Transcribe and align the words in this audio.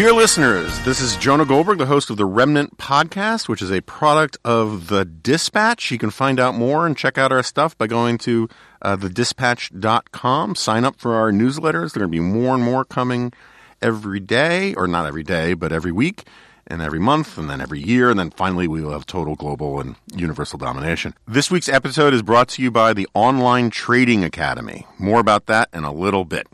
Dear 0.00 0.14
listeners, 0.14 0.80
this 0.80 0.98
is 1.02 1.14
Jonah 1.18 1.44
Goldberg, 1.44 1.76
the 1.76 1.84
host 1.84 2.08
of 2.08 2.16
the 2.16 2.24
Remnant 2.24 2.78
Podcast, 2.78 3.50
which 3.50 3.60
is 3.60 3.70
a 3.70 3.82
product 3.82 4.38
of 4.46 4.88
The 4.88 5.04
Dispatch. 5.04 5.90
You 5.90 5.98
can 5.98 6.08
find 6.08 6.40
out 6.40 6.54
more 6.54 6.86
and 6.86 6.96
check 6.96 7.18
out 7.18 7.32
our 7.32 7.42
stuff 7.42 7.76
by 7.76 7.86
going 7.86 8.16
to 8.20 8.48
uh, 8.80 8.96
thedispatch.com. 8.96 10.54
Sign 10.54 10.86
up 10.86 10.96
for 10.96 11.16
our 11.16 11.30
newsletters. 11.30 11.92
There 11.92 12.02
are 12.02 12.06
going 12.06 12.12
to 12.12 12.16
be 12.16 12.20
more 12.20 12.54
and 12.54 12.64
more 12.64 12.86
coming 12.86 13.34
every 13.82 14.20
day, 14.20 14.74
or 14.74 14.86
not 14.86 15.04
every 15.04 15.22
day, 15.22 15.52
but 15.52 15.70
every 15.70 15.92
week 15.92 16.24
and 16.66 16.80
every 16.80 16.98
month, 16.98 17.36
and 17.36 17.50
then 17.50 17.60
every 17.60 17.82
year, 17.82 18.08
and 18.08 18.18
then 18.18 18.30
finally 18.30 18.66
we 18.66 18.80
will 18.80 18.92
have 18.92 19.04
total 19.04 19.36
global 19.36 19.80
and 19.80 19.96
universal 20.16 20.58
domination. 20.58 21.12
This 21.28 21.50
week's 21.50 21.68
episode 21.68 22.14
is 22.14 22.22
brought 22.22 22.48
to 22.48 22.62
you 22.62 22.70
by 22.70 22.94
the 22.94 23.06
Online 23.12 23.68
Trading 23.68 24.24
Academy. 24.24 24.86
More 24.98 25.20
about 25.20 25.44
that 25.44 25.68
in 25.74 25.84
a 25.84 25.92
little 25.92 26.24
bit. 26.24 26.46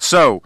So, 0.00 0.42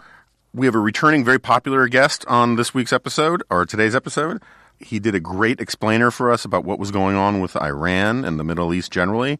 we 0.57 0.65
have 0.65 0.75
a 0.75 0.79
returning, 0.79 1.23
very 1.23 1.39
popular 1.39 1.87
guest 1.87 2.25
on 2.27 2.55
this 2.55 2.73
week's 2.73 2.91
episode, 2.91 3.43
or 3.49 3.63
today's 3.63 3.95
episode. 3.95 4.41
He 4.79 4.97
did 4.97 5.13
a 5.13 5.19
great 5.19 5.61
explainer 5.61 6.09
for 6.09 6.31
us 6.31 6.45
about 6.45 6.65
what 6.65 6.79
was 6.79 6.89
going 6.89 7.15
on 7.15 7.41
with 7.41 7.55
Iran 7.55 8.25
and 8.25 8.39
the 8.39 8.43
Middle 8.43 8.73
East 8.73 8.91
generally. 8.91 9.37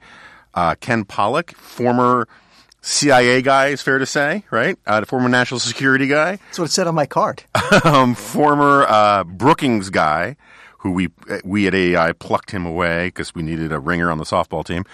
Uh, 0.54 0.76
Ken 0.80 1.06
Pollack, 1.06 1.56
former 1.56 2.28
CIA 2.82 3.42
guy, 3.42 3.68
is 3.70 3.82
fair 3.82 3.98
to 3.98 4.06
say, 4.06 4.46
right? 4.52 4.78
Uh, 4.86 5.04
former 5.06 5.28
national 5.28 5.60
security 5.60 6.08
guy. 6.08 6.36
That's 6.36 6.60
what 6.60 6.66
it 6.66 6.72
said 6.72 6.86
on 6.86 6.94
my 6.94 7.08
card. 7.08 7.44
um, 7.84 8.14
former 8.14 8.86
uh, 8.88 9.24
Brookings 9.24 9.90
guy, 9.90 10.36
who 10.80 10.92
we 10.92 11.10
we 11.44 11.66
at 11.66 11.74
AEI 11.74 12.14
plucked 12.14 12.52
him 12.52 12.68
away 12.68 13.08
because 13.08 13.34
we 13.34 13.42
needed 13.42 13.72
a 13.72 13.80
ringer 13.80 14.12
on 14.12 14.20
the 14.20 14.24
softball 14.24 14.64
team, 14.64 14.86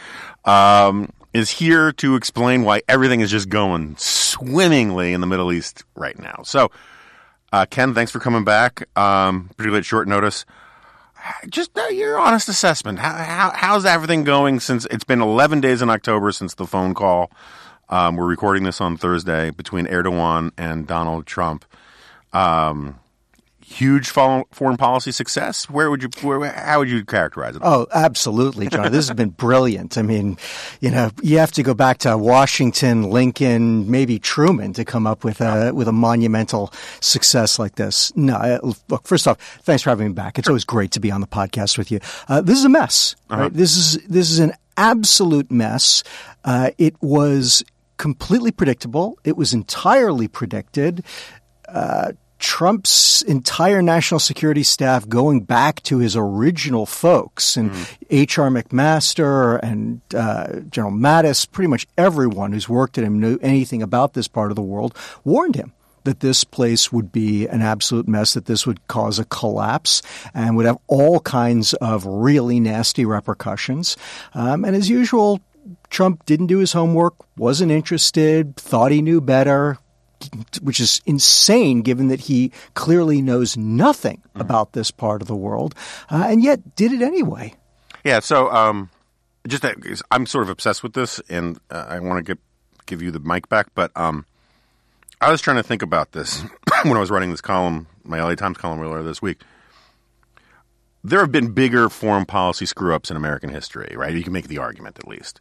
um, 0.45 1.09
is 1.33 1.49
here 1.49 1.91
to 1.93 2.15
explain 2.15 2.63
why 2.63 2.81
everything 2.87 3.21
is 3.21 3.31
just 3.31 3.49
going 3.49 3.95
swimmingly 3.97 5.13
in 5.13 5.21
the 5.21 5.27
Middle 5.27 5.51
East 5.51 5.83
right 5.95 6.17
now. 6.17 6.41
So, 6.43 6.71
uh, 7.51 7.65
Ken, 7.65 7.93
thanks 7.93 8.11
for 8.11 8.19
coming 8.19 8.43
back, 8.43 8.87
um, 8.97 9.49
particularly 9.49 9.79
at 9.79 9.85
short 9.85 10.07
notice. 10.07 10.45
Just 11.49 11.77
uh, 11.77 11.87
your 11.87 12.19
honest 12.19 12.49
assessment. 12.49 12.99
How, 12.99 13.13
how, 13.13 13.51
how's 13.55 13.85
everything 13.85 14.23
going 14.23 14.59
since 14.59 14.85
it's 14.91 15.05
been 15.05 15.21
11 15.21 15.61
days 15.61 15.81
in 15.81 15.89
October 15.89 16.31
since 16.31 16.55
the 16.55 16.67
phone 16.67 16.93
call? 16.93 17.31
Um, 17.89 18.15
we're 18.15 18.27
recording 18.27 18.63
this 18.63 18.81
on 18.81 18.97
Thursday 18.97 19.51
between 19.51 19.85
Erdogan 19.85 20.51
and 20.57 20.87
Donald 20.87 21.25
Trump. 21.25 21.65
Um, 22.33 22.99
huge 23.73 24.09
foreign 24.09 24.77
policy 24.77 25.11
success? 25.11 25.69
Where 25.69 25.89
would 25.89 26.03
you, 26.03 26.09
where, 26.21 26.51
how 26.51 26.79
would 26.79 26.89
you 26.89 27.03
characterize 27.03 27.55
it? 27.55 27.61
Oh, 27.63 27.87
absolutely, 27.93 28.67
John. 28.67 28.91
this 28.91 29.07
has 29.07 29.15
been 29.15 29.29
brilliant. 29.29 29.97
I 29.97 30.01
mean, 30.01 30.37
you 30.79 30.91
know, 30.91 31.09
you 31.21 31.39
have 31.39 31.51
to 31.53 31.63
go 31.63 31.73
back 31.73 31.99
to 31.99 32.17
Washington, 32.17 33.09
Lincoln, 33.09 33.89
maybe 33.89 34.19
Truman 34.19 34.73
to 34.73 34.85
come 34.85 35.07
up 35.07 35.23
with 35.23 35.41
a 35.41 35.71
with 35.73 35.87
a 35.87 35.91
monumental 35.91 36.71
success 37.01 37.59
like 37.59 37.75
this. 37.75 38.15
No, 38.15 38.59
look. 38.89 39.07
First 39.07 39.27
off, 39.27 39.37
thanks 39.63 39.83
for 39.83 39.89
having 39.89 40.07
me 40.07 40.13
back. 40.13 40.37
It's 40.37 40.47
always 40.47 40.65
great 40.65 40.91
to 40.91 40.99
be 40.99 41.11
on 41.11 41.21
the 41.21 41.27
podcast 41.27 41.77
with 41.77 41.91
you. 41.91 41.99
Uh, 42.27 42.41
this 42.41 42.57
is 42.57 42.65
a 42.65 42.69
mess. 42.69 43.15
Uh-huh. 43.29 43.43
Right? 43.43 43.53
This 43.53 43.75
is 43.77 43.97
this 44.07 44.31
is 44.31 44.39
an 44.39 44.53
absolute 44.77 45.51
mess. 45.51 46.03
Uh, 46.43 46.71
it 46.77 46.95
was 47.01 47.63
completely 47.97 48.51
predictable. 48.51 49.17
It 49.23 49.37
was 49.37 49.53
entirely 49.53 50.27
predicted. 50.27 51.03
Uh, 51.67 52.11
Trump's 52.43 53.21
entire 53.21 53.81
national 53.81 54.19
security 54.19 54.63
staff 54.63 55.07
going 55.07 55.39
back 55.39 55.81
to 55.83 55.99
his 55.99 56.13
original 56.17 56.85
folks 56.85 57.55
and 57.55 57.71
H.R. 58.09 58.49
Mm. 58.49 58.61
McMaster 58.61 59.61
and 59.63 60.01
uh, 60.13 60.59
General 60.69 60.91
Mattis, 60.91 61.49
pretty 61.49 61.69
much 61.69 61.87
everyone 61.97 62.51
who's 62.51 62.67
worked 62.67 62.97
at 62.97 63.05
him, 63.05 63.21
knew 63.21 63.39
anything 63.41 63.81
about 63.81 64.13
this 64.13 64.27
part 64.27 64.51
of 64.51 64.57
the 64.57 64.61
world, 64.61 64.93
warned 65.23 65.55
him 65.55 65.71
that 66.03 66.19
this 66.19 66.43
place 66.43 66.91
would 66.91 67.13
be 67.13 67.47
an 67.47 67.61
absolute 67.61 68.09
mess, 68.09 68.33
that 68.33 68.45
this 68.45 68.67
would 68.67 68.85
cause 68.89 69.19
a 69.19 69.25
collapse 69.25 70.01
and 70.33 70.57
would 70.57 70.65
have 70.65 70.77
all 70.87 71.21
kinds 71.21 71.73
of 71.75 72.05
really 72.05 72.59
nasty 72.59 73.05
repercussions. 73.05 73.95
Um, 74.33 74.65
and 74.65 74.75
as 74.75 74.89
usual, 74.89 75.39
Trump 75.89 76.25
didn't 76.25 76.47
do 76.47 76.57
his 76.57 76.73
homework, 76.73 77.15
wasn't 77.37 77.71
interested, 77.71 78.57
thought 78.57 78.91
he 78.91 79.01
knew 79.01 79.21
better, 79.21 79.77
which 80.61 80.79
is 80.79 81.01
insane 81.05 81.81
given 81.81 82.07
that 82.07 82.21
he 82.21 82.51
clearly 82.73 83.21
knows 83.21 83.57
nothing 83.57 84.17
mm-hmm. 84.17 84.41
about 84.41 84.73
this 84.73 84.91
part 84.91 85.21
of 85.21 85.27
the 85.27 85.35
world, 85.35 85.75
uh, 86.09 86.25
and 86.27 86.43
yet 86.43 86.75
did 86.75 86.91
it 86.91 87.01
anyway. 87.01 87.53
Yeah, 88.03 88.19
so 88.19 88.51
um, 88.51 88.89
just 89.47 89.65
I'm 90.11 90.25
sort 90.25 90.43
of 90.43 90.49
obsessed 90.49 90.83
with 90.83 90.93
this, 90.93 91.19
and 91.29 91.57
uh, 91.69 91.85
I 91.87 91.99
want 91.99 92.25
to 92.25 92.37
give 92.85 93.01
you 93.01 93.11
the 93.11 93.19
mic 93.19 93.49
back, 93.49 93.67
but 93.75 93.91
um, 93.95 94.25
I 95.21 95.31
was 95.31 95.41
trying 95.41 95.57
to 95.57 95.63
think 95.63 95.81
about 95.81 96.11
this 96.11 96.41
when 96.83 96.97
I 96.97 96.99
was 96.99 97.09
writing 97.09 97.31
this 97.31 97.41
column, 97.41 97.87
my 98.03 98.21
LA 98.21 98.35
Times 98.35 98.57
column 98.57 98.81
earlier 98.81 99.03
this 99.03 99.21
week. 99.21 99.41
There 101.05 101.19
have 101.19 101.31
been 101.31 101.51
bigger 101.51 101.89
foreign 101.89 102.25
policy 102.25 102.65
screw 102.65 102.95
ups 102.95 103.11
in 103.11 103.17
American 103.17 103.49
history, 103.49 103.93
right? 103.95 104.13
You 104.13 104.23
can 104.23 104.31
make 104.31 104.47
the 104.47 104.59
argument 104.59 104.99
at 104.99 105.07
least 105.07 105.39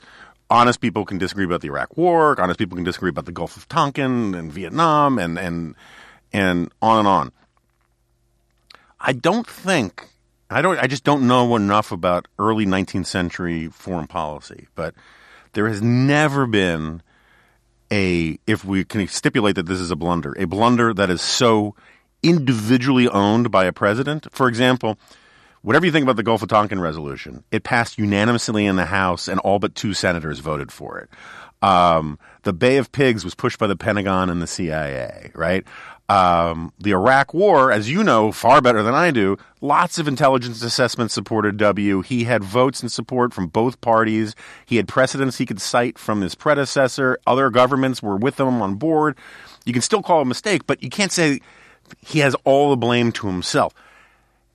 honest 0.52 0.80
people 0.80 1.06
can 1.06 1.16
disagree 1.16 1.46
about 1.46 1.62
the 1.62 1.68
Iraq 1.68 1.96
War. 1.96 2.38
Honest 2.38 2.58
people 2.58 2.76
can 2.76 2.84
disagree 2.84 3.08
about 3.08 3.24
the 3.24 3.32
Gulf 3.32 3.56
of 3.56 3.66
Tonkin 3.68 4.34
and 4.34 4.52
Vietnam, 4.52 5.18
and 5.18 5.38
and 5.38 5.74
and 6.32 6.70
on 6.82 6.98
and 6.98 7.08
on. 7.08 7.32
I 9.00 9.14
don't 9.14 9.46
think 9.46 10.08
I 10.50 10.60
don't. 10.60 10.78
I 10.78 10.86
just 10.86 11.04
don't 11.04 11.26
know 11.26 11.56
enough 11.56 11.90
about 11.90 12.28
early 12.38 12.66
19th 12.66 13.06
century 13.06 13.68
foreign 13.68 14.06
policy, 14.06 14.68
but 14.74 14.94
there 15.54 15.66
has 15.68 15.80
never 15.80 16.46
been 16.46 17.02
a 17.90 18.38
if 18.46 18.64
we 18.64 18.84
can 18.84 19.08
stipulate 19.08 19.56
that 19.56 19.66
this 19.66 19.80
is 19.80 19.90
a 19.90 19.96
blunder, 19.96 20.34
a 20.38 20.44
blunder 20.44 20.92
that 20.92 21.08
is 21.08 21.22
so 21.22 21.74
individually 22.22 23.08
owned 23.08 23.50
by 23.50 23.64
a 23.64 23.72
president. 23.72 24.26
For 24.30 24.48
example, 24.48 24.98
Whatever 25.62 25.87
you 25.87 25.93
think 25.93 26.03
about 26.03 26.17
the 26.17 26.25
Gulf 26.25 26.43
of 26.43 26.49
Tonkin 26.49 26.81
resolution, 26.81 27.45
it 27.53 27.62
passed 27.62 27.97
unanimously 27.97 28.67
in 28.67 28.77
the 28.77 28.87
House, 28.87 29.28
and 29.28 29.39
all 29.41 29.61
but 29.61 29.75
two 29.77 29.95
senators 29.95 30.41
voted 30.41 30.73
for 30.73 30.99
it. 30.99 31.09
Um, 31.62 32.19
the 32.43 32.53
Bay 32.53 32.78
of 32.78 32.91
Pigs 32.91 33.25
was 33.25 33.37
pushed 33.37 33.61
by 33.61 33.69
the 33.69 33.77
Pentagon 33.77 34.28
and 34.28 34.43
the 34.43 34.49
CIA, 34.49 35.31
right? 35.37 35.65
Um, 36.09 36.73
the 36.81 36.91
Iraq 36.91 37.33
War, 37.33 37.71
as 37.71 37.89
you 37.89 38.03
know 38.03 38.33
far 38.33 38.61
better 38.61 38.83
than 38.83 38.95
I 38.95 39.12
do, 39.12 39.39
lots 39.61 39.99
of 39.99 40.09
intelligence 40.09 40.62
assessments 40.62 41.15
supported 41.15 41.56
W. 41.59 42.03
He 42.03 42.25
had 42.25 42.43
votes 42.43 42.83
and 42.83 42.91
support 42.91 43.33
from 43.33 43.47
both 43.47 43.81
parties. 43.81 44.34
He 44.67 44.77
had 44.77 44.89
precedents 44.89 45.39
he 45.39 45.47
could 45.47 45.61
cite 45.61 45.97
from 45.97 46.21
his 46.21 46.34
predecessor. 46.34 47.19
Other 47.25 47.50
governments 47.50 48.03
were 48.03 48.17
with 48.17 48.39
him 48.41 48.61
on 48.61 48.75
board. 48.75 49.17
You 49.65 49.73
can 49.73 49.81
still 49.81 50.03
call 50.03 50.19
it 50.19 50.23
a 50.23 50.27
mistake, 50.27 50.67
but 50.67 50.83
you 50.83 50.91
can't 50.91 51.12
say 51.12 51.41
he 52.05 52.19
has 52.19 52.34
all 52.44 52.71
the 52.71 52.77
blame 52.77 53.12
to 53.12 53.29
himself. 53.29 53.73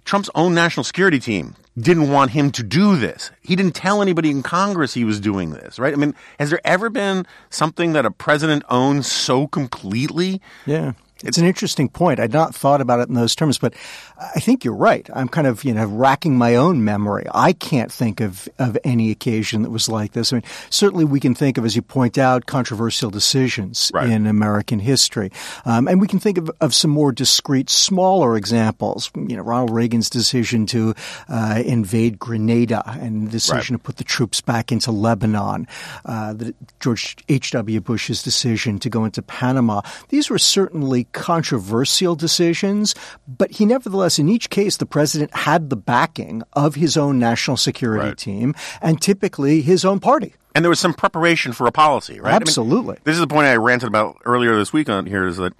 Trump's 0.08 0.30
own 0.36 0.56
national 0.56 0.86
security 0.86 1.20
team 1.20 1.54
didn't 1.78 2.10
want 2.10 2.32
him 2.32 2.50
to 2.52 2.64
do 2.64 2.96
this. 2.96 3.30
He 3.42 3.58
didn't 3.58 3.76
tell 3.76 4.02
anybody 4.02 4.32
in 4.32 4.42
Congress 4.42 4.94
he 4.94 5.04
was 5.04 5.20
doing 5.20 5.52
this, 5.52 5.78
right? 5.78 5.94
I 5.94 5.98
mean, 5.98 6.16
has 6.40 6.50
there 6.50 6.62
ever 6.64 6.90
been 6.90 7.28
something 7.50 7.92
that 7.92 8.06
a 8.06 8.12
president 8.12 8.64
owns 8.70 9.12
so 9.12 9.48
completely? 9.48 10.42
Yeah. 10.66 10.94
It's 11.24 11.38
an 11.38 11.46
interesting 11.46 11.90
point. 11.90 12.20
I'd 12.20 12.34
not 12.34 12.54
thought 12.54 12.82
about 12.82 13.00
it 13.00 13.10
in 13.10 13.16
those 13.16 13.36
terms, 13.36 13.58
but 13.58 13.74
I 14.20 14.40
think 14.40 14.64
you're 14.64 14.76
right. 14.76 15.08
I'm 15.14 15.28
kind 15.28 15.48
of, 15.48 15.64
you 15.64 15.74
know, 15.74 15.86
racking 15.86 16.38
my 16.38 16.56
own 16.56 16.84
memory. 16.84 17.26
I 17.34 17.54
can't 17.54 17.92
think 17.92 18.22
of, 18.22 18.48
of 18.60 18.78
any 18.84 19.12
occasion 19.12 19.62
that 19.64 19.70
was 19.70 19.90
like 19.90 20.14
this. 20.14 20.32
I 20.32 20.38
mean, 20.38 20.44
certainly 20.70 21.06
we 21.06 21.20
can 21.20 21.36
think 21.36 21.58
of, 21.58 21.66
as 21.66 21.76
you 21.76 21.82
point 21.82 22.18
out, 22.18 22.46
controversial 22.46 23.10
decisions 23.10 23.92
right. 23.94 24.10
in 24.10 24.28
American 24.28 24.80
history. 24.80 25.32
Um, 25.66 25.88
and 25.88 26.02
we 26.02 26.08
can 26.08 26.20
think 26.20 26.38
of, 26.38 26.52
of 26.62 26.74
some 26.74 26.92
more 26.92 27.12
discrete, 27.12 27.70
smaller 27.70 28.38
examples. 28.38 29.12
You 29.16 29.38
know, 29.38 29.44
Ronald 29.44 29.72
Reagan's 29.72 30.10
decision 30.10 30.66
to 30.68 30.94
uh, 31.30 31.64
invade 31.66 32.20
Grenada 32.20 32.84
and 33.00 33.28
the 33.28 33.32
decision 33.32 33.76
right. 33.76 33.80
to 33.80 33.86
put 33.86 33.98
the 33.98 34.04
troops 34.04 34.42
back 34.42 34.72
into 34.72 34.92
Lebanon, 34.92 35.68
uh, 36.06 36.34
the, 36.34 36.54
George 36.80 37.18
H.W. 37.30 37.82
Bush's 37.82 38.24
decision 38.24 38.80
to 38.80 38.90
go 38.90 39.06
into 39.06 39.22
Panama. 39.22 39.82
These 40.10 40.30
were 40.30 40.40
certainly 40.40 41.07
controversial 41.14 42.16
decisions, 42.16 42.96
but 43.28 43.52
he 43.52 43.66
nevertheless, 43.66 44.20
in 44.20 44.30
each 44.30 44.50
case, 44.50 44.78
the 44.78 44.86
president 44.86 45.34
had 45.36 45.70
the 45.70 45.76
backing 45.76 46.44
of 46.54 46.76
his 46.76 46.98
own 46.98 47.20
national 47.20 47.58
security 47.58 48.10
right. 48.10 48.18
team 48.18 48.56
and 48.82 49.02
typically 49.02 49.62
his 49.62 49.86
own 49.86 50.00
party. 50.00 50.34
And 50.56 50.66
there 50.66 50.70
was 50.70 50.80
some 50.80 50.94
preparation 50.94 51.54
for 51.54 51.68
a 51.68 51.72
policy, 51.72 52.20
right? 52.20 52.34
Absolutely. 52.34 52.94
I 52.94 52.98
mean, 52.98 53.02
this 53.04 53.14
is 53.14 53.22
the 53.22 53.28
point 53.28 53.46
I 53.46 53.56
ranted 53.58 53.88
about 53.88 54.18
earlier 54.26 54.56
this 54.56 54.74
week 54.74 54.90
on 54.90 55.06
here 55.06 55.28
is 55.28 55.38
that 55.38 55.54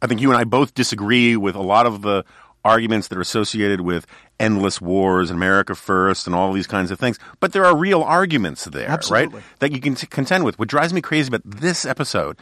I 0.00 0.06
think 0.06 0.20
you 0.20 0.30
and 0.30 0.38
I 0.38 0.44
both 0.44 0.74
disagree 0.74 1.36
with 1.36 1.56
a 1.56 1.62
lot 1.62 1.86
of 1.86 2.02
the 2.02 2.24
arguments 2.64 3.08
that 3.08 3.18
are 3.18 3.20
associated 3.20 3.80
with 3.82 4.06
endless 4.40 4.80
wars 4.80 5.30
and 5.30 5.36
America 5.36 5.74
first 5.74 6.26
and 6.26 6.34
all 6.34 6.52
these 6.52 6.66
kinds 6.66 6.90
of 6.90 6.98
things. 6.98 7.18
But 7.40 7.52
there 7.52 7.64
are 7.64 7.76
real 7.76 8.02
arguments 8.02 8.64
there, 8.64 8.88
Absolutely. 8.88 9.36
right? 9.36 9.44
That 9.60 9.72
you 9.72 9.80
can 9.80 9.94
t- 9.94 10.06
contend 10.06 10.44
with. 10.44 10.58
What 10.58 10.68
drives 10.68 10.92
me 10.92 11.00
crazy 11.00 11.28
about 11.28 11.42
this 11.44 11.84
episode 11.84 12.38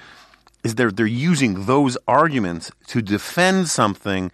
is 0.65 0.77
they're 0.77 0.91
they're 0.91 1.07
using 1.07 1.67
those 1.67 1.97
arguments 2.07 2.71
to 2.89 3.03
defend 3.03 3.69
something 3.69 4.31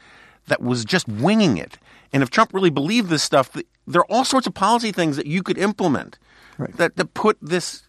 that 0.46 0.62
was 0.62 0.84
just 0.84 1.08
winging 1.08 1.56
it. 1.56 1.78
And 2.12 2.22
if 2.22 2.30
Trump 2.30 2.54
really 2.54 2.70
believed 2.70 3.10
this 3.10 3.22
stuff, 3.22 3.50
there 3.86 4.00
are 4.00 4.10
all 4.10 4.25
sorts 4.25 4.46
of 4.46 4.54
policy 4.54 4.92
things 4.92 5.16
that 5.16 5.26
you 5.26 5.42
could 5.42 5.58
implement 5.58 6.19
right. 6.56 6.75
that 6.76 6.96
that 6.96 7.14
put 7.14 7.38
this 7.40 7.82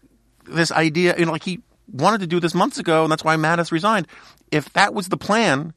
this 0.44 0.70
idea. 0.72 1.16
You 1.18 1.26
know, 1.26 1.32
like 1.32 1.44
he 1.44 1.60
wanted 1.92 2.20
to 2.20 2.26
do 2.26 2.40
this 2.40 2.54
months 2.54 2.78
ago, 2.78 3.02
and 3.02 3.12
that's 3.12 3.24
why 3.24 3.36
Mattis 3.36 3.72
resigned. 3.72 4.06
If 4.50 4.72
that 4.72 4.94
was 4.94 5.08
the 5.08 5.16
plan 5.16 5.74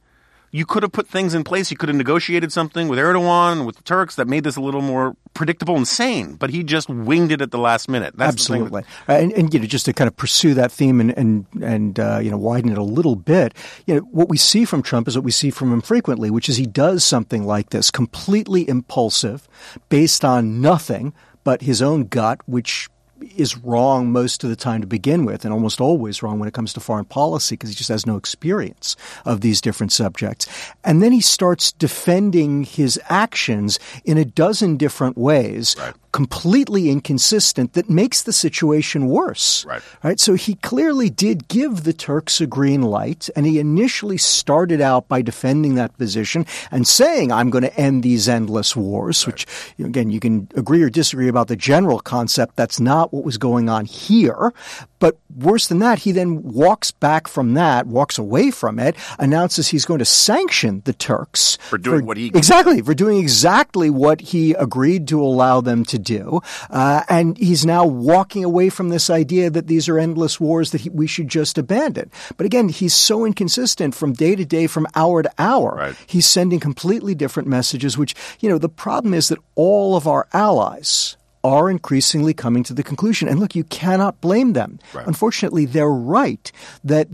you 0.53 0.67
could 0.67 0.83
have 0.83 0.91
put 0.91 1.07
things 1.07 1.33
in 1.33 1.43
place. 1.43 1.71
You 1.71 1.77
could 1.77 1.89
have 1.89 1.95
negotiated 1.95 2.53
something 2.53 2.87
with 2.87 2.99
Erdogan, 2.99 3.65
with 3.65 3.75
the 3.75 3.81
Turks 3.81 4.15
that 4.15 4.27
made 4.27 4.43
this 4.43 4.55
a 4.55 4.61
little 4.61 4.83
more 4.83 5.17
predictable 5.33 5.75
and 5.75 5.87
sane. 5.87 6.35
But 6.35 6.51
he 6.51 6.63
just 6.63 6.87
winged 6.87 7.31
it 7.31 7.41
at 7.41 7.49
the 7.49 7.57
last 7.57 7.89
minute. 7.89 8.13
That's 8.15 8.33
Absolutely. 8.33 8.83
Uh, 9.09 9.13
and, 9.13 9.31
and, 9.33 9.51
you 9.51 9.59
know, 9.59 9.65
just 9.65 9.85
to 9.85 9.93
kind 9.93 10.07
of 10.07 10.15
pursue 10.15 10.53
that 10.53 10.71
theme 10.71 11.01
and 11.01 11.17
and 11.17 11.45
and 11.59 11.99
uh, 11.99 12.19
you 12.21 12.29
know 12.29 12.37
widen 12.37 12.71
it 12.71 12.77
a 12.77 12.83
little 12.83 13.15
bit, 13.15 13.55
you 13.87 13.95
know, 13.95 14.01
what 14.11 14.29
we 14.29 14.37
see 14.37 14.63
from 14.63 14.83
Trump 14.83 15.07
is 15.07 15.17
what 15.17 15.25
we 15.25 15.31
see 15.31 15.49
from 15.49 15.73
him 15.73 15.81
frequently, 15.81 16.29
which 16.29 16.47
is 16.47 16.57
he 16.57 16.67
does 16.67 17.03
something 17.03 17.45
like 17.45 17.71
this, 17.71 17.89
completely 17.89 18.69
impulsive, 18.69 19.47
based 19.89 20.23
on 20.23 20.61
nothing 20.61 21.13
but 21.43 21.63
his 21.63 21.81
own 21.81 22.03
gut, 22.05 22.39
which 22.45 22.89
is 23.35 23.57
wrong 23.57 24.11
most 24.11 24.43
of 24.43 24.49
the 24.49 24.55
time 24.55 24.81
to 24.81 24.87
begin 24.87 25.25
with, 25.25 25.45
and 25.45 25.53
almost 25.53 25.81
always 25.81 26.21
wrong 26.21 26.39
when 26.39 26.47
it 26.47 26.53
comes 26.53 26.73
to 26.73 26.79
foreign 26.79 27.05
policy 27.05 27.55
because 27.55 27.69
he 27.69 27.75
just 27.75 27.89
has 27.89 28.05
no 28.05 28.17
experience 28.17 28.95
of 29.25 29.41
these 29.41 29.61
different 29.61 29.91
subjects. 29.91 30.47
And 30.83 31.01
then 31.01 31.11
he 31.11 31.21
starts 31.21 31.71
defending 31.71 32.63
his 32.63 32.99
actions 33.09 33.79
in 34.05 34.17
a 34.17 34.25
dozen 34.25 34.77
different 34.77 35.17
ways, 35.17 35.75
right 35.77 35.93
completely 36.13 36.89
inconsistent 36.89 37.73
that 37.73 37.89
makes 37.89 38.23
the 38.23 38.31
situation 38.31 39.07
worse. 39.07 39.65
Right. 39.65 39.81
Right. 40.03 40.19
So 40.19 40.35
he 40.35 40.55
clearly 40.55 41.09
did 41.09 41.49
give 41.49 41.83
the 41.83 41.91
Turks 41.91 42.39
a 42.39 42.47
green 42.47 42.83
light, 42.83 43.29
and 43.35 43.45
he 43.45 43.59
initially 43.59 44.17
started 44.17 44.79
out 44.79 45.09
by 45.09 45.21
defending 45.21 45.75
that 45.75 45.97
position 45.97 46.45
and 46.71 46.87
saying, 46.87 47.33
"I'm 47.33 47.49
going 47.49 47.63
to 47.63 47.75
end 47.75 48.03
these 48.03 48.29
endless 48.29 48.75
wars." 48.75 49.25
Right. 49.25 49.33
Which, 49.33 49.47
again, 49.79 50.09
you 50.09 50.21
can 50.21 50.47
agree 50.55 50.81
or 50.81 50.89
disagree 50.89 51.27
about 51.27 51.49
the 51.49 51.57
general 51.57 51.99
concept. 51.99 52.55
That's 52.55 52.79
not 52.79 53.11
what 53.11 53.25
was 53.25 53.37
going 53.37 53.67
on 53.67 53.85
here. 53.85 54.53
But 54.99 55.17
worse 55.35 55.67
than 55.67 55.79
that, 55.79 55.99
he 55.99 56.13
then 56.13 56.43
walks 56.43 56.91
back 56.91 57.27
from 57.27 57.55
that, 57.55 57.87
walks 57.87 58.17
away 58.17 58.51
from 58.51 58.79
it, 58.79 58.95
announces 59.19 59.67
he's 59.67 59.83
going 59.83 59.99
to 59.99 60.05
sanction 60.05 60.81
the 60.85 60.93
Turks 60.93 61.57
for 61.69 61.77
doing 61.77 61.99
for, 61.99 62.05
what 62.05 62.17
he 62.17 62.27
exactly 62.27 62.81
for 62.81 62.93
doing 62.93 63.17
exactly 63.17 63.89
what 63.89 64.21
he 64.21 64.53
agreed 64.53 65.07
to 65.09 65.21
allow 65.21 65.59
them 65.59 65.83
to 65.85 65.99
do, 66.03 66.41
uh, 66.69 67.03
and 67.09 67.37
he's 67.37 67.65
now 67.65 67.85
walking 67.85 68.43
away 68.43 68.69
from 68.69 68.89
this 68.89 69.09
idea 69.09 69.49
that 69.49 69.67
these 69.67 69.89
are 69.89 69.97
endless 69.97 70.39
wars 70.39 70.71
that 70.71 70.81
he, 70.81 70.89
we 70.89 71.07
should 71.07 71.27
just 71.27 71.57
abandon. 71.57 72.11
But 72.37 72.45
again, 72.45 72.69
he's 72.69 72.93
so 72.93 73.25
inconsistent 73.25 73.95
from 73.95 74.13
day 74.13 74.35
to 74.35 74.45
day, 74.45 74.67
from 74.67 74.87
hour 74.95 75.23
to 75.23 75.31
hour. 75.37 75.75
Right. 75.75 75.95
He's 76.05 76.25
sending 76.25 76.59
completely 76.59 77.15
different 77.15 77.49
messages. 77.49 77.97
Which 77.97 78.15
you 78.39 78.49
know, 78.49 78.57
the 78.57 78.69
problem 78.69 79.13
is 79.13 79.29
that 79.29 79.39
all 79.55 79.95
of 79.95 80.07
our 80.07 80.27
allies 80.33 81.17
are 81.43 81.69
increasingly 81.69 82.33
coming 82.33 82.63
to 82.63 82.73
the 82.73 82.83
conclusion. 82.83 83.27
And 83.27 83.39
look, 83.39 83.55
you 83.55 83.65
cannot 83.65 84.21
blame 84.21 84.53
them. 84.53 84.79
Right. 84.93 85.05
Unfortunately, 85.05 85.65
they're 85.65 85.89
right 85.89 86.51
that 86.83 87.09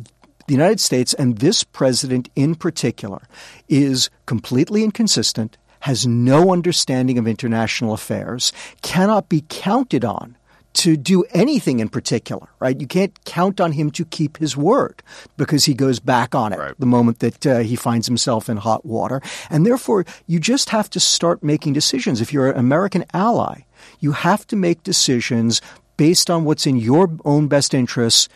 the 0.50 0.54
United 0.54 0.80
States 0.80 1.14
and 1.14 1.40
this 1.40 1.64
president 1.64 2.30
in 2.36 2.56
particular 2.56 3.22
is 3.68 4.10
completely 4.26 4.84
inconsistent, 4.84 5.58
has 5.82 6.06
no 6.06 6.52
understanding 6.52 7.18
of 7.18 7.28
international 7.28 7.94
affairs, 7.94 8.52
cannot 8.82 9.30
be 9.30 9.46
counted 9.50 10.04
on 10.04 10.36
to 10.74 10.96
do 10.96 11.24
anything 11.32 11.80
in 11.80 11.90
particular, 11.90 12.48
right? 12.60 12.80
You 12.80 12.88
can't 12.88 13.26
count 13.26 13.60
on 13.60 13.72
him 13.72 13.90
to 13.92 14.06
keep 14.06 14.38
his 14.38 14.56
word 14.56 15.02
because 15.36 15.66
he 15.66 15.74
goes 15.74 16.00
back 16.00 16.36
on 16.36 16.54
it 16.54 16.60
right. 16.60 16.76
the 16.78 16.86
moment 16.86 17.20
that 17.20 17.46
uh, 17.46 17.60
he 17.60 17.76
finds 17.76 18.08
himself 18.08 18.50
in 18.50 18.58
hot 18.58 18.86
water. 18.86 19.22
And 19.50 19.66
therefore, 19.66 20.06
you 20.28 20.40
just 20.40 20.70
have 20.70 20.90
to 20.92 21.00
start 21.00 21.44
making 21.44 21.74
decisions. 21.74 22.22
If 22.22 22.32
you're 22.32 22.52
an 22.52 22.58
American 22.58 23.04
ally, 23.14 23.62
you 24.00 24.12
have 24.12 24.46
to 24.48 24.56
make 24.56 24.84
decisions 24.84 25.62
based 25.98 26.30
on 26.30 26.46
what's 26.46 26.68
in 26.68 26.78
your 26.78 27.10
own 27.26 27.48
best 27.48 27.74
interests, 27.74 28.30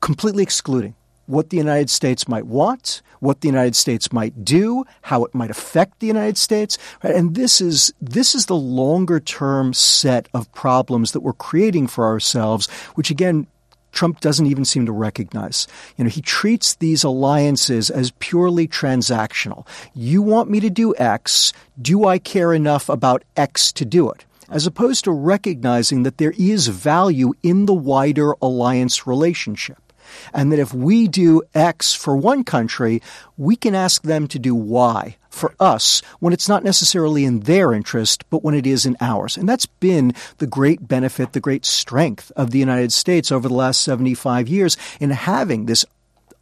completely 0.00 0.42
excluding 0.42 0.94
what 1.26 1.50
the 1.50 1.56
United 1.56 1.90
States 1.90 2.28
might 2.28 2.46
want, 2.46 3.02
what 3.22 3.40
the 3.40 3.48
United 3.48 3.76
States 3.76 4.12
might 4.12 4.44
do, 4.44 4.84
how 5.02 5.24
it 5.24 5.32
might 5.32 5.50
affect 5.50 6.00
the 6.00 6.08
United 6.08 6.36
States. 6.36 6.76
Right? 7.04 7.14
And 7.14 7.36
this 7.36 7.60
is 7.60 7.94
this 8.00 8.34
is 8.34 8.46
the 8.46 8.56
longer 8.56 9.20
term 9.20 9.72
set 9.72 10.28
of 10.34 10.52
problems 10.52 11.12
that 11.12 11.20
we're 11.20 11.32
creating 11.32 11.86
for 11.86 12.04
ourselves, 12.04 12.68
which 12.96 13.10
again 13.10 13.46
Trump 13.92 14.18
doesn't 14.20 14.46
even 14.46 14.64
seem 14.64 14.86
to 14.86 14.92
recognize. 14.92 15.68
You 15.96 16.04
know, 16.04 16.10
he 16.10 16.20
treats 16.20 16.74
these 16.74 17.04
alliances 17.04 17.90
as 17.90 18.10
purely 18.18 18.66
transactional. 18.66 19.68
You 19.94 20.20
want 20.20 20.50
me 20.50 20.58
to 20.58 20.70
do 20.70 20.96
X. 20.96 21.52
Do 21.80 22.06
I 22.06 22.18
care 22.18 22.52
enough 22.52 22.88
about 22.88 23.22
X 23.36 23.70
to 23.74 23.84
do 23.84 24.10
it? 24.10 24.24
As 24.50 24.66
opposed 24.66 25.04
to 25.04 25.12
recognizing 25.12 26.02
that 26.02 26.18
there 26.18 26.34
is 26.36 26.66
value 26.66 27.34
in 27.42 27.66
the 27.66 27.74
wider 27.74 28.34
alliance 28.42 29.06
relationship 29.06 29.91
and 30.32 30.52
that 30.52 30.58
if 30.58 30.72
we 30.72 31.08
do 31.08 31.42
X 31.54 31.94
for 31.94 32.16
one 32.16 32.44
country, 32.44 33.02
we 33.36 33.56
can 33.56 33.74
ask 33.74 34.02
them 34.02 34.28
to 34.28 34.38
do 34.38 34.54
Y 34.54 35.16
for 35.30 35.54
us 35.58 36.02
when 36.20 36.32
it's 36.32 36.48
not 36.48 36.62
necessarily 36.62 37.24
in 37.24 37.40
their 37.40 37.72
interest, 37.72 38.28
but 38.30 38.44
when 38.44 38.54
it 38.54 38.66
is 38.66 38.84
in 38.86 38.96
ours. 39.00 39.36
And 39.36 39.48
that's 39.48 39.66
been 39.66 40.14
the 40.38 40.46
great 40.46 40.86
benefit, 40.86 41.32
the 41.32 41.40
great 41.40 41.64
strength 41.64 42.30
of 42.36 42.50
the 42.50 42.58
United 42.58 42.92
States 42.92 43.32
over 43.32 43.48
the 43.48 43.54
last 43.54 43.82
75 43.82 44.48
years 44.48 44.76
in 45.00 45.10
having 45.10 45.66
this 45.66 45.84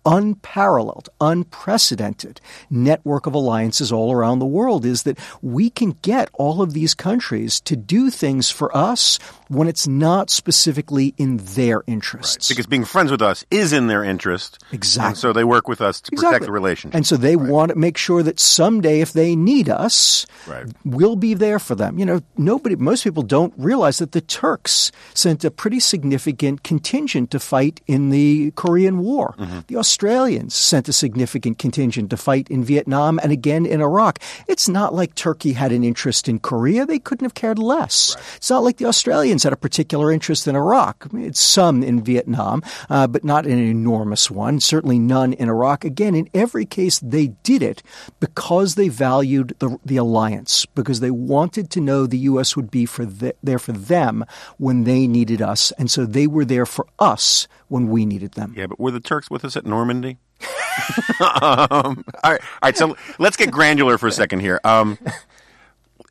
unparalleled, 0.06 1.08
unprecedented 1.20 2.40
network 2.70 3.26
of 3.26 3.34
alliances 3.34 3.93
all 3.93 4.12
around 4.12 4.38
the 4.38 4.46
world 4.46 4.84
is 4.84 5.02
that 5.02 5.19
we 5.43 5.70
can 5.70 5.96
get 6.02 6.31
all 6.34 6.62
of 6.62 6.73
these 6.73 6.94
countries 6.94 7.61
to 7.61 7.76
do 7.76 8.11
things 8.11 8.50
for 8.50 8.75
us 8.76 9.19
when 9.50 9.67
it's 9.67 9.88
not 9.88 10.31
specifically 10.31 11.12
in 11.19 11.38
their 11.38 11.82
interests. 11.88 12.49
Right. 12.49 12.55
Because 12.55 12.67
being 12.67 12.85
friends 12.85 13.11
with 13.11 13.20
us 13.20 13.44
is 13.50 13.73
in 13.73 13.88
their 13.88 14.05
interest. 14.05 14.62
Exactly. 14.70 15.19
So 15.19 15.32
they 15.32 15.43
work 15.43 15.67
with 15.67 15.81
us 15.81 16.00
to 16.02 16.11
exactly. 16.12 16.31
protect 16.31 16.47
the 16.47 16.52
relationship. 16.52 16.94
And 16.94 17.05
so 17.05 17.17
they 17.17 17.35
right. 17.35 17.50
want 17.50 17.70
to 17.70 17.75
make 17.75 17.97
sure 17.97 18.23
that 18.23 18.38
someday 18.38 19.00
if 19.00 19.12
they 19.12 19.35
need 19.35 19.69
us, 19.69 20.25
right. 20.47 20.67
we'll 20.85 21.17
be 21.17 21.35
there 21.35 21.58
for 21.58 21.75
them. 21.75 21.99
You 21.99 22.06
know, 22.06 22.20
nobody, 22.38 22.76
most 22.76 23.02
people 23.02 23.25
don't 23.25 23.52
realize 23.56 23.99
that 23.99 24.12
the 24.12 24.20
Turks 24.20 24.93
sent 25.14 25.44
a 25.44 25.50
pretty 25.50 25.81
significant 25.81 26.62
contingent 26.62 27.33
to 27.33 27.40
fight 27.40 27.80
in 27.88 28.11
the 28.11 28.52
Korean 28.52 29.00
War. 29.00 29.35
Mm-hmm. 29.37 29.61
The 29.66 29.76
Australians 29.76 30.54
sent 30.54 30.88
a 30.88 30.92
significant 30.92 31.59
contingent 31.59 32.11
to 32.11 32.16
fight 32.16 32.49
in 32.50 32.62
Vietnam 32.62 33.19
and 33.21 33.33
again 33.33 33.66
in 33.66 33.80
Iraq. 33.80 34.21
It's 34.47 34.69
not 34.69 34.95
like 34.95 35.16
Turkey 35.16 35.54
had 35.54 35.73
an 35.73 35.83
interest 35.83 36.28
in 36.28 36.38
Korea. 36.38 36.87
They 36.87 37.00
couldn't 37.00 37.25
have 37.25 37.35
cared 37.35 37.59
less. 37.59 38.16
It's 38.37 38.50
not 38.50 38.62
like 38.62 38.76
the 38.76 38.87
Australians 38.87 39.39
had 39.42 39.52
a 39.52 39.56
particular 39.56 40.11
interest 40.11 40.47
in 40.47 40.56
Iraq. 40.56 41.06
It's 41.14 41.40
some 41.40 41.82
in 41.82 42.02
Vietnam, 42.02 42.62
uh, 42.88 43.06
but 43.06 43.25
not 43.25 43.47
an 43.47 43.59
enormous 43.59 44.30
one. 44.30 44.61
Certainly 44.61 44.99
none 44.99 45.32
in 45.32 45.49
Iraq. 45.49 45.85
Again, 45.85 46.14
in 46.14 46.28
every 46.35 46.66
case, 46.66 46.99
they 47.00 47.28
did 47.42 47.62
it 47.62 47.82
because 48.20 48.75
they 48.75 48.88
valued 48.88 49.54
the, 49.59 49.78
the 49.85 49.97
alliance, 49.97 50.66
because 50.66 51.00
they 51.00 51.11
wanted 51.11 51.70
to 51.70 51.80
know 51.80 52.06
the 52.06 52.18
U.S. 52.18 52.56
would 52.56 52.70
be 52.70 52.87
for 52.87 53.04
the, 53.04 53.35
there 53.42 53.59
for 53.59 53.73
them 53.73 54.25
when 54.59 54.85
they 54.85 55.06
needed 55.06 55.42
us. 55.42 55.73
And 55.73 55.90
so 55.90 56.06
they 56.06 56.26
were 56.26 56.44
there 56.44 56.66
for 56.66 56.87
us 56.99 57.49
when 57.68 57.88
we 57.88 58.06
needed 58.06 58.32
them. 58.32 58.54
Yeah, 58.56 58.66
but 58.66 58.80
were 58.80 58.90
the 58.90 59.00
Turks 59.00 59.30
with 59.30 59.44
us 59.44 59.56
at 59.56 59.66
Normandy? 59.66 60.18
um, 61.20 62.04
all, 62.23 62.32
right, 62.32 62.40
all 62.40 62.40
right, 62.62 62.76
so 62.76 62.97
let's 63.18 63.37
get 63.37 63.50
granular 63.50 63.99
for 63.99 64.06
a 64.06 64.12
second 64.12 64.40
here. 64.40 64.61
Um, 64.64 64.99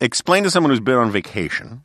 explain 0.00 0.44
to 0.44 0.50
someone 0.50 0.70
who's 0.70 0.80
been 0.80 0.96
on 0.96 1.10
vacation, 1.10 1.82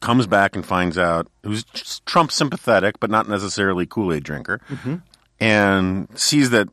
comes 0.00 0.26
back 0.26 0.56
and 0.56 0.64
finds 0.64 0.98
out 0.98 1.28
who's 1.42 1.64
Trump 2.06 2.32
sympathetic, 2.32 3.00
but 3.00 3.10
not 3.10 3.28
necessarily 3.28 3.86
Kool 3.86 4.12
Aid 4.12 4.24
drinker, 4.24 4.60
mm-hmm. 4.68 4.96
and 5.40 6.08
sees 6.18 6.50
that 6.50 6.68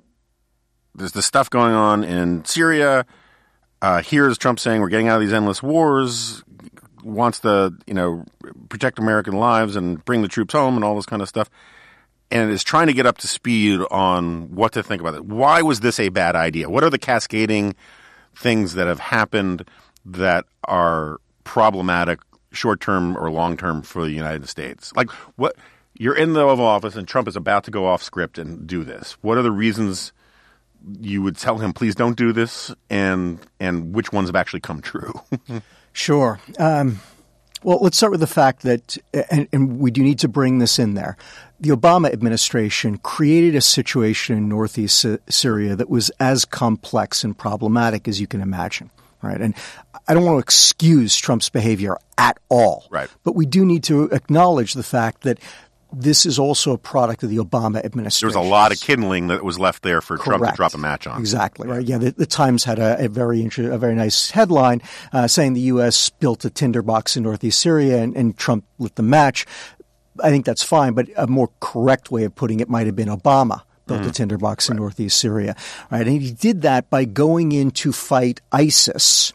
there's 0.94 1.12
the 1.12 1.22
stuff 1.22 1.50
going 1.50 1.74
on 1.74 2.04
in 2.04 2.46
Syria. 2.46 3.06
Uh, 3.82 4.02
hears 4.02 4.38
Trump 4.38 4.60
saying 4.60 4.82
we're 4.82 4.90
getting 4.90 5.10
out 5.10 5.16
of 5.16 5.22
these 5.22 5.34
endless 5.34 5.62
wars, 5.62 6.44
wants 7.04 7.40
to 7.42 7.74
you 7.86 7.94
know 7.94 8.26
protect 8.70 9.00
American 9.00 9.36
lives 9.36 9.76
and 9.76 10.04
bring 10.06 10.22
the 10.22 10.28
troops 10.28 10.54
home 10.54 10.76
and 10.76 10.84
all 10.84 10.96
this 10.96 11.06
kind 11.06 11.22
of 11.22 11.30
stuff 11.30 11.50
and 12.32 12.52
is 12.52 12.64
trying 12.64 12.88
to 12.88 12.94
get 12.94 13.06
up 13.06 13.18
to 13.20 13.28
speed 13.28 13.80
on 13.92 14.54
what 14.56 14.74
to 14.74 14.84
think 14.84 15.02
about 15.02 15.14
it. 15.14 15.26
Why 15.26 15.62
was 15.62 15.82
this 15.82 16.00
a 16.00 16.10
bad 16.10 16.36
idea? 16.36 16.70
What 16.70 16.84
are 16.84 16.90
the 16.90 16.98
cascading 16.98 17.76
things 18.36 18.74
that 18.74 18.88
have 18.88 19.00
happened 19.00 19.66
that 20.06 20.46
are 20.66 21.20
problematic 21.44 22.20
short 22.56 22.82
term 22.82 23.18
or 23.18 23.30
long 23.30 23.58
term 23.58 23.82
for 23.82 24.04
the 24.04 24.12
United 24.12 24.48
States? 24.50 24.92
Like 24.96 25.10
what 25.36 25.56
you're 25.98 26.16
in 26.16 26.34
the 26.34 26.42
Oval 26.42 26.66
Office 26.66 26.96
and 26.96 27.08
Trump 27.08 27.28
is 27.28 27.36
about 27.36 27.64
to 27.66 27.72
go 27.72 27.86
off 27.86 28.04
script 28.04 28.38
and 28.38 28.68
do 28.68 28.84
this. 28.84 29.14
What 29.22 29.38
are 29.38 29.42
the 29.42 29.52
reasons 29.52 30.12
you 31.00 31.22
would 31.22 31.36
tell 31.36 31.58
him 31.58 31.74
please 31.74 31.96
don't 31.96 32.16
do 32.16 32.32
this 32.32 32.72
and 32.90 33.40
and 33.60 33.94
which 33.94 34.12
ones 34.12 34.30
have 34.30 34.36
actually 34.36 34.62
come 34.62 34.82
true? 34.82 35.14
sure. 35.94 36.40
Um, 36.60 37.00
well, 37.66 37.80
let's 37.82 37.98
start 37.98 38.12
with 38.12 38.20
the 38.20 38.28
fact 38.28 38.62
that, 38.62 38.96
and, 39.32 39.48
and, 39.52 39.80
we 39.80 39.90
do 39.90 40.04
need 40.04 40.20
to 40.20 40.28
bring 40.28 40.60
this 40.60 40.78
in 40.78 40.94
there. 40.94 41.18
The 41.60 41.70
Obama 41.70 42.14
administration 42.14 43.00
created 43.00 43.56
a 43.56 43.62
situation 43.62 44.38
in 44.38 44.48
northeast 44.48 45.04
Syria 45.30 45.76
that 45.76 45.90
was 45.90 46.12
as 46.20 46.46
complex 46.46 47.24
and 47.24 47.36
problematic 47.36 48.08
as 48.08 48.22
you 48.22 48.28
can 48.28 48.40
imagine. 48.40 48.92
Right. 49.26 49.42
And 49.42 49.56
I 50.08 50.14
don't 50.14 50.24
want 50.24 50.36
to 50.36 50.40
excuse 50.40 51.16
Trump's 51.16 51.50
behavior 51.50 51.98
at 52.18 52.38
all. 52.50 52.86
Right. 52.90 53.10
But 53.24 53.36
we 53.36 53.46
do 53.46 53.66
need 53.66 53.84
to 53.86 54.04
acknowledge 54.12 54.74
the 54.74 54.84
fact 54.84 55.22
that 55.22 55.40
this 55.94 56.26
is 56.26 56.38
also 56.38 56.74
a 56.74 56.78
product 56.78 57.24
of 57.24 57.30
the 57.30 57.38
Obama 57.38 57.84
administration. 57.84 58.34
There 58.34 58.40
was 58.40 58.48
a 58.48 58.50
lot 58.50 58.72
of 58.72 58.80
kindling 58.82 59.28
that 59.28 59.44
was 59.44 59.58
left 59.58 59.82
there 59.84 60.02
for 60.02 60.18
Trump 60.18 60.46
to 60.46 60.52
drop 60.52 60.74
a 60.74 60.78
match 60.78 61.08
on. 61.08 61.20
Exactly 61.20 61.68
right. 61.68 61.86
Yeah, 61.86 61.98
the, 61.98 62.12
the 62.12 62.26
Times 62.26 62.64
had 62.64 62.80
a, 62.80 63.06
a 63.06 63.08
very 63.08 63.42
inter- 63.42 63.72
a 63.72 63.78
very 63.78 63.96
nice 63.96 64.32
headline 64.32 64.82
uh, 65.14 65.28
saying 65.28 65.54
the 65.54 65.62
U.S. 65.62 66.10
built 66.10 66.44
a 66.44 66.50
tinderbox 66.50 67.16
in 67.16 67.24
northeast 67.24 67.60
Syria 67.60 68.02
and, 68.02 68.16
and 68.16 68.38
Trump 68.38 68.66
lit 68.78 68.96
the 68.96 69.04
match. 69.04 69.46
I 70.22 70.30
think 70.30 70.46
that's 70.46 70.64
fine, 70.64 70.94
but 70.94 71.08
a 71.18 71.28
more 71.28 71.50
correct 71.60 72.12
way 72.12 72.24
of 72.24 72.36
putting 72.36 72.60
it 72.60 72.70
might 72.70 72.86
have 72.86 72.96
been 72.96 73.10
Obama 73.10 73.64
built 73.88 74.02
Mm. 74.02 74.10
a 74.10 74.12
tinderbox 74.12 74.70
in 74.70 74.78
northeast 74.78 75.18
Syria. 75.18 75.56
Right, 75.92 76.08
and 76.08 76.22
he 76.22 76.32
did 76.32 76.62
that 76.64 76.90
by 76.90 77.06
going 77.06 77.52
in 77.52 77.72
to 77.72 77.92
fight 77.92 78.42
ISIS 78.52 79.34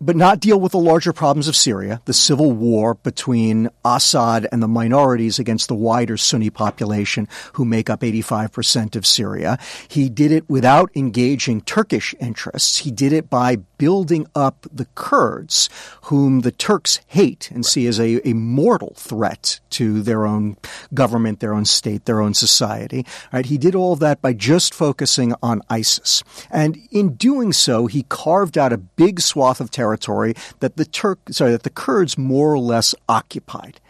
but 0.00 0.16
not 0.16 0.40
deal 0.40 0.60
with 0.60 0.72
the 0.72 0.78
larger 0.78 1.12
problems 1.12 1.48
of 1.48 1.56
Syria, 1.56 2.00
the 2.04 2.12
civil 2.12 2.52
war 2.52 2.94
between 2.94 3.68
Assad 3.84 4.46
and 4.52 4.62
the 4.62 4.68
minorities 4.68 5.38
against 5.38 5.68
the 5.68 5.74
wider 5.74 6.16
Sunni 6.16 6.50
population 6.50 7.28
who 7.54 7.64
make 7.64 7.90
up 7.90 8.00
85% 8.00 8.94
of 8.96 9.06
Syria. 9.06 9.58
He 9.88 10.08
did 10.08 10.30
it 10.30 10.48
without 10.48 10.90
engaging 10.94 11.62
Turkish 11.62 12.14
interests. 12.20 12.78
He 12.78 12.90
did 12.90 13.12
it 13.12 13.28
by 13.28 13.56
building 13.78 14.26
up 14.34 14.66
the 14.72 14.86
Kurds, 14.94 15.68
whom 16.02 16.40
the 16.40 16.52
Turks 16.52 17.00
hate 17.08 17.50
and 17.50 17.64
see 17.64 17.86
as 17.86 17.98
a, 17.98 18.26
a 18.28 18.34
mortal 18.34 18.94
threat 18.96 19.60
to 19.70 20.02
their 20.02 20.26
own 20.26 20.56
government, 20.94 21.40
their 21.40 21.54
own 21.54 21.64
state, 21.64 22.04
their 22.04 22.20
own 22.20 22.34
society. 22.34 23.04
Right? 23.32 23.46
He 23.46 23.58
did 23.58 23.74
all 23.74 23.96
that 23.96 24.20
by 24.20 24.32
just 24.32 24.74
focusing 24.74 25.34
on 25.42 25.62
ISIS. 25.68 26.22
And 26.50 26.78
in 26.90 27.14
doing 27.14 27.52
so, 27.52 27.86
he 27.86 28.04
carved 28.08 28.58
out 28.58 28.72
a 28.72 28.78
big 28.78 29.20
swath 29.20 29.60
of 29.60 29.70
territory 29.70 29.87
that 29.96 30.76
the 30.76 30.84
Turk, 30.84 31.18
sorry, 31.30 31.52
that 31.52 31.62
the 31.62 31.70
Kurds 31.70 32.18
more 32.18 32.52
or 32.52 32.58
less 32.58 32.94
occupied. 33.08 33.80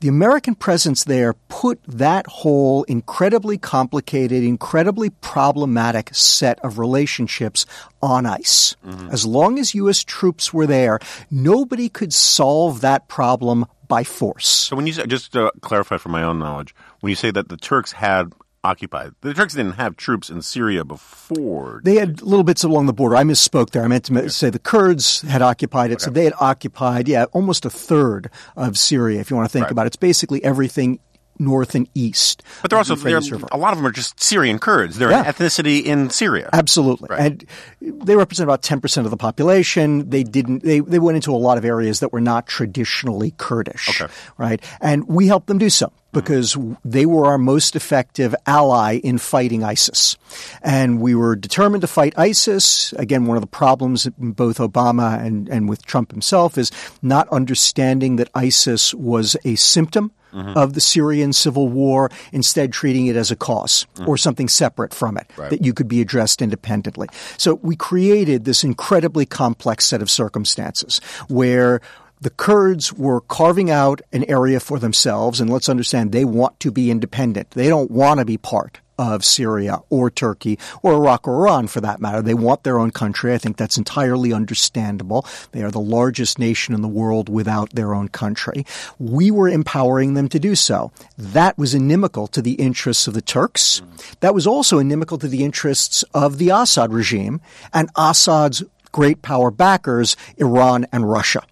The 0.00 0.08
American 0.08 0.54
presence 0.54 1.02
there 1.02 1.34
put 1.48 1.82
that 1.84 2.26
whole 2.28 2.84
incredibly 2.84 3.58
complicated, 3.58 4.44
incredibly 4.44 5.10
problematic 5.10 6.14
set 6.14 6.60
of 6.60 6.78
relationships 6.78 7.66
on 8.00 8.24
ice. 8.24 8.76
Mm-hmm. 8.86 9.08
As 9.10 9.26
long 9.26 9.58
as 9.58 9.74
U.S. 9.74 10.04
troops 10.04 10.54
were 10.54 10.68
there, 10.68 11.00
nobody 11.32 11.88
could 11.88 12.12
solve 12.12 12.80
that 12.82 13.08
problem 13.08 13.66
by 13.88 14.04
force. 14.04 14.46
So 14.46 14.76
when 14.76 14.86
you 14.86 14.92
say, 14.92 15.06
just 15.06 15.32
to 15.32 15.50
clarify 15.62 15.96
for 15.96 16.10
my 16.10 16.22
own 16.22 16.38
knowledge, 16.38 16.76
when 17.00 17.10
you 17.10 17.16
say 17.16 17.32
that 17.32 17.48
the 17.48 17.56
Turks 17.56 17.90
had 17.90 18.32
occupied, 18.64 19.12
the 19.20 19.34
Turks 19.34 19.54
didn't 19.54 19.72
have 19.72 19.96
troops 19.96 20.30
in 20.30 20.42
Syria 20.42 20.84
before. 20.84 21.80
They 21.84 21.96
had 21.96 22.22
little 22.22 22.44
bits 22.44 22.64
along 22.64 22.86
the 22.86 22.92
border. 22.92 23.16
I 23.16 23.22
misspoke 23.22 23.70
there. 23.70 23.84
I 23.84 23.88
meant 23.88 24.04
to 24.06 24.30
say 24.30 24.50
the 24.50 24.58
Kurds 24.58 25.22
had 25.22 25.42
occupied 25.42 25.90
it. 25.92 26.00
So 26.00 26.10
they 26.10 26.24
had 26.24 26.34
occupied, 26.40 27.08
yeah, 27.08 27.24
almost 27.32 27.64
a 27.64 27.70
third 27.70 28.30
of 28.56 28.76
Syria, 28.78 29.20
if 29.20 29.30
you 29.30 29.36
want 29.36 29.48
to 29.48 29.52
think 29.52 29.64
Right. 29.64 29.72
about 29.72 29.86
it. 29.86 29.88
It's 29.88 29.96
basically 29.96 30.42
everything 30.44 30.98
north 31.40 31.76
and 31.76 31.88
east. 31.94 32.42
but 32.62 32.70
they're 32.70 32.78
also 32.78 32.94
of 32.94 33.02
the 33.04 33.10
Euphrates 33.10 33.30
they're, 33.30 33.48
a 33.52 33.56
lot 33.56 33.72
of 33.72 33.78
them 33.78 33.86
are 33.86 33.92
just 33.92 34.20
Syrian 34.20 34.58
Kurds. 34.58 34.98
They're 34.98 35.10
Yeah. 35.12 35.20
an 35.20 35.32
ethnicity 35.32 35.84
in 35.84 36.10
Syria. 36.10 36.50
Absolutely. 36.52 37.06
Right. 37.10 37.20
And 37.20 37.46
they 37.80 38.16
represent 38.16 38.44
about 38.48 38.60
10% 38.62 39.04
of 39.04 39.12
the 39.12 39.16
population. 39.16 40.10
They 40.10 40.24
didn't, 40.24 40.64
they, 40.64 40.80
they 40.80 40.98
went 40.98 41.14
into 41.14 41.32
a 41.32 41.38
lot 41.38 41.56
of 41.56 41.64
areas 41.64 42.00
that 42.00 42.12
were 42.12 42.20
not 42.20 42.48
traditionally 42.48 43.34
Kurdish. 43.38 43.88
Okay. 44.00 44.12
Right. 44.36 44.60
And 44.80 45.06
we 45.06 45.28
helped 45.28 45.46
them 45.46 45.58
do 45.58 45.70
so 45.70 45.92
because 46.18 46.56
they 46.84 47.06
were 47.06 47.26
our 47.26 47.38
most 47.38 47.76
effective 47.76 48.34
ally 48.46 48.94
in 49.04 49.18
fighting 49.18 49.62
ISIS. 49.62 50.16
And 50.62 51.00
we 51.00 51.14
were 51.14 51.36
determined 51.36 51.82
to 51.82 51.86
fight 51.86 52.14
ISIS. 52.16 52.92
Again, 52.94 53.26
one 53.26 53.36
of 53.36 53.40
the 53.40 53.46
problems 53.46 54.08
both 54.18 54.58
Obama 54.58 55.24
and, 55.24 55.48
and 55.48 55.68
with 55.68 55.86
Trump 55.86 56.10
himself 56.10 56.58
is 56.58 56.72
not 57.02 57.28
understanding 57.28 58.16
that 58.16 58.30
ISIS 58.34 58.92
was 58.94 59.36
a 59.44 59.54
symptom 59.54 60.10
mm-hmm. 60.32 60.58
of 60.58 60.74
the 60.74 60.80
Syrian 60.80 61.32
civil 61.32 61.68
war, 61.68 62.10
instead 62.32 62.72
treating 62.72 63.06
it 63.06 63.16
as 63.16 63.30
a 63.30 63.36
cause 63.36 63.86
mm-hmm. 63.94 64.08
or 64.08 64.16
something 64.16 64.48
separate 64.48 64.92
from 64.92 65.16
it 65.16 65.30
Right. 65.36 65.50
that 65.50 65.64
you 65.64 65.72
could 65.72 65.88
be 65.88 66.00
addressed 66.00 66.42
independently. 66.42 67.08
So 67.36 67.54
we 67.62 67.76
created 67.76 68.44
this 68.44 68.64
incredibly 68.64 69.26
complex 69.26 69.84
set 69.84 70.02
of 70.02 70.10
circumstances 70.10 71.00
where 71.28 71.80
the 72.20 72.30
Kurds 72.30 72.92
were 72.92 73.20
carving 73.22 73.70
out 73.70 74.00
an 74.12 74.24
area 74.24 74.60
for 74.60 74.78
themselves, 74.78 75.40
and 75.40 75.50
let's 75.50 75.68
understand 75.68 76.12
they 76.12 76.24
want 76.24 76.58
to 76.60 76.70
be 76.70 76.90
independent. 76.90 77.50
They 77.52 77.68
don't 77.68 77.90
want 77.90 78.18
to 78.18 78.24
be 78.24 78.36
part 78.36 78.80
of 78.98 79.24
Syria 79.24 79.78
or 79.90 80.10
Turkey 80.10 80.58
or 80.82 80.94
Iraq 80.94 81.28
or 81.28 81.36
Iran 81.36 81.68
for 81.68 81.80
that 81.80 82.00
matter. 82.00 82.20
They 82.20 82.34
want 82.34 82.64
their 82.64 82.78
own 82.78 82.90
country. 82.90 83.32
I 83.32 83.38
think 83.38 83.56
that's 83.56 83.78
entirely 83.78 84.32
understandable. 84.32 85.24
They 85.52 85.62
are 85.62 85.70
the 85.70 85.78
largest 85.78 86.38
nation 86.38 86.74
in 86.74 86.82
the 86.82 86.88
world 86.88 87.28
without 87.28 87.70
their 87.74 87.94
own 87.94 88.08
country. 88.08 88.66
We 88.98 89.30
were 89.30 89.48
empowering 89.48 90.14
them 90.14 90.28
to 90.30 90.40
do 90.40 90.56
so. 90.56 90.90
That 91.16 91.56
was 91.56 91.74
inimical 91.74 92.26
to 92.28 92.42
the 92.42 92.54
interests 92.54 93.06
of 93.06 93.14
the 93.14 93.22
Turks. 93.22 93.82
That 94.20 94.34
was 94.34 94.46
also 94.46 94.78
inimical 94.78 95.18
to 95.18 95.28
the 95.28 95.44
interests 95.44 96.02
of 96.12 96.38
the 96.38 96.50
Assad 96.50 96.92
regime 96.92 97.40
and 97.72 97.88
Assad's 97.96 98.64
great 98.90 99.22
power 99.22 99.50
backers, 99.52 100.16
Iran 100.38 100.86
and 100.90 101.08
Russia. 101.08 101.42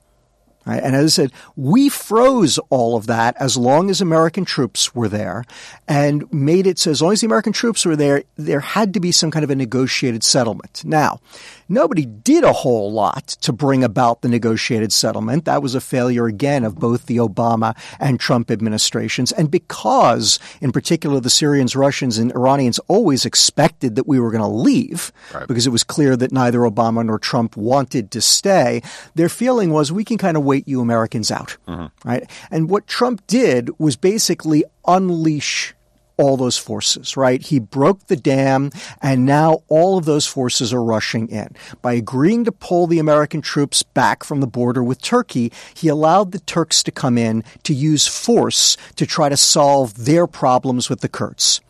Right? 0.66 0.82
And 0.82 0.96
as 0.96 1.04
I 1.04 1.22
said, 1.22 1.32
we 1.54 1.88
froze 1.88 2.58
all 2.70 2.96
of 2.96 3.06
that 3.06 3.36
as 3.38 3.56
long 3.56 3.88
as 3.88 4.00
American 4.00 4.44
troops 4.44 4.94
were 4.96 5.08
there 5.08 5.44
and 5.86 6.30
made 6.32 6.66
it 6.66 6.78
so 6.80 6.90
as 6.90 7.00
long 7.00 7.12
as 7.12 7.20
the 7.20 7.26
American 7.26 7.52
troops 7.52 7.86
were 7.86 7.94
there, 7.94 8.24
there 8.36 8.58
had 8.58 8.92
to 8.94 9.00
be 9.00 9.12
some 9.12 9.30
kind 9.30 9.44
of 9.44 9.50
a 9.50 9.54
negotiated 9.54 10.24
settlement. 10.24 10.82
Now, 10.84 11.20
nobody 11.68 12.04
did 12.06 12.44
a 12.44 12.52
whole 12.52 12.92
lot 12.92 13.26
to 13.26 13.52
bring 13.52 13.84
about 13.84 14.22
the 14.22 14.28
negotiated 14.28 14.92
settlement. 14.92 15.44
That 15.44 15.62
was 15.62 15.74
a 15.74 15.80
failure 15.80 16.26
again 16.26 16.64
of 16.64 16.76
both 16.76 17.06
the 17.06 17.18
Obama 17.18 17.76
and 18.00 18.18
Trump 18.18 18.50
administrations. 18.50 19.32
And 19.32 19.50
because, 19.50 20.38
in 20.60 20.72
particular, 20.72 21.20
the 21.20 21.30
Syrians, 21.30 21.76
Russians, 21.76 22.18
and 22.18 22.32
Iranians 22.32 22.78
always 22.88 23.24
expected 23.24 23.96
that 23.96 24.06
we 24.06 24.18
were 24.18 24.30
going 24.30 24.42
to 24.42 24.48
leave 24.48 25.12
Right. 25.34 25.46
because 25.46 25.66
it 25.66 25.70
was 25.70 25.84
clear 25.84 26.16
that 26.16 26.32
neither 26.32 26.60
Obama 26.60 27.04
nor 27.04 27.18
Trump 27.18 27.56
wanted 27.56 28.10
to 28.12 28.20
stay, 28.20 28.82
their 29.14 29.28
feeling 29.28 29.70
was 29.70 29.92
we 29.92 30.04
can 30.04 30.18
kind 30.18 30.36
of 30.36 30.44
wait 30.44 30.66
you 30.66 30.80
Americans 30.80 31.30
out. 31.30 31.56
Mm-hmm. 31.68 32.08
Right? 32.08 32.30
And 32.50 32.68
what 32.70 32.86
Trump 32.86 33.26
did 33.26 33.70
was 33.78 33.96
basically 33.96 34.64
unleash 34.86 35.74
all 36.18 36.36
those 36.36 36.58
forces, 36.58 37.16
right? 37.16 37.42
He 37.42 37.58
broke 37.58 38.06
the 38.06 38.16
dam 38.16 38.70
and 39.02 39.26
now 39.26 39.62
all 39.68 39.98
of 39.98 40.04
those 40.04 40.26
forces 40.26 40.72
are 40.72 40.82
rushing 40.82 41.28
in. 41.28 41.54
By 41.82 41.94
agreeing 41.94 42.44
to 42.44 42.52
pull 42.52 42.86
the 42.86 42.98
American 42.98 43.42
troops 43.42 43.82
back 43.82 44.24
from 44.24 44.40
the 44.40 44.46
border 44.46 44.82
with 44.82 45.02
Turkey, 45.02 45.52
he 45.74 45.88
allowed 45.88 46.32
the 46.32 46.40
Turks 46.40 46.82
to 46.84 46.90
come 46.90 47.18
in 47.18 47.44
to 47.64 47.74
use 47.74 48.06
force 48.06 48.76
to 48.96 49.06
try 49.06 49.28
to 49.28 49.36
solve 49.36 50.04
their 50.04 50.26
problems 50.26 50.88
with 50.88 51.00
the 51.00 51.08
Kurds. 51.08 51.60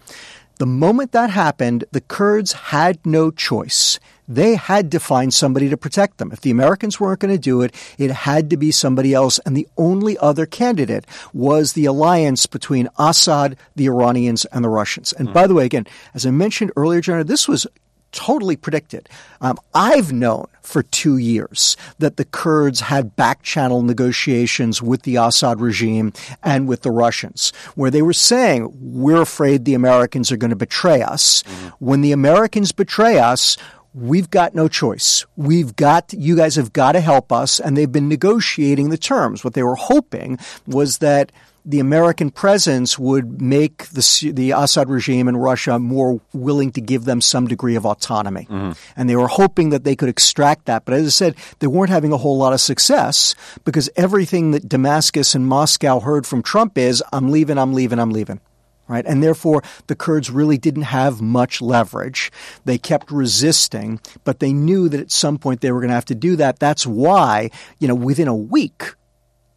The 0.59 0.67
moment 0.67 1.13
that 1.13 1.31
happened, 1.31 1.85
the 1.93 2.01
Kurds 2.01 2.53
had 2.53 3.05
no 3.05 3.31
choice. 3.31 4.01
They 4.29 4.57
had 4.57 4.91
to 4.93 5.01
find 5.01 5.33
somebody 5.33 5.69
to 5.69 5.77
protect 5.77 6.19
them. 6.19 6.33
If 6.33 6.41
the 6.41 6.51
Americans 6.51 6.99
weren't 6.99 7.21
going 7.21 7.35
to 7.35 7.41
do 7.41 7.63
it, 7.63 7.75
it 7.99 8.11
had 8.11 8.51
to 8.51 8.57
be 8.57 8.71
somebody 8.71 9.15
else. 9.15 9.39
And 9.47 9.57
the 9.57 9.69
only 9.77 10.19
other 10.19 10.47
candidate 10.47 11.07
was 11.33 11.73
the 11.73 11.87
alliance 11.87 12.47
between 12.47 12.89
Assad, 12.99 13.57
the 13.75 13.87
Iranians, 13.87 14.45
and 14.47 14.65
the 14.65 14.69
Russians. 14.69 15.13
And 15.13 15.33
by 15.33 15.47
the 15.47 15.55
way, 15.55 15.65
again, 15.65 15.87
as 16.15 16.27
I 16.27 16.31
mentioned 16.31 16.73
earlier, 16.77 17.01
Jonah, 17.01 17.25
this 17.25 17.49
was 17.49 17.67
totally 18.13 18.57
predicted. 18.57 19.09
Um, 19.41 19.59
I've 19.75 20.13
known 20.13 20.47
for 20.63 20.83
two 20.83 21.19
years 21.19 21.77
that 21.99 22.17
the 22.17 22.25
Kurds 22.25 22.81
had 22.81 23.15
back 23.15 23.43
channel 23.43 23.83
negotiations 23.83 24.83
with 24.83 25.03
the 25.03 25.17
Assad 25.17 25.61
regime 25.61 26.13
and 26.43 26.67
with 26.67 26.83
the 26.83 26.91
Russians, 26.91 27.53
where 27.75 27.91
they 27.91 28.03
were 28.03 28.13
saying, 28.13 28.73
We're 28.81 29.23
afraid 29.23 29.65
the 29.65 29.75
Americans 29.75 30.33
are 30.33 30.37
going 30.37 30.51
to 30.51 30.57
betray 30.57 31.03
us. 31.03 31.43
When 31.79 32.01
the 32.01 32.13
Americans 32.13 32.73
betray 32.73 33.19
us, 33.19 33.57
We've 33.97 34.29
got 34.29 34.55
no 34.55 34.69
choice. 34.69 35.25
We've 35.37 35.75
got, 35.75 36.13
you 36.13 36.37
guys 36.37 36.57
have 36.57 36.75
got 36.75 36.93
to 36.93 37.01
help 37.01 37.33
us. 37.33 37.59
And 37.59 37.77
they've 37.77 37.91
been 37.91 38.11
negotiating 38.11 38.91
the 38.91 38.99
terms. 38.99 39.43
What 39.43 39.55
they 39.55 39.63
were 39.63 39.75
hoping 39.75 40.39
was 40.67 40.99
that 40.99 41.33
the 41.65 41.81
American 41.81 42.31
presence 42.31 42.99
would 42.99 43.41
make 43.41 43.89
the, 43.89 44.33
the 44.33 44.51
Assad 44.53 44.91
regime 44.91 45.29
in 45.29 45.37
Russia 45.37 45.79
more 45.79 46.21
willing 46.35 46.73
to 46.73 46.83
give 46.83 47.07
them 47.07 47.23
some 47.23 47.49
degree 47.49 47.75
of 47.75 47.87
autonomy. 47.87 48.47
Mm-hmm. 48.51 48.73
And 48.97 49.09
they 49.09 49.17
were 49.17 49.29
hoping 49.29 49.71
that 49.71 49.83
they 49.83 49.97
could 49.97 50.11
extract 50.11 50.67
that. 50.67 50.85
But 50.85 50.95
as 50.95 51.07
I 51.07 51.09
said, 51.09 51.35
they 51.61 51.67
weren't 51.67 51.91
having 51.91 52.13
a 52.13 52.19
whole 52.19 52.37
lot 52.37 52.53
of 52.53 52.61
success 52.61 53.35
because 53.65 53.89
everything 53.97 54.51
that 54.51 54.69
Damascus 54.69 55.35
and 55.35 55.47
Moscow 55.47 56.01
heard 56.01 56.27
from 56.27 56.43
Trump 56.43 56.77
is, 56.77 57.03
I'm 57.13 57.31
leaving, 57.31 57.57
I'm 57.57 57.73
leaving, 57.73 57.99
I'm 57.99 58.11
leaving. 58.11 58.41
Right? 58.89 59.05
And 59.05 59.23
therefore, 59.23 59.63
the 59.89 59.97
Kurds 59.97 60.31
really 60.31 60.59
didn't 60.59 60.83
have 60.83 61.21
much 61.21 61.61
leverage. 61.61 62.31
They 62.65 62.79
kept 62.79 63.11
resisting, 63.11 64.01
but 64.23 64.39
they 64.39 64.53
knew 64.53 64.89
that 64.89 65.01
at 65.01 65.11
some 65.11 65.39
point 65.39 65.61
they 65.61 65.73
were 65.73 65.81
going 65.81 65.89
to 65.89 65.95
have 65.95 66.05
to 66.07 66.15
do 66.15 66.37
that. 66.37 66.61
That's 66.61 66.87
why, 66.87 67.51
you 67.81 67.89
know, 67.89 67.97
within 67.97 68.29
a 68.29 68.37
week 68.37 68.95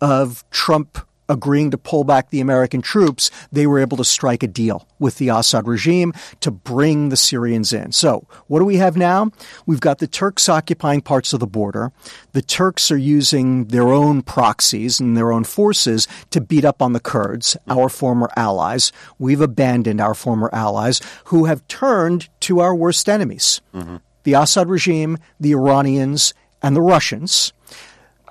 of 0.02 0.44
Trump 0.50 0.98
agreeing 1.30 1.72
to 1.72 1.78
pull 1.78 2.04
back 2.04 2.30
the 2.30 2.42
American 2.42 2.82
troops, 2.82 3.32
they 3.52 3.68
were 3.68 3.80
able 3.80 3.96
to 3.98 4.04
strike 4.04 4.44
a 4.44 4.48
deal 4.48 4.88
with 4.98 5.18
the 5.18 5.30
Assad 5.30 5.68
regime 5.68 6.14
to 6.42 6.52
bring 6.52 7.10
the 7.10 7.16
Syrians 7.16 7.72
in. 7.72 7.92
So, 7.92 8.28
what 8.48 8.60
do 8.60 8.66
we 8.66 8.78
have 8.78 8.98
now? 8.98 9.32
We've 9.66 9.80
got 9.80 10.00
the 10.00 10.08
Turks 10.08 10.50
occupying 10.50 11.02
parts 11.02 11.32
of 11.32 11.40
the 11.40 11.48
border. 11.48 11.92
The 12.34 12.42
Turks 12.42 12.92
are 12.92 12.98
using 12.98 13.66
their 13.66 13.88
own 13.88 14.22
proxies 14.24 15.00
and 15.00 15.16
their 15.16 15.32
own 15.32 15.44
forces 15.44 16.08
to 16.32 16.42
beat 16.42 16.66
up 16.66 16.82
on 16.82 16.94
the 16.94 17.00
Kurds, 17.00 17.56
our 17.68 17.88
former 17.88 18.30
allies. 18.36 18.92
We've 19.20 19.42
abandoned 19.42 20.02
our 20.02 20.16
former 20.16 20.50
allies 20.52 21.02
who 21.26 21.46
have 21.46 21.68
turned 21.68 22.28
to 22.42 22.60
our 22.60 22.76
worst 22.76 23.08
enemies. 23.08 23.62
Mm-hmm. 23.74 23.98
The 24.24 24.34
Assad 24.34 24.68
regime, 24.68 25.18
the 25.40 25.52
Iranians, 25.52 26.34
and 26.62 26.76
the 26.76 26.82
Russians. 26.82 27.54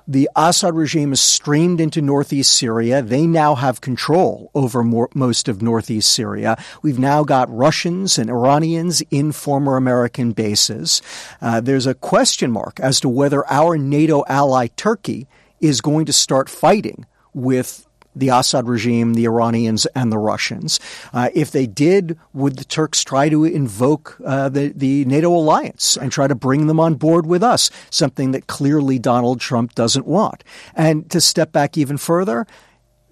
The 0.09 0.27
Assad 0.35 0.73
regime 0.73 1.13
is 1.13 1.21
streamed 1.21 1.79
into 1.79 2.01
northeast 2.01 2.57
Syria. 2.57 3.03
They 3.03 3.27
now 3.27 3.53
have 3.53 3.79
control 3.79 4.49
over 4.55 4.83
more, 4.83 5.07
most 5.13 5.47
of 5.47 5.61
northeast 5.61 6.11
Syria. 6.11 6.57
We've 6.81 6.97
now 6.97 7.23
got 7.23 7.55
Russians 7.55 8.17
and 8.17 8.27
Iranians 8.27 9.03
in 9.11 9.31
former 9.31 9.77
American 9.77 10.31
bases. 10.31 11.03
Uh, 11.39 11.61
there's 11.61 11.85
a 11.85 11.93
question 11.93 12.49
mark 12.49 12.79
as 12.79 12.99
to 13.01 13.07
whether 13.07 13.47
our 13.51 13.77
NATO 13.77 14.23
ally 14.27 14.69
Turkey 14.75 15.27
is 15.61 15.79
going 15.79 16.07
to 16.07 16.13
start 16.13 16.49
fighting 16.49 17.05
with 17.31 17.85
the 18.19 18.29
Assad 18.29 18.67
regime, 18.67 19.13
the 19.13 19.25
Iranians, 19.25 19.85
and 19.87 20.11
the 20.11 20.17
Russians. 20.17 20.79
Uh, 21.13 21.29
if 21.33 21.51
they 21.51 21.65
did, 21.65 22.17
would 22.33 22.57
the 22.57 22.65
Turks 22.65 23.03
try 23.03 23.29
to 23.29 23.45
invoke 23.45 24.17
uh, 24.25 24.49
the, 24.49 24.69
the 24.75 25.05
NATO 25.05 25.29
alliance 25.29 25.97
and 25.97 26.11
try 26.11 26.27
to 26.27 26.35
bring 26.35 26.67
them 26.67 26.79
on 26.79 26.95
board 26.95 27.25
with 27.25 27.43
us? 27.43 27.69
Something 27.89 28.31
that 28.31 28.47
clearly 28.47 28.99
Donald 28.99 29.39
Trump 29.39 29.75
doesn't 29.75 30.05
want. 30.05 30.43
And 30.75 31.09
to 31.11 31.21
step 31.21 31.51
back 31.51 31.77
even 31.77 31.97
further, 31.97 32.45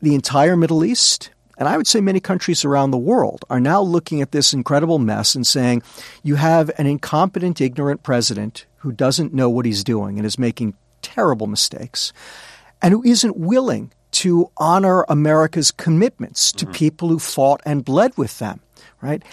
the 0.02 0.16
entire 0.16 0.56
Middle 0.56 0.86
East, 0.86 1.32
and 1.58 1.68
I 1.68 1.78
would 1.78 1.88
say 1.88 2.02
many 2.02 2.20
countries 2.20 2.64
around 2.64 2.92
the 2.92 2.98
world 2.98 3.44
are 3.50 3.60
now 3.60 3.82
looking 3.82 4.22
at 4.22 4.32
this 4.32 4.54
incredible 4.54 5.00
mess 5.00 5.34
and 5.34 5.46
saying, 5.46 5.82
you 6.24 6.36
have 6.36 6.70
an 6.78 6.86
incompetent, 6.86 7.62
ignorant 7.62 8.04
president 8.04 8.66
who 8.78 8.92
doesn't 8.92 9.34
know 9.34 9.50
what 9.50 9.66
he's 9.66 9.84
doing 9.84 10.18
and 10.18 10.26
is 10.26 10.38
making 10.38 10.76
terrible 11.02 11.48
mistakes 11.48 12.14
and 12.82 12.94
who 12.94 13.04
isn't 13.04 13.38
willing 13.38 13.92
to 14.18 14.50
honor 14.58 15.06
America's 15.10 15.70
commitments 15.70 16.52
to 16.54 16.66
mm-hmm. 16.66 16.74
people 16.74 17.10
who 17.10 17.20
fought 17.20 17.62
and 17.66 17.86
bled 17.86 18.18
with 18.18 18.40
them, 18.40 18.60
right? 19.02 19.24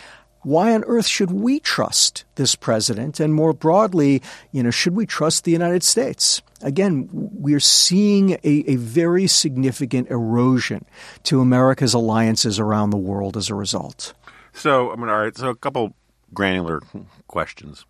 Why 0.43 0.75
on 0.75 0.85
earth 0.85 1.07
should 1.07 1.31
we 1.31 1.59
trust 1.59 2.25
this 2.35 2.55
president? 2.55 3.19
And 3.19 3.33
more 3.33 3.55
broadly, 3.55 4.21
you 4.53 4.63
know, 4.63 4.71
should 4.71 4.95
we 4.95 5.07
trust 5.07 5.45
the 5.45 5.53
United 5.53 5.83
States? 5.83 6.43
Again, 6.61 7.09
we're 7.13 7.61
seeing 7.61 8.33
a, 8.33 8.39
a 8.45 8.77
very 8.77 9.27
significant 9.27 10.11
erosion 10.11 10.85
to 11.25 11.41
America's 11.41 11.95
alliances 11.95 12.59
around 12.59 12.91
the 12.91 12.99
world 12.99 13.39
as 13.39 13.49
a 13.49 13.55
result. 13.55 14.13
So, 14.53 14.93
I 14.93 14.97
mean, 14.97 15.09
all 15.09 15.19
right. 15.19 15.37
So, 15.37 15.49
a 15.49 15.57
couple 15.57 15.95
granular 16.35 16.83
questions. 17.27 17.87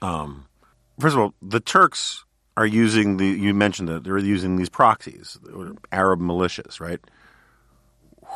Um, 0.00 0.46
first 0.98 1.14
of 1.14 1.20
all, 1.20 1.34
the 1.40 1.60
Turks 1.60 2.24
are 2.56 2.66
using 2.66 3.16
the 3.16 3.26
you 3.26 3.54
mentioned 3.54 3.88
that 3.88 4.04
they're 4.04 4.18
using 4.18 4.56
these 4.56 4.68
proxies, 4.68 5.38
Arab 5.90 6.20
militias, 6.20 6.80
right? 6.80 7.00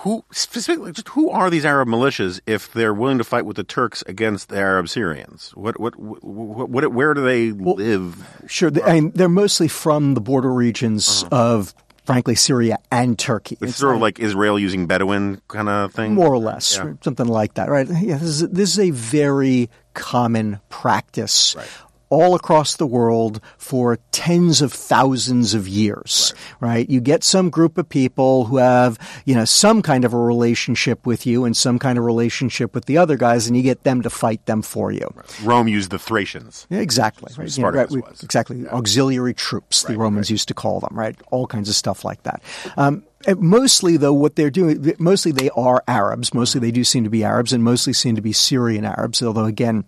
Who 0.01 0.25
specifically 0.31 0.93
just 0.93 1.09
who 1.09 1.31
are 1.31 1.49
these 1.51 1.65
Arab 1.65 1.89
militias 1.89 2.41
if 2.47 2.73
they're 2.73 2.95
willing 2.95 3.19
to 3.19 3.25
fight 3.25 3.47
with 3.47 3.57
the 3.57 3.65
Turks 3.65 4.03
against 4.07 4.49
the 4.49 4.57
Arab 4.57 4.89
Syrians? 4.89 5.51
What 5.55 5.79
what 5.81 5.99
what, 5.99 6.69
what 6.71 6.93
where 6.93 7.15
do 7.15 7.23
they 7.23 7.53
well, 7.53 7.77
live? 7.77 8.45
Sure, 8.47 8.71
they, 8.71 8.83
I 8.83 9.01
mean, 9.01 9.13
they're 9.13 9.29
mostly 9.29 9.69
from 9.69 10.15
the 10.15 10.21
border 10.21 10.53
regions 10.53 11.25
uh-huh. 11.25 11.37
of 11.37 11.75
frankly, 12.05 12.37
Syria 12.37 12.79
and 12.93 13.19
Turkey. 13.19 13.59
It's, 13.61 13.73
it's 13.73 13.79
sort 13.79 13.95
like, 13.95 13.97
of 13.97 14.03
like 14.03 14.21
Israel 14.21 14.61
using 14.61 14.87
Bedouin 14.87 15.43
kind 15.49 15.69
of 15.69 15.93
thing? 15.93 16.15
More 16.15 16.29
or 16.29 16.39
less, 16.39 16.77
yeah. 16.77 16.93
something 17.03 17.27
like 17.27 17.55
that, 17.55 17.69
right? 17.69 17.85
Yeah, 17.89 18.19
this 18.19 18.43
is, 18.43 18.49
this 18.49 18.73
is 18.75 18.79
a 18.79 18.91
very 18.91 19.69
common 19.93 20.61
practice 20.69 21.57
right 21.57 21.69
all 22.09 22.35
across 22.35 22.77
the 22.77 22.87
world 22.87 23.41
for 23.59 23.99
tens 24.13 24.63
of 24.63 24.73
thousands 24.73 25.55
of 25.55 25.67
years, 25.67 26.33
right. 26.61 26.69
right. 26.69 26.91
You 26.91 27.01
get 27.01 27.25
some 27.25 27.51
group 27.51 27.79
of 27.79 27.89
people 27.89 28.45
who 28.45 28.59
have, 28.59 28.99
you 29.25 29.35
know, 29.35 29.45
some 29.45 29.83
kind 29.83 30.05
of 30.05 30.15
a 30.15 30.19
relationship 30.19 31.07
with 31.07 31.27
you 31.27 31.45
and 31.45 31.57
some 31.57 31.79
kind 31.79 31.99
of 31.99 32.05
relationship 32.05 32.75
with 32.75 32.85
the 32.87 32.99
other 32.99 33.17
guys, 33.17 33.47
and 33.47 33.57
you 33.57 33.63
get 33.63 33.85
them 33.85 34.03
to 34.03 34.11
fight 34.11 34.45
them 34.47 34.63
for 34.63 34.93
you. 34.93 35.09
Right. 35.15 35.43
Rome 35.43 35.69
used 35.69 35.91
the 35.91 35.99
Thracians. 35.99 36.67
Yeah, 36.71 36.79
exactly. 36.79 37.33
Right. 37.37 37.57
You 37.57 37.63
know, 37.65 37.71
right. 37.71 37.91
Exactly. 38.23 38.59
Yeah. 38.59 38.69
Auxiliary 38.71 39.35
troops, 39.35 39.83
the 39.83 39.97
Romans 39.97 40.31
used 40.31 40.49
to 40.49 40.55
call 40.55 40.81
them, 40.81 40.97
right? 40.97 41.17
All 41.31 41.47
kinds 41.47 41.69
of 41.69 41.75
stuff 41.75 42.05
like 42.05 42.23
that. 42.23 42.43
Um, 42.77 43.05
mostly 43.39 43.97
though 43.97 44.13
what 44.13 44.37
they're 44.37 44.51
doing 44.51 44.95
mostly 44.99 45.33
they 45.33 45.51
are 45.51 45.83
arabs 45.89 46.33
mostly 46.33 46.61
they 46.61 46.71
do 46.71 46.85
seem 46.85 47.03
to 47.03 47.11
be 47.11 47.25
arabs 47.25 47.53
and 47.53 47.65
mostly 47.65 47.93
seem 47.93 48.15
to 48.15 48.23
be 48.23 48.33
syrian 48.33 48.85
arabs 48.85 49.23
although 49.23 49.47
again 49.47 49.85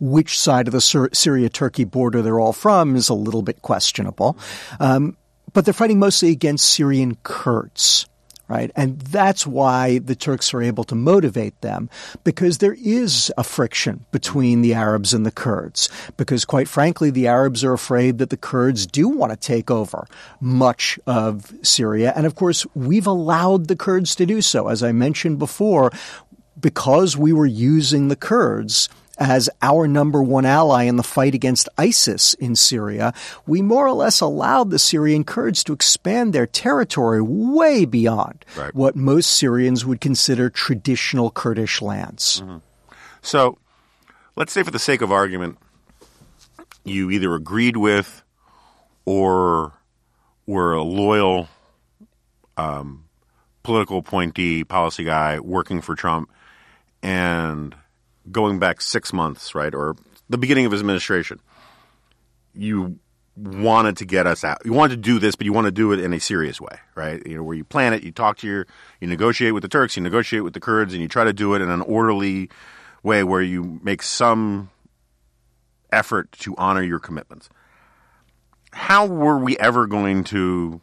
which 0.00 0.38
side 0.38 0.68
of 0.68 0.72
the 0.72 1.08
Syria 1.12 1.48
Turkey 1.48 1.84
border 1.84 2.22
they're 2.22 2.40
all 2.40 2.52
from 2.52 2.96
is 2.96 3.08
a 3.08 3.14
little 3.14 3.42
bit 3.42 3.62
questionable. 3.62 4.36
Um, 4.80 5.16
but 5.52 5.64
they're 5.64 5.74
fighting 5.74 5.98
mostly 5.98 6.30
against 6.30 6.70
Syrian 6.70 7.16
Kurds. 7.22 8.06
Right. 8.48 8.70
And 8.74 8.98
that's 8.98 9.46
why 9.46 9.98
the 9.98 10.14
Turks 10.16 10.54
are 10.54 10.62
able 10.62 10.82
to 10.84 10.94
motivate 10.94 11.60
them 11.60 11.90
because 12.24 12.58
there 12.58 12.76
is 12.82 13.30
a 13.36 13.44
friction 13.44 14.06
between 14.10 14.62
the 14.62 14.72
Arabs 14.72 15.12
and 15.12 15.26
the 15.26 15.30
Kurds. 15.30 15.90
Because 16.16 16.46
quite 16.46 16.66
frankly, 16.66 17.10
the 17.10 17.26
Arabs 17.26 17.62
are 17.62 17.74
afraid 17.74 18.16
that 18.16 18.30
the 18.30 18.38
Kurds 18.38 18.86
do 18.86 19.06
want 19.06 19.32
to 19.32 19.36
take 19.36 19.70
over 19.70 20.06
much 20.40 20.98
of 21.06 21.52
Syria. 21.62 22.14
And 22.16 22.24
of 22.24 22.36
course, 22.36 22.64
we've 22.74 23.06
allowed 23.06 23.68
the 23.68 23.76
Kurds 23.76 24.14
to 24.14 24.24
do 24.24 24.40
so. 24.40 24.68
As 24.68 24.82
I 24.82 24.92
mentioned 24.92 25.38
before, 25.38 25.92
because 26.58 27.18
we 27.18 27.34
were 27.34 27.44
using 27.44 28.08
the 28.08 28.16
Kurds 28.16 28.88
as 29.18 29.50
our 29.62 29.88
number 29.88 30.22
one 30.22 30.46
ally 30.46 30.84
in 30.84 30.96
the 30.96 31.02
fight 31.02 31.34
against 31.34 31.68
ISIS 31.76 32.34
in 32.34 32.54
Syria, 32.56 33.12
we 33.46 33.62
more 33.62 33.86
or 33.86 33.92
less 33.92 34.20
allowed 34.20 34.70
the 34.70 34.78
Syrian 34.78 35.24
Kurds 35.24 35.64
to 35.64 35.72
expand 35.72 36.32
their 36.32 36.46
territory 36.46 37.20
way 37.20 37.84
beyond 37.84 38.44
right. 38.56 38.74
what 38.74 38.96
most 38.96 39.30
Syrians 39.30 39.84
would 39.84 40.00
consider 40.00 40.48
traditional 40.48 41.30
Kurdish 41.30 41.82
lands. 41.82 42.40
Mm-hmm. 42.40 42.58
So, 43.22 43.58
let's 44.36 44.52
say, 44.52 44.62
for 44.62 44.70
the 44.70 44.78
sake 44.78 45.02
of 45.02 45.10
argument, 45.10 45.58
you 46.84 47.10
either 47.10 47.34
agreed 47.34 47.76
with 47.76 48.22
or 49.04 49.72
were 50.46 50.74
a 50.74 50.82
loyal 50.82 51.48
um, 52.56 53.04
political 53.62 53.98
appointee, 53.98 54.64
policy 54.64 55.04
guy 55.04 55.40
working 55.40 55.80
for 55.80 55.94
Trump, 55.94 56.30
and 57.02 57.74
going 58.30 58.58
back 58.58 58.80
six 58.80 59.12
months, 59.12 59.54
right, 59.54 59.74
or 59.74 59.96
the 60.28 60.38
beginning 60.38 60.66
of 60.66 60.72
his 60.72 60.80
administration, 60.80 61.40
you 62.54 62.98
wanted 63.36 63.96
to 63.98 64.04
get 64.04 64.26
us 64.26 64.42
out. 64.42 64.58
You 64.64 64.72
wanted 64.72 64.96
to 64.96 65.00
do 65.00 65.18
this, 65.18 65.36
but 65.36 65.44
you 65.44 65.52
want 65.52 65.66
to 65.66 65.70
do 65.70 65.92
it 65.92 66.00
in 66.00 66.12
a 66.12 66.20
serious 66.20 66.60
way, 66.60 66.76
right? 66.94 67.24
You 67.24 67.36
know, 67.36 67.42
where 67.42 67.56
you 67.56 67.64
plan 67.64 67.92
it, 67.92 68.02
you 68.02 68.10
talk 68.10 68.38
to 68.38 68.46
your, 68.46 68.66
you 69.00 69.06
negotiate 69.06 69.54
with 69.54 69.62
the 69.62 69.68
Turks, 69.68 69.96
you 69.96 70.02
negotiate 70.02 70.42
with 70.42 70.54
the 70.54 70.60
Kurds, 70.60 70.92
and 70.92 71.00
you 71.00 71.08
try 71.08 71.24
to 71.24 71.32
do 71.32 71.54
it 71.54 71.62
in 71.62 71.70
an 71.70 71.82
orderly 71.82 72.50
way 73.02 73.22
where 73.22 73.42
you 73.42 73.80
make 73.82 74.02
some 74.02 74.70
effort 75.92 76.30
to 76.32 76.54
honor 76.58 76.82
your 76.82 76.98
commitments. 76.98 77.48
How 78.72 79.06
were 79.06 79.38
we 79.38 79.56
ever 79.58 79.86
going 79.86 80.24
to? 80.24 80.80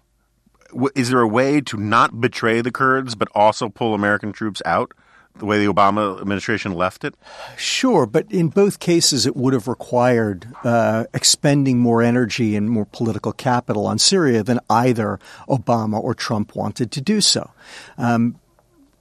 Is 0.95 1.09
there 1.09 1.21
a 1.21 1.27
way 1.27 1.61
to 1.61 1.77
not 1.77 2.19
betray 2.19 2.61
the 2.61 2.71
Kurds 2.71 3.15
but 3.15 3.27
also 3.35 3.69
pull 3.69 3.93
American 3.93 4.31
troops 4.31 4.61
out? 4.65 4.93
The 5.37 5.45
way 5.45 5.63
the 5.63 5.71
Obama 5.71 6.19
administration 6.21 6.73
left 6.73 7.03
it? 7.03 7.15
Sure, 7.57 8.05
but 8.05 8.31
in 8.31 8.49
both 8.49 8.79
cases, 8.79 9.25
it 9.25 9.35
would 9.35 9.53
have 9.53 9.67
required 9.67 10.47
uh, 10.63 11.05
expending 11.13 11.79
more 11.79 12.01
energy 12.01 12.55
and 12.55 12.69
more 12.69 12.85
political 12.85 13.31
capital 13.31 13.85
on 13.85 13.99
Syria 13.99 14.43
than 14.43 14.59
either 14.69 15.19
Obama 15.49 16.01
or 16.01 16.13
Trump 16.13 16.55
wanted 16.55 16.91
to 16.91 17.01
do 17.01 17.21
so. 17.21 17.51
Um, 17.97 18.39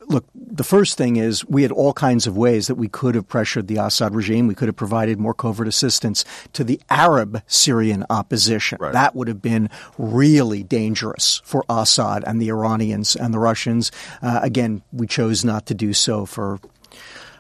look, 0.09 0.25
the 0.35 0.65
first 0.65 0.97
thing 0.97 1.17
is 1.17 1.45
we 1.47 1.63
had 1.63 1.73
all 1.73 1.93
kinds 1.93 2.27
of 2.27 2.37
ways 2.37 2.67
that 2.67 2.77
we 2.77 2.89
could 2.89 3.15
have 3.15 3.29
pressured 3.29 3.69
the 3.69 3.77
Assad 3.77 4.15
regime. 4.15 4.47
We 4.47 4.55
could 4.55 4.69
have 4.69 4.77
provided 4.77 5.19
more 5.19 5.35
covert 5.35 5.69
assistance 5.69 6.25
to 6.53 6.65
the 6.65 6.81
Arab 6.91 7.43
Syrian 7.47 8.05
opposition. 8.11 8.79
Right. 8.81 8.93
That 8.93 9.15
would 9.15 9.29
have 9.29 9.43
been 9.43 9.71
really 9.99 10.63
dangerous 10.63 11.41
for 11.45 11.65
Assad 11.69 12.25
and 12.27 12.41
the 12.41 12.49
Iranians 12.49 13.17
and 13.17 13.33
the 13.33 13.39
Russians. 13.39 13.91
Uh, 14.23 14.41
again, 14.43 14.83
we 14.93 15.07
chose 15.07 15.45
not 15.45 15.67
to 15.67 15.75
do 15.75 15.93
so 15.93 16.27
for 16.27 16.61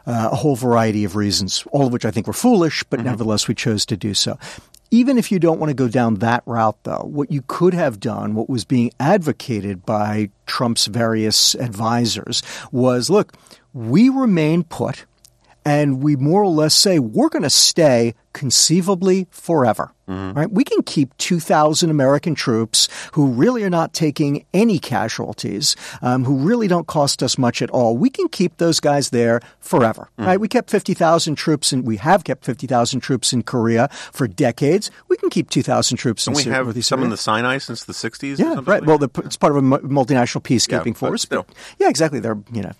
uh, 0.06 0.28
a 0.32 0.36
whole 0.36 0.56
variety 0.56 1.04
of 1.04 1.16
reasons, 1.16 1.64
all 1.72 1.86
of 1.86 1.92
which 1.92 2.04
I 2.04 2.10
think 2.10 2.26
were 2.26 2.32
foolish, 2.32 2.84
but 2.84 2.98
mm-hmm. 2.98 3.06
nevertheless 3.06 3.48
we 3.48 3.54
chose 3.54 3.86
to 3.86 3.96
do 3.96 4.14
so. 4.14 4.38
Even 4.94 5.18
if 5.18 5.32
you 5.32 5.40
don't 5.40 5.58
want 5.58 5.70
to 5.70 5.74
go 5.74 5.88
down 5.88 6.14
that 6.20 6.44
route, 6.46 6.78
though, 6.84 7.08
what 7.10 7.32
you 7.32 7.42
could 7.48 7.74
have 7.74 7.98
done, 7.98 8.36
what 8.36 8.48
was 8.48 8.64
being 8.64 8.92
advocated 9.00 9.84
by 9.84 10.30
Trump's 10.46 10.86
various 10.86 11.56
advisors, 11.56 12.44
was 12.70 13.10
look, 13.10 13.32
we 13.72 14.08
remain 14.08 14.62
put 14.62 15.04
and 15.64 16.02
we 16.02 16.16
more 16.16 16.42
or 16.42 16.48
less 16.48 16.74
say 16.74 16.98
we're 16.98 17.28
going 17.28 17.42
to 17.42 17.50
stay 17.50 18.14
conceivably 18.34 19.26
forever. 19.30 19.92
Mm-hmm. 20.06 20.38
Right? 20.38 20.50
We 20.50 20.64
can 20.64 20.82
keep 20.82 21.16
2,000 21.16 21.88
American 21.88 22.34
troops 22.34 22.88
who 23.12 23.28
really 23.28 23.64
are 23.64 23.70
not 23.70 23.94
taking 23.94 24.44
any 24.52 24.78
casualties, 24.78 25.76
um, 26.02 26.24
who 26.24 26.36
really 26.36 26.68
don't 26.68 26.86
cost 26.86 27.22
us 27.22 27.38
much 27.38 27.62
at 27.62 27.70
all. 27.70 27.96
We 27.96 28.10
can 28.10 28.28
keep 28.28 28.58
those 28.58 28.80
guys 28.80 29.10
there 29.10 29.40
forever. 29.60 30.10
Mm-hmm. 30.18 30.28
Right? 30.28 30.40
We 30.40 30.48
kept 30.48 30.68
50,000 30.68 31.36
troops 31.36 31.72
and 31.72 31.86
we 31.86 31.96
have 31.96 32.24
kept 32.24 32.44
50,000 32.44 33.00
troops 33.00 33.32
in 33.32 33.44
Korea 33.44 33.88
for 34.12 34.28
decades. 34.28 34.90
We 35.08 35.16
can 35.16 35.30
keep 35.30 35.48
2,000 35.48 35.96
troops 35.96 36.26
and 36.26 36.36
in 36.36 36.42
Syria. 36.42 36.64
we 36.64 36.74
have 36.74 36.84
some 36.84 37.02
in 37.02 37.08
the 37.08 37.16
Sinai 37.16 37.56
since 37.56 37.84
the 37.84 37.94
60s? 37.94 38.38
Yeah, 38.38 38.56
right. 38.56 38.82
Like 38.82 38.86
well, 38.86 38.98
the, 38.98 39.08
it's 39.24 39.38
part 39.38 39.56
of 39.56 39.58
a 39.58 39.62
multinational 39.62 40.42
peacekeeping 40.42 40.86
yeah, 40.88 40.92
force. 40.92 41.22
Still. 41.22 41.46
yeah, 41.78 41.88
exactly. 41.88 42.20
They're, 42.20 42.38
you 42.52 42.60
know, 42.60 42.72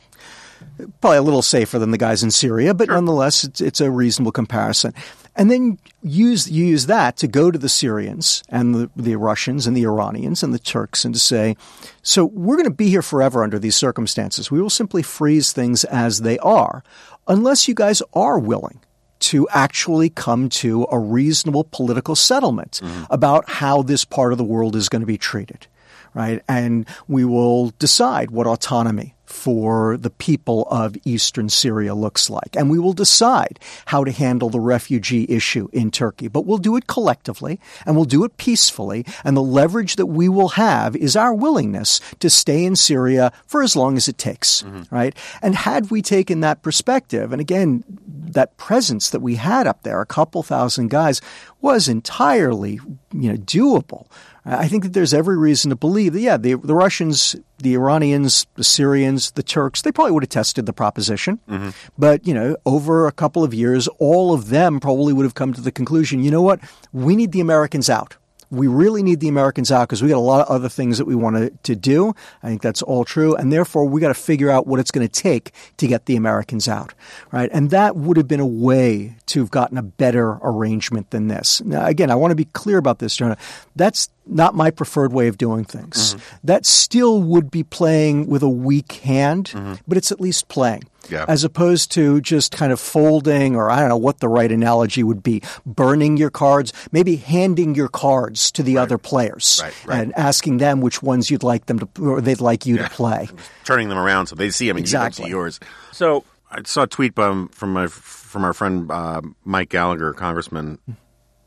probably 1.00 1.18
a 1.18 1.22
little 1.22 1.42
safer 1.42 1.78
than 1.78 1.90
the 1.90 1.98
guys 1.98 2.22
in 2.22 2.30
Syria, 2.30 2.74
but 2.74 2.87
sure. 2.87 2.94
nonetheless, 2.94 3.44
it's, 3.44 3.60
it's, 3.60 3.80
a 3.80 3.90
reasonable 3.90 4.32
comparison. 4.32 4.92
And 5.37 5.50
then 5.50 5.78
use 6.02 6.50
use 6.50 6.87
that 6.87 7.16
to 7.18 7.26
go 7.26 7.50
to 7.50 7.58
the 7.58 7.68
Syrians 7.68 8.42
and 8.48 8.74
the, 8.74 8.90
the 8.94 9.16
Russians 9.16 9.66
and 9.66 9.76
the 9.76 9.84
Iranians 9.84 10.42
and 10.42 10.54
the 10.54 10.58
Turks 10.58 11.04
and 11.04 11.14
to 11.14 11.20
say, 11.20 11.56
so 12.02 12.26
we're 12.26 12.56
going 12.56 12.64
to 12.64 12.70
be 12.70 12.88
here 12.88 13.02
forever 13.02 13.42
under 13.42 13.58
these 13.58 13.76
circumstances. 13.76 14.50
We 14.50 14.60
will 14.60 14.70
simply 14.70 15.02
freeze 15.02 15.52
things 15.52 15.84
as 15.84 16.20
they 16.20 16.38
are, 16.38 16.84
unless 17.26 17.66
you 17.66 17.74
guys 17.74 18.02
are 18.12 18.38
willing 18.38 18.80
to 19.20 19.48
actually 19.50 20.10
come 20.10 20.48
to 20.50 20.87
a 20.90 20.98
reasonable 20.98 21.64
political 21.64 22.14
settlement 22.14 22.80
mm-hmm. 22.82 23.04
about 23.10 23.48
how 23.48 23.82
this 23.82 24.04
part 24.04 24.32
of 24.32 24.38
the 24.38 24.44
world 24.44 24.76
is 24.76 24.88
going 24.88 25.02
to 25.02 25.06
be 25.06 25.18
treated 25.18 25.66
right? 26.14 26.42
And 26.48 26.87
we 27.08 27.24
will 27.24 27.70
decide 27.78 28.30
what 28.30 28.46
autonomy 28.46 29.14
for 29.34 29.96
the 29.96 30.10
people 30.10 30.64
of 30.70 30.96
eastern 31.04 31.48
Syria 31.48 31.92
looks 31.92 32.30
like. 32.30 32.54
And 32.54 32.70
we 32.70 32.78
will 32.78 32.92
decide 32.92 33.58
how 33.86 34.04
to 34.04 34.12
handle 34.12 34.48
the 34.48 34.60
refugee 34.60 35.26
issue 35.28 35.68
in 35.72 35.90
Turkey. 35.90 36.28
But 36.28 36.46
we'll 36.46 36.58
do 36.58 36.76
it 36.76 36.86
collectively 36.86 37.58
and 37.84 37.96
we'll 37.96 38.04
do 38.04 38.22
it 38.22 38.36
peacefully. 38.36 39.04
And 39.24 39.36
the 39.36 39.42
leverage 39.42 39.96
that 39.96 40.06
we 40.06 40.28
will 40.28 40.50
have 40.50 40.94
is 40.94 41.16
our 41.16 41.34
willingness 41.34 42.00
to 42.20 42.30
stay 42.30 42.64
in 42.64 42.76
Syria 42.76 43.32
for 43.44 43.62
as 43.62 43.74
long 43.74 43.96
as 43.96 44.06
it 44.06 44.18
takes, 44.18 44.62
mm-hmm. 44.62 44.94
right? 44.94 45.16
And 45.42 45.56
had 45.56 45.90
we 45.90 46.00
taken 46.00 46.40
that 46.40 46.62
perspective, 46.62 47.32
and 47.32 47.40
again, 47.40 47.82
that 48.06 48.56
presence 48.56 49.10
that 49.10 49.20
we 49.20 49.34
had 49.34 49.66
up 49.66 49.82
there, 49.82 50.00
a 50.00 50.06
couple 50.06 50.44
thousand 50.44 50.90
guys, 50.90 51.20
was 51.60 51.88
entirely, 51.88 52.74
you 53.12 53.32
know, 53.32 53.36
doable 53.36 54.06
I 54.46 54.68
think 54.68 54.83
that 54.83 54.92
there's 54.92 55.14
every 55.14 55.38
reason 55.38 55.70
to 55.70 55.76
believe 55.76 56.12
that, 56.12 56.20
yeah, 56.20 56.37
the, 56.37 56.54
the 56.54 56.74
Russians, 56.74 57.35
the 57.59 57.74
Iranians, 57.74 58.46
the 58.57 58.64
Syrians, 58.64 59.30
the 59.30 59.42
Turks, 59.42 59.83
they 59.83 59.90
probably 59.90 60.12
would 60.12 60.22
have 60.22 60.30
tested 60.30 60.66
the 60.66 60.72
proposition. 60.72 61.40
Mm-hmm. 61.48 61.70
But, 61.96 62.26
you 62.26 62.35
know, 62.35 62.57
over 62.66 63.07
a 63.07 63.12
couple 63.12 63.42
of 63.42 63.54
years, 63.54 63.88
all 63.98 64.35
of 64.35 64.50
them 64.50 64.80
probably 64.80 65.14
would 65.14 65.24
have 65.24 65.35
come 65.35 65.54
to 65.54 65.62
the 65.62 65.72
conclusion, 65.72 66.22
you 66.22 66.30
know 66.30 66.42
what? 66.42 66.61
We 66.92 67.16
need 67.16 67.33
the 67.33 67.40
Americans 67.40 67.88
out 67.88 68.16
we 68.54 68.66
really 68.66 69.02
need 69.02 69.20
the 69.20 69.28
Americans 69.28 69.70
out 69.70 69.88
because 69.88 70.02
we 70.02 70.08
got 70.08 70.16
a 70.16 70.20
lot 70.20 70.40
of 70.40 70.48
other 70.48 70.68
things 70.68 70.98
that 70.98 71.04
we 71.04 71.14
want 71.14 71.36
to, 71.36 71.50
to 71.64 71.76
do. 71.76 72.14
I 72.42 72.48
think 72.48 72.62
that's 72.62 72.82
all 72.82 73.04
true. 73.04 73.34
And 73.34 73.52
therefore, 73.52 73.84
we 73.84 74.00
got 74.00 74.08
to 74.08 74.14
figure 74.14 74.50
out 74.50 74.66
what 74.66 74.80
it's 74.80 74.90
going 74.90 75.06
to 75.06 75.12
take 75.12 75.52
to 75.78 75.86
get 75.86 76.06
the 76.06 76.16
Americans 76.16 76.68
out, 76.68 76.94
right? 77.32 77.50
And 77.52 77.70
that 77.70 77.96
would 77.96 78.16
have 78.16 78.28
been 78.28 78.40
a 78.40 78.46
way 78.46 79.16
to 79.26 79.40
have 79.40 79.50
gotten 79.50 79.78
a 79.78 79.82
better 79.82 80.38
arrangement 80.42 81.10
than 81.10 81.28
this. 81.28 81.60
Now, 81.62 81.86
again, 81.86 82.10
I 82.10 82.14
want 82.14 82.30
to 82.32 82.36
be 82.36 82.46
clear 82.46 82.78
about 82.78 82.98
this, 82.98 83.16
Jonah. 83.16 83.36
That's 83.76 84.08
not 84.26 84.54
my 84.54 84.70
preferred 84.70 85.12
way 85.12 85.28
of 85.28 85.38
doing 85.38 85.64
things. 85.64 86.14
Mm-hmm. 86.14 86.36
That 86.44 86.66
still 86.66 87.22
would 87.22 87.50
be 87.50 87.62
playing 87.62 88.26
with 88.26 88.42
a 88.42 88.48
weak 88.48 88.92
hand, 88.92 89.50
mm-hmm. 89.52 89.74
but 89.86 89.98
it's 89.98 90.12
at 90.12 90.20
least 90.20 90.48
playing. 90.48 90.84
Yeah. 91.10 91.24
As 91.28 91.44
opposed 91.44 91.92
to 91.92 92.20
just 92.20 92.52
kind 92.52 92.72
of 92.72 92.80
folding, 92.80 93.56
or 93.56 93.70
I 93.70 93.80
don't 93.80 93.88
know 93.88 93.96
what 93.96 94.20
the 94.20 94.28
right 94.28 94.50
analogy 94.50 95.02
would 95.02 95.22
be, 95.22 95.42
burning 95.66 96.16
your 96.16 96.30
cards, 96.30 96.72
maybe 96.92 97.16
handing 97.16 97.74
your 97.74 97.88
cards 97.88 98.50
to 98.52 98.62
the 98.62 98.76
right. 98.76 98.82
other 98.82 98.98
players 98.98 99.60
right, 99.62 99.86
right. 99.86 100.00
and 100.00 100.12
asking 100.16 100.58
them 100.58 100.80
which 100.80 101.02
ones 101.02 101.30
you'd 101.30 101.42
like 101.42 101.66
them 101.66 101.78
to, 101.80 101.88
or 102.00 102.20
they'd 102.20 102.40
like 102.40 102.66
you 102.66 102.76
yeah. 102.76 102.88
to 102.88 102.94
play. 102.94 103.28
Turning 103.64 103.88
them 103.88 103.98
around 103.98 104.26
so 104.26 104.36
they 104.36 104.50
see 104.50 104.68
them 104.68 104.76
and 104.76 104.84
exactly. 104.84 105.28
you 105.28 105.34
don't 105.34 105.50
see 105.50 105.58
yours. 105.58 105.60
So 105.92 106.24
I 106.50 106.62
saw 106.64 106.82
a 106.82 106.86
tweet 106.86 107.14
from, 107.14 107.48
from 107.48 107.72
my 107.72 107.88
from 107.88 108.44
our 108.44 108.52
friend 108.52 108.90
uh, 108.90 109.20
Mike 109.44 109.68
Gallagher, 109.68 110.12
Congressman, 110.12 110.78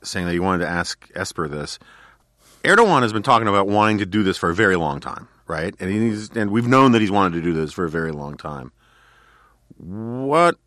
saying 0.03 0.25
that 0.25 0.31
he 0.31 0.39
wanted 0.39 0.63
to 0.63 0.69
ask 0.69 1.05
Esper 1.15 1.47
this. 1.47 1.79
Erdogan 2.63 3.01
has 3.01 3.13
been 3.13 3.23
talking 3.23 3.47
about 3.47 3.67
wanting 3.67 3.97
to 3.99 4.05
do 4.05 4.23
this 4.23 4.37
for 4.37 4.49
a 4.49 4.55
very 4.55 4.75
long 4.75 4.99
time, 4.99 5.27
right? 5.47 5.75
And 5.79 5.91
he's 5.91 6.29
and 6.31 6.51
we've 6.51 6.67
known 6.67 6.93
that 6.93 7.01
he's 7.01 7.11
wanted 7.11 7.35
to 7.35 7.41
do 7.41 7.53
this 7.53 7.73
for 7.73 7.85
a 7.85 7.89
very 7.89 8.11
long 8.11 8.37
time. 8.37 8.71
What 9.77 10.57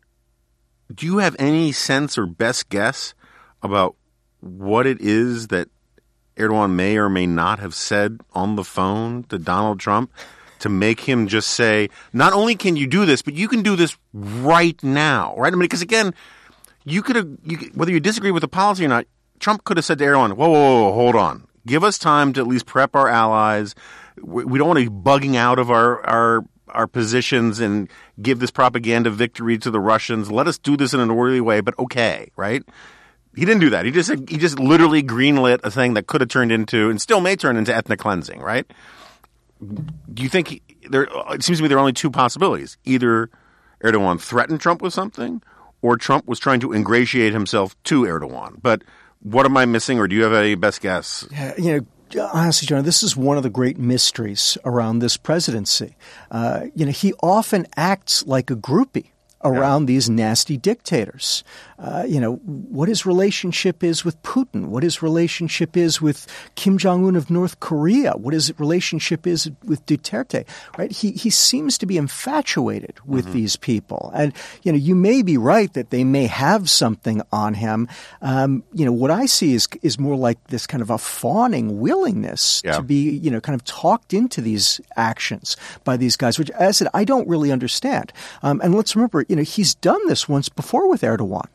do 0.93 1.05
you 1.05 1.17
have 1.17 1.35
any 1.39 1.71
sense 1.71 2.17
or 2.17 2.25
best 2.25 2.69
guess 2.69 3.13
about 3.61 3.95
what 4.39 4.87
it 4.87 4.99
is 5.01 5.47
that 5.47 5.69
Erdogan 6.37 6.71
may 6.71 6.97
or 6.97 7.09
may 7.09 7.27
not 7.27 7.59
have 7.59 7.75
said 7.75 8.21
on 8.33 8.55
the 8.55 8.63
phone 8.63 9.23
to 9.23 9.37
Donald 9.37 9.79
Trump 9.79 10.11
to 10.59 10.69
make 10.69 11.01
him 11.01 11.27
just 11.27 11.49
say, 11.51 11.89
not 12.13 12.33
only 12.33 12.55
can 12.55 12.75
you 12.75 12.87
do 12.87 13.05
this, 13.05 13.21
but 13.21 13.33
you 13.33 13.47
can 13.47 13.63
do 13.63 13.75
this 13.75 13.97
right 14.13 14.81
now, 14.83 15.35
right? 15.35 15.51
I 15.51 15.55
mean, 15.55 15.61
because 15.61 15.81
again, 15.81 16.13
you 16.85 17.01
could 17.01 17.15
have, 17.15 17.27
you, 17.43 17.57
whether 17.73 17.91
you 17.91 17.99
disagree 17.99 18.31
with 18.31 18.41
the 18.41 18.47
policy 18.47 18.85
or 18.85 18.87
not, 18.87 19.05
Trump 19.39 19.63
could 19.63 19.77
have 19.77 19.85
said 19.85 19.97
to 19.99 20.05
Erdogan, 20.05 20.33
whoa, 20.33 20.49
whoa, 20.49 20.83
whoa, 20.83 20.93
hold 20.93 21.15
on. 21.15 21.47
Give 21.65 21.83
us 21.83 21.97
time 21.97 22.33
to 22.33 22.41
at 22.41 22.47
least 22.47 22.65
prep 22.65 22.95
our 22.95 23.07
allies. 23.07 23.75
We, 24.21 24.45
we 24.45 24.57
don't 24.57 24.67
want 24.67 24.79
to 24.79 24.89
be 24.89 24.95
bugging 24.95 25.35
out 25.35 25.59
of 25.59 25.69
our, 25.69 26.03
our 26.07 26.45
our 26.71 26.87
positions 26.87 27.59
and 27.59 27.89
give 28.21 28.39
this 28.39 28.51
propaganda 28.51 29.09
victory 29.09 29.57
to 29.59 29.71
the 29.71 29.79
Russians. 29.79 30.31
Let 30.31 30.47
us 30.47 30.57
do 30.57 30.77
this 30.77 30.93
in 30.93 30.99
an 30.99 31.09
orderly 31.09 31.41
way, 31.41 31.61
but 31.61 31.77
okay, 31.79 32.31
right? 32.35 32.63
He 33.35 33.45
didn't 33.45 33.61
do 33.61 33.69
that. 33.69 33.85
He 33.85 33.91
just 33.91 34.09
he 34.29 34.37
just 34.37 34.59
literally 34.59 35.01
greenlit 35.01 35.59
a 35.63 35.71
thing 35.71 35.93
that 35.93 36.07
could 36.07 36.21
have 36.21 36.29
turned 36.29 36.51
into 36.51 36.89
and 36.89 37.01
still 37.01 37.21
may 37.21 37.35
turn 37.35 37.55
into 37.55 37.73
ethnic 37.73 37.99
cleansing, 37.99 38.41
right? 38.41 38.69
Do 40.13 40.23
you 40.23 40.29
think 40.29 40.47
he, 40.49 40.61
there? 40.89 41.07
It 41.29 41.43
seems 41.43 41.59
to 41.59 41.63
me 41.63 41.69
there 41.69 41.77
are 41.77 41.81
only 41.81 41.93
two 41.93 42.11
possibilities: 42.11 42.77
either 42.83 43.29
Erdogan 43.83 44.19
threatened 44.19 44.59
Trump 44.59 44.81
with 44.81 44.93
something, 44.93 45.41
or 45.81 45.95
Trump 45.95 46.27
was 46.27 46.39
trying 46.39 46.59
to 46.59 46.73
ingratiate 46.73 47.31
himself 47.31 47.81
to 47.83 48.03
Erdogan. 48.03 48.61
But 48.61 48.83
what 49.21 49.45
am 49.45 49.55
I 49.55 49.65
missing, 49.65 49.99
or 49.99 50.07
do 50.07 50.15
you 50.15 50.23
have 50.23 50.33
any 50.33 50.55
best 50.55 50.81
guess? 50.81 51.27
You 51.57 51.77
know 51.77 51.85
honestly, 52.17 52.67
John, 52.67 52.83
this 52.83 53.03
is 53.03 53.15
one 53.15 53.37
of 53.37 53.43
the 53.43 53.49
great 53.49 53.77
mysteries 53.77 54.57
around 54.65 54.99
this 54.99 55.17
presidency. 55.17 55.95
Uh, 56.29 56.65
you 56.75 56.85
know, 56.85 56.91
he 56.91 57.13
often 57.21 57.67
acts 57.75 58.25
like 58.25 58.49
a 58.49 58.55
groupie 58.55 59.11
around 59.43 59.83
yeah. 59.83 59.87
these 59.87 60.09
nasty 60.09 60.57
dictators. 60.57 61.43
Uh, 61.81 62.05
you 62.07 62.19
know, 62.19 62.35
what 62.35 62.87
his 62.87 63.07
relationship 63.07 63.83
is 63.83 64.05
with 64.05 64.21
Putin, 64.21 64.67
what 64.67 64.83
his 64.83 65.01
relationship 65.01 65.75
is 65.75 65.99
with 65.99 66.27
Kim 66.53 66.77
Jong 66.77 67.07
Un 67.07 67.15
of 67.15 67.31
North 67.31 67.59
Korea, 67.59 68.11
what 68.11 68.35
his 68.35 68.53
relationship 68.59 69.25
is 69.25 69.49
with 69.65 69.83
Duterte, 69.87 70.45
right? 70.77 70.91
He, 70.91 71.11
he 71.13 71.31
seems 71.31 71.79
to 71.79 71.87
be 71.87 71.97
infatuated 71.97 72.99
with 73.03 73.25
mm-hmm. 73.25 73.33
these 73.33 73.55
people. 73.55 74.11
And, 74.13 74.31
you 74.61 74.71
know, 74.71 74.77
you 74.77 74.93
may 74.93 75.23
be 75.23 75.37
right 75.37 75.73
that 75.73 75.89
they 75.89 76.03
may 76.03 76.27
have 76.27 76.69
something 76.69 77.23
on 77.31 77.55
him. 77.55 77.87
Um, 78.21 78.63
you 78.73 78.85
know, 78.85 78.93
what 78.93 79.09
I 79.09 79.25
see 79.25 79.53
is, 79.53 79.67
is 79.81 79.97
more 79.97 80.15
like 80.15 80.37
this 80.47 80.67
kind 80.67 80.83
of 80.83 80.91
a 80.91 80.99
fawning 80.99 81.79
willingness 81.79 82.61
yeah. 82.63 82.73
to 82.73 82.83
be, 82.83 83.09
you 83.09 83.31
know, 83.31 83.41
kind 83.41 83.55
of 83.55 83.65
talked 83.65 84.13
into 84.13 84.39
these 84.39 84.79
actions 84.97 85.57
by 85.83 85.97
these 85.97 86.15
guys, 86.15 86.37
which, 86.37 86.51
as 86.51 86.67
I 86.67 86.71
said, 86.71 86.87
I 86.93 87.05
don't 87.05 87.27
really 87.27 87.51
understand. 87.51 88.13
Um, 88.43 88.61
and 88.63 88.75
let's 88.75 88.95
remember, 88.95 89.25
you 89.27 89.35
know, 89.35 89.41
he's 89.41 89.73
done 89.73 90.05
this 90.07 90.29
once 90.29 90.47
before 90.47 90.87
with 90.87 91.01
Erdogan 91.01 91.47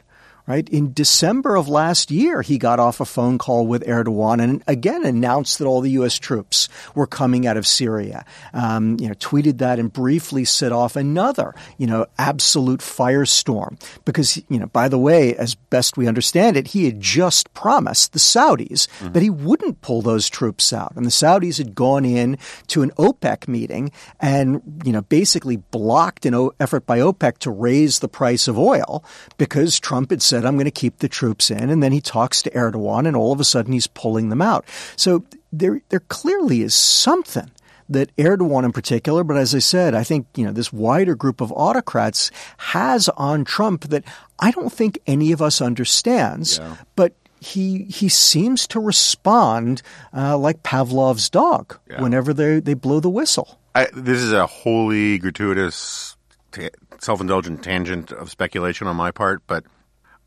right? 0.46 0.68
In 0.68 0.92
December 0.92 1.56
of 1.56 1.68
last 1.68 2.10
year, 2.10 2.42
he 2.42 2.58
got 2.58 2.78
off 2.78 3.00
a 3.00 3.04
phone 3.04 3.38
call 3.38 3.66
with 3.66 3.84
Erdogan 3.84 4.42
and 4.42 4.62
again 4.66 5.04
announced 5.04 5.58
that 5.58 5.66
all 5.66 5.80
the 5.80 5.90
U.S. 5.92 6.18
troops 6.18 6.68
were 6.94 7.06
coming 7.06 7.46
out 7.46 7.56
of 7.56 7.66
Syria. 7.66 8.24
Um, 8.52 8.96
you 9.00 9.08
know, 9.08 9.14
tweeted 9.14 9.58
that 9.58 9.78
and 9.78 9.92
briefly 9.92 10.44
set 10.44 10.72
off 10.72 10.96
another, 10.96 11.54
you 11.78 11.86
know, 11.86 12.06
absolute 12.18 12.80
firestorm 12.80 13.80
because, 14.04 14.36
you 14.48 14.58
know, 14.58 14.66
by 14.66 14.88
the 14.88 14.98
way, 14.98 15.34
as 15.36 15.54
best 15.54 15.96
we 15.96 16.06
understand 16.06 16.56
it, 16.56 16.68
he 16.68 16.84
had 16.84 17.00
just 17.00 17.52
promised 17.54 18.12
the 18.12 18.18
Saudis 18.18 18.88
mm-hmm. 18.98 19.12
that 19.12 19.22
he 19.22 19.30
wouldn't 19.30 19.80
pull 19.80 20.02
those 20.02 20.28
troops 20.28 20.72
out. 20.72 20.92
And 20.96 21.04
the 21.04 21.10
Saudis 21.10 21.58
had 21.58 21.74
gone 21.74 22.04
in 22.04 22.38
to 22.68 22.82
an 22.82 22.90
OPEC 22.92 23.48
meeting 23.48 23.90
and, 24.20 24.62
you 24.84 24.92
know, 24.92 25.02
basically 25.02 25.56
blocked 25.56 26.26
an 26.26 26.50
effort 26.60 26.86
by 26.86 26.98
OPEC 26.98 27.38
to 27.38 27.50
raise 27.50 27.98
the 27.98 28.08
price 28.08 28.48
of 28.48 28.58
oil 28.58 29.04
because 29.38 29.80
Trump 29.80 30.10
had 30.10 30.22
said 30.22 30.35
said, 30.36 30.46
I'm 30.46 30.56
going 30.56 30.66
to 30.66 30.70
keep 30.70 30.98
the 30.98 31.08
troops 31.08 31.50
in. 31.50 31.70
And 31.70 31.82
then 31.82 31.92
he 31.92 32.00
talks 32.00 32.42
to 32.42 32.50
Erdogan, 32.50 33.06
and 33.06 33.16
all 33.16 33.32
of 33.32 33.40
a 33.40 33.44
sudden 33.44 33.72
he's 33.72 33.86
pulling 33.86 34.28
them 34.28 34.42
out. 34.42 34.64
So 34.96 35.24
there, 35.52 35.80
there 35.88 36.00
clearly 36.00 36.62
is 36.62 36.74
something 36.74 37.50
that 37.88 38.14
Erdogan 38.16 38.64
in 38.64 38.72
particular, 38.72 39.24
but 39.24 39.36
as 39.36 39.54
I 39.54 39.60
said, 39.60 39.94
I 39.94 40.02
think, 40.02 40.26
you 40.34 40.44
know, 40.44 40.52
this 40.52 40.72
wider 40.72 41.14
group 41.14 41.40
of 41.40 41.52
autocrats 41.52 42.30
has 42.58 43.08
on 43.10 43.44
Trump 43.44 43.84
that 43.84 44.04
I 44.38 44.50
don't 44.50 44.72
think 44.72 44.98
any 45.06 45.32
of 45.32 45.40
us 45.40 45.60
understands, 45.60 46.58
yeah. 46.58 46.76
but 46.96 47.14
he 47.38 47.84
he 47.84 48.08
seems 48.08 48.66
to 48.68 48.80
respond 48.80 49.82
uh, 50.14 50.36
like 50.36 50.62
Pavlov's 50.62 51.30
dog 51.30 51.78
yeah. 51.88 52.02
whenever 52.02 52.32
they 52.32 52.60
they 52.60 52.74
blow 52.74 52.98
the 52.98 53.10
whistle. 53.10 53.60
I, 53.74 53.88
this 53.94 54.22
is 54.22 54.32
a 54.32 54.46
wholly 54.46 55.18
gratuitous 55.18 56.16
t- 56.50 56.70
self 56.98 57.20
indulgent 57.20 57.62
tangent 57.62 58.10
of 58.10 58.30
speculation 58.30 58.86
on 58.86 58.96
my 58.96 59.10
part, 59.10 59.42
but 59.46 59.64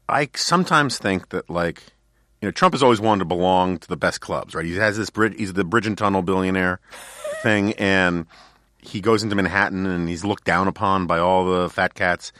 I 0.09 0.29
sometimes 0.35 0.97
think 0.97 1.29
that 1.29 1.49
like 1.49 1.83
you 2.41 2.47
know 2.47 2.51
Trump 2.51 2.73
has 2.73 2.83
always 2.83 2.99
wanted 2.99 3.19
to 3.19 3.25
belong 3.25 3.77
to 3.79 3.87
the 3.87 3.97
best 3.97 4.21
clubs, 4.21 4.55
right? 4.55 4.65
He 4.65 4.75
has 4.75 4.97
this 4.97 5.09
bridge. 5.09 5.35
He's 5.37 5.53
the 5.53 5.63
bridge 5.63 5.87
and 5.87 5.97
tunnel 5.97 6.21
billionaire 6.21 6.79
thing, 7.41 7.73
and 7.73 8.25
he 8.81 9.01
goes 9.01 9.23
into 9.23 9.35
Manhattan 9.35 9.85
and 9.85 10.07
he's 10.07 10.23
looked 10.23 10.45
down 10.45 10.67
upon 10.67 11.05
by 11.05 11.19
all 11.19 11.45
the 11.45 11.69
fat 11.69 11.93
cats. 11.93 12.31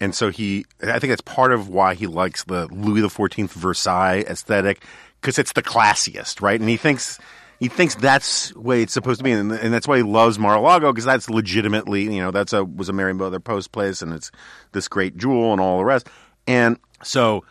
And 0.00 0.14
so 0.14 0.30
he, 0.30 0.64
I 0.82 0.98
think 0.98 1.10
that's 1.10 1.22
part 1.22 1.52
of 1.52 1.68
why 1.68 1.94
he 1.94 2.06
likes 2.06 2.44
the 2.44 2.66
Louis 2.68 3.00
XIV 3.00 3.50
Versailles 3.50 4.20
aesthetic 4.28 4.84
because 5.20 5.38
it's 5.38 5.52
the 5.54 5.62
classiest, 5.62 6.40
right? 6.40 6.60
And 6.60 6.68
he 6.68 6.76
thinks 6.76 7.18
he 7.58 7.68
thinks 7.68 7.96
that's 7.96 8.50
the 8.50 8.60
way 8.60 8.82
it's 8.82 8.92
supposed 8.92 9.18
to 9.18 9.24
be, 9.24 9.32
and, 9.32 9.50
and 9.50 9.74
that's 9.74 9.88
why 9.88 9.96
he 9.96 10.02
loves 10.04 10.38
Mar-a-Lago 10.38 10.92
because 10.92 11.04
that's 11.04 11.28
legitimately, 11.28 12.02
you 12.02 12.20
know, 12.20 12.30
that's 12.30 12.52
a 12.52 12.64
was 12.64 12.88
a 12.88 12.92
Merriweather 12.92 13.40
Post 13.40 13.72
place, 13.72 14.02
and 14.02 14.12
it's 14.12 14.30
this 14.72 14.86
great 14.86 15.16
jewel 15.16 15.52
and 15.52 15.60
all 15.60 15.78
the 15.78 15.84
rest. 15.84 16.08
And 16.46 16.78
so 17.02 17.44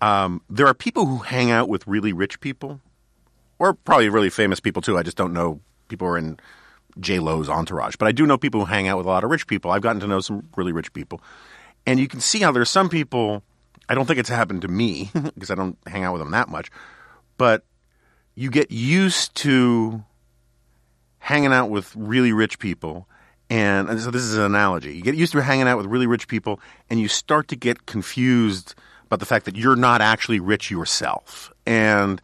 um, 0.00 0.42
there 0.48 0.66
are 0.66 0.74
people 0.74 1.06
who 1.06 1.18
hang 1.18 1.50
out 1.50 1.68
with 1.68 1.86
really 1.86 2.12
rich 2.12 2.40
people, 2.40 2.80
or 3.58 3.74
probably 3.74 4.08
really 4.08 4.30
famous 4.30 4.60
people 4.60 4.82
too. 4.82 4.96
I 4.96 5.02
just 5.02 5.16
don't 5.16 5.32
know 5.32 5.60
people 5.88 6.06
who 6.06 6.14
are 6.14 6.18
in 6.18 6.38
J 6.98 7.18
Lo's 7.18 7.48
entourage, 7.48 7.96
but 7.96 8.08
I 8.08 8.12
do 8.12 8.26
know 8.26 8.38
people 8.38 8.60
who 8.60 8.66
hang 8.66 8.88
out 8.88 8.96
with 8.96 9.06
a 9.06 9.10
lot 9.10 9.24
of 9.24 9.30
rich 9.30 9.46
people. 9.46 9.70
I've 9.70 9.82
gotten 9.82 10.00
to 10.00 10.06
know 10.06 10.20
some 10.20 10.48
really 10.56 10.72
rich 10.72 10.92
people, 10.92 11.20
and 11.86 12.00
you 12.00 12.08
can 12.08 12.20
see 12.20 12.40
how 12.40 12.52
there's 12.52 12.70
some 12.70 12.88
people. 12.88 13.42
I 13.88 13.94
don't 13.94 14.06
think 14.06 14.18
it's 14.18 14.28
happened 14.28 14.62
to 14.62 14.68
me 14.68 15.10
because 15.34 15.50
I 15.50 15.54
don't 15.54 15.76
hang 15.86 16.04
out 16.04 16.12
with 16.12 16.22
them 16.22 16.30
that 16.30 16.48
much, 16.48 16.70
but 17.36 17.64
you 18.34 18.50
get 18.50 18.70
used 18.70 19.34
to 19.36 20.04
hanging 21.18 21.52
out 21.52 21.70
with 21.70 21.94
really 21.94 22.32
rich 22.32 22.58
people. 22.58 23.06
And, 23.50 24.00
so 24.00 24.12
this 24.12 24.22
is 24.22 24.36
an 24.36 24.42
analogy. 24.42 24.94
You 24.94 25.02
get 25.02 25.16
used 25.16 25.32
to 25.32 25.42
hanging 25.42 25.66
out 25.66 25.76
with 25.76 25.86
really 25.86 26.06
rich 26.06 26.28
people, 26.28 26.60
and 26.88 27.00
you 27.00 27.08
start 27.08 27.48
to 27.48 27.56
get 27.56 27.84
confused 27.84 28.76
about 29.06 29.18
the 29.18 29.26
fact 29.26 29.44
that 29.46 29.56
you're 29.56 29.76
not 29.76 30.00
actually 30.00 30.38
rich 30.38 30.70
yourself. 30.70 31.52
And 31.66 32.22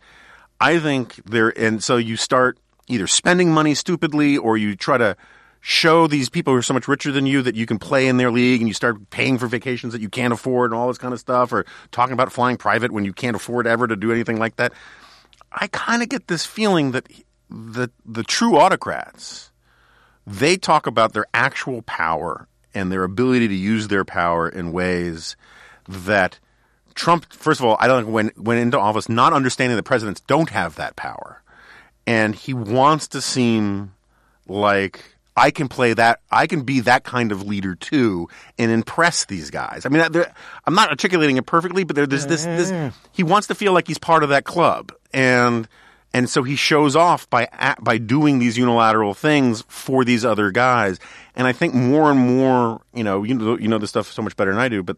I 0.61 0.79
think 0.79 1.17
there, 1.25 1.53
and 1.59 1.83
so 1.83 1.97
you 1.97 2.17
start 2.17 2.59
either 2.87 3.09
spending 3.09 3.53
money 3.53 3.75
stupidly 3.75 4.39
or 4.39 4.57
you 4.57 4.77
try 4.77 4.99
to 4.99 5.17
show 5.61 6.07
these 6.07 6.29
people 6.29 6.53
who 6.53 6.59
are 6.61 6.63
so 6.63 6.73
much 6.73 6.87
richer 6.87 7.11
than 7.11 7.27
you 7.27 7.43
that 7.43 7.57
you 7.57 7.67
can 7.67 7.81
play 7.81 8.07
in 8.07 8.19
their 8.19 8.31
league 8.31 8.61
and 8.61 8.69
you 8.69 8.75
start 8.75 9.11
paying 9.11 9.37
for 9.37 9.49
vacations 9.49 9.93
that 9.93 10.01
you 10.01 10.09
can't 10.09 10.33
afford 10.33 10.71
and 10.71 10.79
all 10.79 10.87
this 10.87 10.97
kind 10.97 11.13
of 11.13 11.19
stuff 11.19 11.53
or 11.53 11.67
talking 11.91 12.13
about 12.13 12.31
flying 12.31 12.57
private 12.57 12.93
when 12.93 13.05
you 13.05 13.13
can't 13.13 13.35
afford 13.35 13.67
ever 13.67 13.89
to 13.89 13.97
do 13.97 14.13
anything 14.13 14.39
like 14.39 14.55
that. 14.57 14.73
I 15.51 15.67
kind 15.67 16.05
of 16.05 16.09
get 16.09 16.29
this 16.29 16.47
feeling 16.47 16.93
that 16.93 17.09
the 17.51 17.91
the 18.05 18.23
true 18.23 18.57
autocrats 18.57 19.51
they 20.27 20.57
talk 20.57 20.87
about 20.87 21.13
their 21.13 21.27
actual 21.33 21.83
power 21.83 22.49
and 22.75 22.91
their 22.91 23.05
ability 23.05 23.49
to 23.49 23.55
use 23.55 23.89
their 23.89 24.05
power 24.05 24.49
in 24.49 24.73
ways 24.73 25.37
that 25.89 26.39
Trump, 26.95 27.33
first 27.33 27.61
of 27.61 27.67
all, 27.67 27.77
I 27.79 27.87
don't 27.87 28.05
think 28.05 28.15
went 28.15 28.39
went 28.39 28.61
into 28.61 28.79
office 28.79 29.09
not 29.09 29.33
understanding 29.33 29.77
that 29.77 29.83
presidents 29.83 30.21
don't 30.23 30.51
have 30.51 30.77
that 30.77 30.97
power, 30.97 31.43
and 32.07 32.35
he 32.35 32.55
wants 32.55 33.09
to 33.09 33.21
seem 33.21 33.93
like 34.49 35.05
I 35.37 35.51
can 35.51 35.69
play 35.69 35.93
that. 35.93 36.21
I 36.31 36.47
can 36.47 36.63
be 36.63 36.81
that 36.81 37.05
kind 37.05 37.33
of 37.33 37.43
leader 37.43 37.75
too, 37.75 38.29
and 38.59 38.71
impress 38.71 39.27
these 39.27 39.51
guys. 39.51 39.85
I 39.85 39.91
mean, 39.91 40.03
I'm 40.65 40.75
not 40.75 40.89
articulating 40.89 41.37
it 41.37 41.45
perfectly, 41.45 41.85
but 41.85 41.95
there's 41.95 42.09
this, 42.09 42.25
this. 42.25 42.71
Mm-hmm. 42.71 42.97
He 43.13 43.23
wants 43.23 43.49
to 43.49 43.55
feel 43.55 43.73
like 43.73 43.87
he's 43.87 43.99
part 43.99 44.23
of 44.23 44.31
that 44.31 44.45
club, 44.45 44.93
and 45.13 45.69
and 46.17 46.31
so 46.31 46.43
he 46.43 46.57
shows 46.57 46.97
off 46.97 47.29
by 47.29 47.47
by 47.79 47.99
doing 47.99 48.39
these 48.39 48.57
unilateral 48.57 49.13
things 49.13 49.65
for 49.69 50.03
these 50.03 50.25
other 50.25 50.51
guys. 50.51 50.99
And 51.35 51.47
I 51.47 51.53
think 51.53 51.75
more 51.75 52.11
and 52.11 52.19
more, 52.19 52.81
you 52.95 53.05
know, 53.05 53.23
you 53.23 53.35
know, 53.35 53.59
you 53.59 53.69
know 53.69 53.77
this 53.77 53.91
stuff 53.91 54.11
so 54.11 54.23
much 54.23 54.35
better 54.35 54.51
than 54.51 54.59
I 54.59 54.71
do, 54.71 54.83
but 54.83 54.97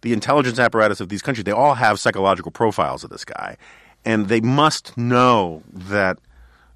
the 0.00 0.14
intelligence 0.14 0.58
apparatus 0.58 1.02
of 1.02 1.10
these 1.10 1.20
countries, 1.20 1.44
they 1.44 1.52
all 1.52 1.74
have 1.74 2.00
psychological 2.00 2.50
profiles 2.50 3.04
of 3.04 3.10
this 3.10 3.26
guy, 3.26 3.58
and 4.06 4.28
they 4.28 4.40
must 4.40 4.96
know 4.96 5.62
that 5.70 6.18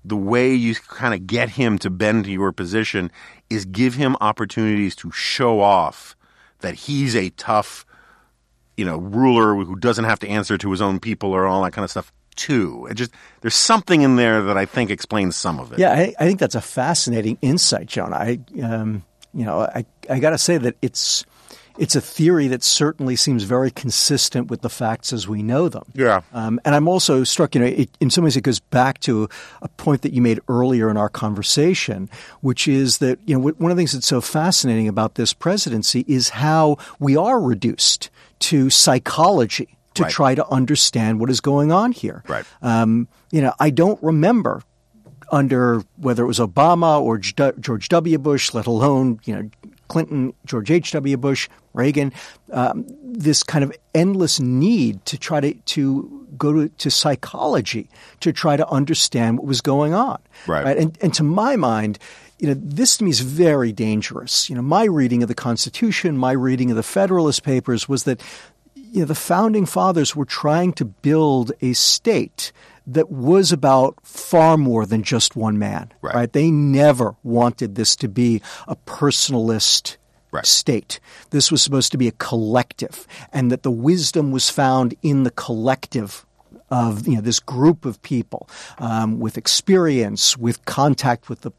the 0.04 0.16
way 0.16 0.52
you 0.52 0.74
kind 0.74 1.14
of 1.14 1.26
get 1.26 1.48
him 1.48 1.78
to 1.78 1.88
bend 1.88 2.26
to 2.26 2.30
your 2.30 2.52
position 2.52 3.10
is 3.48 3.64
give 3.64 3.94
him 3.94 4.18
opportunities 4.20 4.94
to 4.96 5.10
show 5.12 5.62
off 5.62 6.14
that 6.58 6.74
he's 6.74 7.16
a 7.16 7.30
tough, 7.30 7.86
you 8.76 8.84
know, 8.84 8.98
ruler 8.98 9.54
who 9.54 9.76
doesn't 9.76 10.04
have 10.04 10.18
to 10.18 10.28
answer 10.28 10.58
to 10.58 10.70
his 10.72 10.82
own 10.82 11.00
people 11.00 11.32
or 11.32 11.46
all 11.46 11.62
that 11.62 11.72
kind 11.72 11.84
of 11.84 11.90
stuff 11.90 12.12
too. 12.38 12.86
It 12.90 12.94
just 12.94 13.10
there's 13.42 13.54
something 13.54 14.00
in 14.00 14.16
there 14.16 14.40
that 14.42 14.56
I 14.56 14.64
think 14.64 14.90
explains 14.90 15.36
some 15.36 15.60
of 15.60 15.72
it. 15.72 15.78
Yeah, 15.78 15.92
I, 15.92 16.14
I 16.18 16.26
think 16.26 16.40
that's 16.40 16.54
a 16.54 16.62
fascinating 16.62 17.36
insight, 17.42 17.86
John. 17.86 18.14
I, 18.14 18.38
um, 18.62 19.02
you 19.34 19.44
know, 19.44 19.60
I 19.60 19.84
I 20.08 20.20
got 20.20 20.30
to 20.30 20.38
say 20.38 20.56
that 20.56 20.76
it's 20.80 21.26
it's 21.78 21.94
a 21.94 22.00
theory 22.00 22.48
that 22.48 22.64
certainly 22.64 23.14
seems 23.16 23.44
very 23.44 23.70
consistent 23.70 24.50
with 24.50 24.62
the 24.62 24.68
facts 24.68 25.12
as 25.12 25.28
we 25.28 25.42
know 25.42 25.68
them. 25.68 25.84
Yeah. 25.94 26.22
Um, 26.32 26.60
and 26.64 26.74
I'm 26.74 26.88
also 26.88 27.22
struck, 27.24 27.54
you 27.54 27.60
know, 27.60 27.68
it, 27.68 27.90
in 28.00 28.10
some 28.10 28.24
ways 28.24 28.36
it 28.36 28.42
goes 28.42 28.58
back 28.58 28.98
to 29.00 29.28
a 29.62 29.68
point 29.68 30.02
that 30.02 30.12
you 30.12 30.20
made 30.20 30.40
earlier 30.48 30.90
in 30.90 30.96
our 30.96 31.08
conversation, 31.08 32.10
which 32.40 32.66
is 32.66 32.98
that, 32.98 33.20
you 33.26 33.38
know, 33.38 33.52
one 33.52 33.70
of 33.70 33.76
the 33.76 33.80
things 33.80 33.92
that's 33.92 34.08
so 34.08 34.20
fascinating 34.20 34.88
about 34.88 35.14
this 35.14 35.32
presidency 35.32 36.04
is 36.08 36.30
how 36.30 36.78
we 36.98 37.16
are 37.16 37.40
reduced 37.40 38.10
to 38.40 38.70
psychology 38.70 39.77
to 39.98 40.04
Right. 40.04 40.12
try 40.12 40.34
to 40.34 40.46
understand 40.48 41.20
what 41.20 41.30
is 41.30 41.40
going 41.40 41.70
on 41.70 41.92
here. 41.92 42.22
Right. 42.26 42.44
Um, 42.62 43.06
you 43.30 43.40
know, 43.42 43.52
I 43.60 43.70
don't 43.70 44.02
remember 44.02 44.62
under 45.30 45.82
whether 45.96 46.22
it 46.24 46.26
was 46.26 46.38
Obama 46.38 47.00
or 47.00 47.18
George 47.18 47.88
W. 47.90 48.18
Bush, 48.18 48.54
let 48.54 48.66
alone 48.66 49.20
you 49.24 49.34
know 49.36 49.50
Clinton, 49.88 50.32
George 50.46 50.70
H. 50.70 50.92
W. 50.92 51.16
Bush, 51.16 51.48
Reagan, 51.74 52.12
um, 52.52 52.86
this 53.02 53.42
kind 53.42 53.64
of 53.64 53.72
endless 53.94 54.40
need 54.40 55.04
to 55.06 55.18
try 55.18 55.40
to 55.40 55.52
to 55.54 56.26
go 56.36 56.52
to, 56.52 56.68
to 56.68 56.90
psychology 56.90 57.88
to 58.20 58.32
try 58.32 58.56
to 58.56 58.66
understand 58.68 59.38
what 59.38 59.46
was 59.46 59.60
going 59.60 59.92
on. 59.94 60.18
Right. 60.46 60.76
And 60.78 60.96
and 61.02 61.12
to 61.14 61.22
my 61.22 61.56
mind. 61.56 61.98
You 62.40 62.46
know, 62.46 62.54
this 62.56 62.98
to 62.98 63.04
me 63.04 63.10
is 63.10 63.18
very 63.18 63.72
dangerous. 63.72 64.48
You 64.48 64.54
know, 64.54 64.62
my 64.62 64.84
reading 64.84 65.24
of 65.24 65.28
the 65.28 65.34
Constitution, 65.34 66.16
my 66.16 66.30
reading 66.30 66.70
of 66.70 66.76
the 66.76 66.84
Federalist 66.84 67.42
Papers 67.42 67.88
was 67.88 68.04
that 68.04 68.20
you 68.92 69.00
know, 69.00 69.06
the 69.06 69.14
founding 69.14 69.66
fathers 69.66 70.16
were 70.16 70.24
trying 70.24 70.72
to 70.74 70.84
build 70.84 71.52
a 71.60 71.72
state 71.72 72.52
that 72.86 73.10
was 73.10 73.52
about 73.52 73.96
far 74.02 74.56
more 74.56 74.86
than 74.86 75.02
just 75.02 75.36
one 75.36 75.58
man. 75.58 75.92
Right. 76.00 76.32
They 76.32 76.50
never 76.50 77.16
wanted 77.22 77.74
this 77.74 77.94
to 77.96 78.08
be 78.08 78.40
a 78.66 78.76
personalist 78.76 79.96
Right. 80.30 80.44
state. 80.44 81.00
This 81.30 81.50
was 81.50 81.62
supposed 81.62 81.90
to 81.92 81.96
be 81.98 82.06
a 82.06 82.12
collective, 82.12 83.06
and 83.32 83.50
that 83.50 83.62
the 83.62 83.70
wisdom 83.70 84.30
was 84.30 84.50
found 84.50 84.94
in 85.02 85.22
the 85.22 85.30
collective 85.30 86.26
of 86.70 87.08
you 87.08 87.14
know 87.14 87.22
this 87.22 87.40
group 87.40 87.86
of 87.86 88.02
people 88.02 88.46
um, 88.76 89.20
with 89.20 89.38
experience, 89.38 90.36
with 90.36 90.62
contact 90.66 91.30
with 91.30 91.40
the 91.40 91.52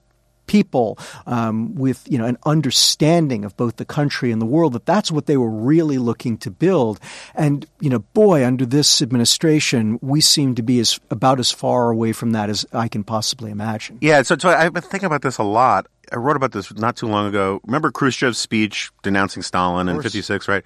people 0.49 0.97
um, 1.27 1.75
with 1.75 2.03
you 2.09 2.17
know 2.17 2.25
an 2.25 2.38
understanding 2.45 3.45
of 3.45 3.55
both 3.55 3.75
the 3.77 3.85
country 3.85 4.31
and 4.31 4.41
the 4.41 4.45
world 4.45 4.73
that 4.73 4.85
that's 4.85 5.12
what 5.12 5.27
they 5.27 5.38
were 5.38 5.49
really 5.49 5.99
looking 5.99 6.38
to 6.38 6.49
build 6.49 6.99
and 7.35 7.67
you 7.79 7.89
know 7.89 7.99
boy 7.99 8.43
under 8.43 8.65
this 8.65 9.01
administration 9.01 9.99
we 10.01 10.19
seem 10.19 10.55
to 10.55 10.63
be 10.63 10.79
as 10.79 10.99
about 11.12 11.39
as 11.39 11.51
far 11.51 11.91
away 11.91 12.12
from 12.12 12.31
that 12.31 12.49
as 12.49 12.65
I 12.73 12.88
can 12.88 13.03
possibly 13.03 13.51
imagine 13.51 13.99
Yeah, 14.01 14.23
so, 14.23 14.35
so 14.38 14.49
I've 14.49 14.73
been 14.73 14.81
thinking 14.81 15.07
about 15.07 15.21
this 15.21 15.38
a 15.38 15.43
lot. 15.43 15.85
I 16.12 16.15
wrote 16.15 16.35
about 16.35 16.51
this 16.51 16.73
not 16.73 16.95
too 16.95 17.07
long 17.07 17.27
ago. 17.27 17.62
Remember 17.65 17.91
Khrushchev's 17.91 18.38
speech 18.39 18.89
denouncing 19.03 19.43
Stalin 19.43 19.88
in 19.88 19.95
course. 19.95 20.05
56, 20.05 20.47
right? 20.47 20.63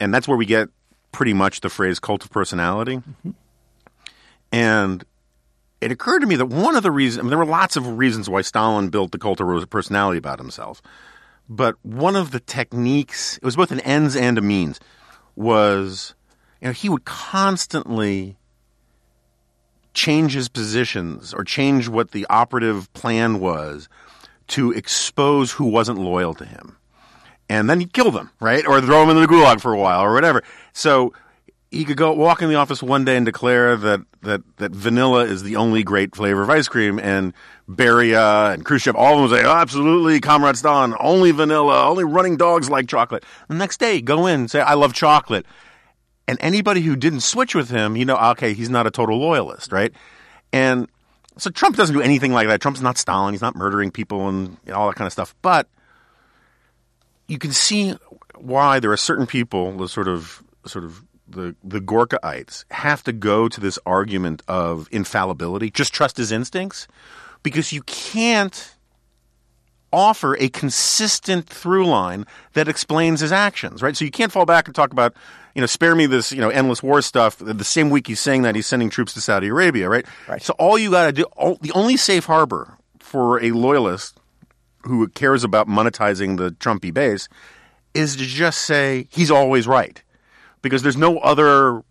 And 0.00 0.12
that's 0.12 0.26
where 0.26 0.36
we 0.36 0.46
get 0.46 0.68
pretty 1.12 1.32
much 1.32 1.60
the 1.60 1.68
phrase 1.68 2.00
cult 2.00 2.24
of 2.24 2.30
personality. 2.30 3.00
And 4.50 5.04
it 5.84 5.92
occurred 5.92 6.20
to 6.20 6.26
me 6.26 6.36
that 6.36 6.46
one 6.46 6.76
of 6.76 6.82
the 6.82 6.90
reasons, 6.90 7.18
I 7.18 7.22
mean, 7.22 7.28
there 7.28 7.38
were 7.38 7.44
lots 7.44 7.76
of 7.76 7.98
reasons 7.98 8.30
why 8.30 8.40
Stalin 8.40 8.88
built 8.88 9.12
the 9.12 9.18
cult 9.18 9.38
of 9.38 9.68
personality 9.68 10.16
about 10.16 10.38
himself. 10.38 10.80
But 11.46 11.76
one 11.82 12.16
of 12.16 12.30
the 12.30 12.40
techniques, 12.40 13.36
it 13.36 13.44
was 13.44 13.56
both 13.56 13.70
an 13.70 13.80
ends 13.80 14.16
and 14.16 14.38
a 14.38 14.40
means, 14.40 14.80
was, 15.36 16.14
you 16.62 16.68
know, 16.68 16.72
he 16.72 16.88
would 16.88 17.04
constantly 17.04 18.38
change 19.92 20.32
his 20.32 20.48
positions 20.48 21.34
or 21.34 21.44
change 21.44 21.86
what 21.86 22.12
the 22.12 22.26
operative 22.30 22.90
plan 22.94 23.38
was 23.38 23.86
to 24.46 24.72
expose 24.72 25.52
who 25.52 25.66
wasn't 25.66 25.98
loyal 25.98 26.32
to 26.32 26.46
him. 26.46 26.78
And 27.50 27.68
then 27.68 27.78
he'd 27.80 27.92
kill 27.92 28.10
them, 28.10 28.30
right? 28.40 28.66
Or 28.66 28.80
throw 28.80 29.00
them 29.00 29.14
in 29.14 29.22
the 29.22 29.28
gulag 29.28 29.60
for 29.60 29.74
a 29.74 29.78
while 29.78 30.00
or 30.00 30.14
whatever. 30.14 30.42
So 30.72 31.12
he 31.74 31.84
could 31.84 31.96
go 31.96 32.12
walk 32.12 32.40
in 32.40 32.48
the 32.48 32.54
office 32.54 32.82
one 32.82 33.04
day 33.04 33.16
and 33.16 33.26
declare 33.26 33.76
that, 33.76 34.00
that, 34.22 34.42
that 34.58 34.72
vanilla 34.72 35.24
is 35.24 35.42
the 35.42 35.56
only 35.56 35.82
great 35.82 36.14
flavor 36.14 36.42
of 36.42 36.50
ice 36.50 36.68
cream 36.68 36.98
and 36.98 37.34
Beria 37.68 38.54
and 38.54 38.64
Khrushchev, 38.64 38.94
all 38.94 39.22
of 39.22 39.30
them 39.30 39.38
say, 39.38 39.44
oh, 39.44 39.52
absolutely, 39.52 40.20
Comrade 40.20 40.56
Stalin, 40.56 40.94
only 41.00 41.30
vanilla, 41.30 41.88
only 41.88 42.04
running 42.04 42.36
dogs 42.36 42.70
like 42.70 42.86
chocolate. 42.86 43.24
The 43.48 43.54
next 43.54 43.78
day, 43.78 44.00
go 44.00 44.26
in 44.26 44.40
and 44.40 44.50
say, 44.50 44.60
I 44.60 44.74
love 44.74 44.92
chocolate. 44.92 45.46
And 46.28 46.38
anybody 46.40 46.80
who 46.80 46.96
didn't 46.96 47.20
switch 47.20 47.54
with 47.54 47.70
him, 47.70 47.96
you 47.96 48.04
know, 48.04 48.16
okay, 48.16 48.54
he's 48.54 48.70
not 48.70 48.86
a 48.86 48.90
total 48.90 49.18
loyalist, 49.18 49.72
right? 49.72 49.92
And 50.52 50.88
so 51.36 51.50
Trump 51.50 51.76
doesn't 51.76 51.94
do 51.94 52.02
anything 52.02 52.32
like 52.32 52.48
that. 52.48 52.60
Trump's 52.60 52.80
not 52.80 52.96
Stalin. 52.96 53.34
He's 53.34 53.42
not 53.42 53.56
murdering 53.56 53.90
people 53.90 54.28
and 54.28 54.56
all 54.72 54.88
that 54.88 54.96
kind 54.96 55.06
of 55.06 55.12
stuff. 55.12 55.34
But 55.42 55.68
you 57.28 57.38
can 57.38 57.52
see 57.52 57.94
why 58.36 58.80
there 58.80 58.92
are 58.92 58.96
certain 58.96 59.26
people, 59.26 59.76
the 59.76 59.88
sort 59.88 60.08
of 60.08 60.42
sort 60.66 60.84
of 60.84 61.02
the 61.28 61.54
the 61.64 61.80
Gorkaites, 61.80 62.64
have 62.70 63.02
to 63.04 63.12
go 63.12 63.48
to 63.48 63.60
this 63.60 63.78
argument 63.86 64.42
of 64.48 64.88
infallibility. 64.90 65.70
Just 65.70 65.92
trust 65.92 66.16
his 66.16 66.30
instincts, 66.32 66.86
because 67.42 67.72
you 67.72 67.82
can't 67.82 68.74
offer 69.92 70.36
a 70.40 70.48
consistent 70.48 71.46
through 71.46 71.86
line 71.86 72.26
that 72.54 72.66
explains 72.66 73.20
his 73.20 73.30
actions, 73.30 73.80
right? 73.80 73.96
So 73.96 74.04
you 74.04 74.10
can't 74.10 74.32
fall 74.32 74.44
back 74.44 74.66
and 74.66 74.74
talk 74.74 74.90
about, 74.90 75.14
you 75.54 75.60
know, 75.60 75.66
spare 75.66 75.94
me 75.94 76.06
this, 76.06 76.32
you 76.32 76.40
know, 76.40 76.48
endless 76.48 76.82
war 76.82 77.00
stuff. 77.00 77.38
The 77.38 77.62
same 77.62 77.90
week 77.90 78.08
he's 78.08 78.18
saying 78.18 78.42
that 78.42 78.56
he's 78.56 78.66
sending 78.66 78.90
troops 78.90 79.14
to 79.14 79.20
Saudi 79.20 79.46
Arabia, 79.46 79.88
right? 79.88 80.04
Right. 80.28 80.42
So 80.42 80.52
all 80.58 80.76
you 80.76 80.90
got 80.90 81.06
to 81.06 81.12
do, 81.12 81.22
all, 81.36 81.58
the 81.60 81.70
only 81.72 81.96
safe 81.96 82.24
harbor 82.24 82.76
for 82.98 83.40
a 83.40 83.52
loyalist 83.52 84.18
who 84.82 85.06
cares 85.08 85.44
about 85.44 85.68
monetizing 85.68 86.38
the 86.38 86.50
Trumpy 86.50 86.92
base 86.92 87.28
is 87.94 88.16
to 88.16 88.24
just 88.24 88.62
say 88.62 89.06
he's 89.12 89.30
always 89.30 89.68
right, 89.68 90.02
because 90.64 90.82
there's 90.82 90.96
no 90.96 91.18
other 91.18 91.84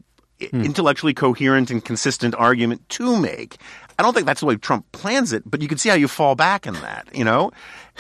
intellectually 0.52 1.14
coherent 1.14 1.72
and 1.72 1.86
consistent 1.86 2.36
argument 2.36 2.90
to 2.90 3.16
make. 3.18 3.56
I 3.98 4.04
don't 4.04 4.14
think 4.14 4.26
that's 4.26 4.40
the 4.42 4.46
way 4.48 4.56
Trump 4.58 4.92
plans 4.92 5.32
it, 5.32 5.44
but 5.46 5.62
you 5.62 5.68
can 5.68 5.78
see 5.78 5.88
how 5.88 5.96
you 5.96 6.08
fall 6.08 6.36
back 6.36 6.66
in 6.66 6.74
that, 6.74 7.08
you 7.14 7.24
know, 7.24 7.52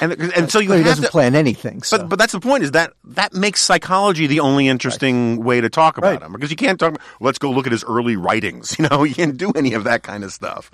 and 0.01 0.11
and 0.11 0.51
so 0.51 0.59
you 0.59 0.73
he 0.73 0.83
doesn't 0.83 1.05
to, 1.05 1.11
plan 1.11 1.35
anything. 1.35 1.83
So. 1.83 1.99
but 1.99 2.09
but 2.09 2.19
that's 2.19 2.33
the 2.33 2.39
point 2.39 2.63
is 2.63 2.71
that 2.71 2.93
that 3.05 3.33
makes 3.33 3.61
psychology 3.61 4.25
the 4.27 4.39
only 4.41 4.67
interesting 4.67 5.43
way 5.43 5.61
to 5.61 5.69
talk 5.69 5.97
about 5.97 6.13
Right. 6.13 6.21
him 6.23 6.33
because 6.33 6.49
you 6.49 6.57
can't 6.57 6.79
talk. 6.79 6.99
Let's 7.21 7.37
go 7.37 7.51
look 7.51 7.67
at 7.67 7.71
his 7.71 7.83
early 7.85 8.17
writings. 8.17 8.75
You 8.83 8.89
know, 8.89 9.03
you 9.03 9.13
can't 9.15 9.37
do 9.37 9.51
any 9.55 9.75
of 9.75 9.85
that 9.85 10.03
kind 10.03 10.23
of 10.25 10.33
stuff. 10.33 10.69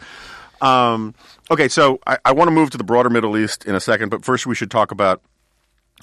Um, 0.62 1.14
okay, 1.52 1.68
so 1.68 2.00
I, 2.08 2.18
I 2.26 2.32
want 2.32 2.48
to 2.48 2.52
move 2.52 2.70
to 2.72 2.78
the 2.78 2.84
broader 2.84 3.10
Middle 3.10 3.38
East 3.38 3.66
in 3.66 3.76
a 3.76 3.80
second, 3.80 4.10
but 4.10 4.26
first 4.26 4.48
we 4.48 4.56
should 4.56 4.72
talk 4.72 4.92
about 4.92 5.22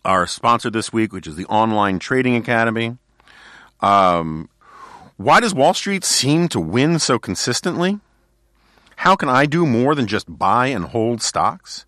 our 0.04 0.26
sponsor 0.26 0.70
this 0.70 0.92
week, 0.92 1.12
which 1.12 1.26
is 1.26 1.34
the 1.36 1.46
Online 1.46 1.98
Trading 1.98 2.36
Academy. 2.36 2.96
Um, 3.80 4.48
why 5.16 5.40
does 5.40 5.54
Wall 5.54 5.74
Street 5.74 6.04
seem 6.04 6.48
to 6.48 6.60
win 6.60 6.98
so 6.98 7.18
consistently? 7.18 8.00
How 8.96 9.16
can 9.16 9.28
I 9.28 9.46
do 9.46 9.66
more 9.66 9.94
than 9.94 10.06
just 10.06 10.38
buy 10.38 10.68
and 10.68 10.86
hold 10.86 11.22
stocks? 11.22 11.86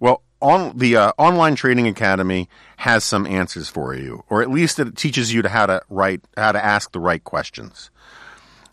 Well, 0.00 0.22
on 0.40 0.76
the 0.76 0.96
uh, 0.96 1.12
online 1.18 1.54
trading 1.54 1.86
academy 1.86 2.48
has 2.78 3.02
some 3.02 3.26
answers 3.26 3.68
for 3.68 3.94
you, 3.94 4.24
or 4.28 4.42
at 4.42 4.50
least 4.50 4.78
it 4.78 4.96
teaches 4.96 5.32
you 5.32 5.42
to 5.42 5.48
how 5.48 5.66
to 5.66 5.82
write, 5.88 6.20
how 6.36 6.52
to 6.52 6.64
ask 6.64 6.92
the 6.92 7.00
right 7.00 7.22
questions. 7.24 7.90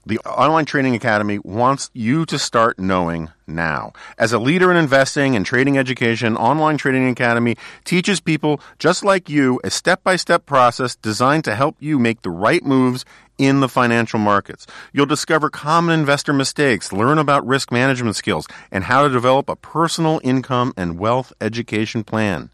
The 0.03 0.17
Online 0.19 0.65
Trading 0.65 0.95
Academy 0.95 1.37
wants 1.43 1.91
you 1.93 2.25
to 2.25 2.39
start 2.39 2.79
knowing 2.79 3.29
now. 3.45 3.93
As 4.17 4.33
a 4.33 4.39
leader 4.39 4.71
in 4.71 4.77
investing 4.77 5.35
and 5.35 5.45
trading 5.45 5.77
education, 5.77 6.35
Online 6.35 6.75
Trading 6.75 7.07
Academy 7.07 7.55
teaches 7.85 8.19
people 8.19 8.59
just 8.79 9.05
like 9.05 9.29
you 9.29 9.61
a 9.63 9.69
step 9.69 10.03
by 10.03 10.15
step 10.15 10.47
process 10.47 10.95
designed 10.95 11.43
to 11.43 11.53
help 11.53 11.75
you 11.79 11.99
make 11.99 12.23
the 12.23 12.31
right 12.31 12.65
moves 12.65 13.05
in 13.37 13.59
the 13.59 13.69
financial 13.69 14.17
markets. 14.17 14.65
You'll 14.91 15.05
discover 15.05 15.51
common 15.51 15.99
investor 15.99 16.33
mistakes, 16.33 16.91
learn 16.91 17.19
about 17.19 17.45
risk 17.45 17.71
management 17.71 18.15
skills, 18.15 18.47
and 18.71 18.85
how 18.85 19.03
to 19.03 19.09
develop 19.09 19.49
a 19.49 19.55
personal 19.55 20.19
income 20.23 20.73
and 20.75 20.97
wealth 20.97 21.31
education 21.39 22.03
plan. 22.03 22.49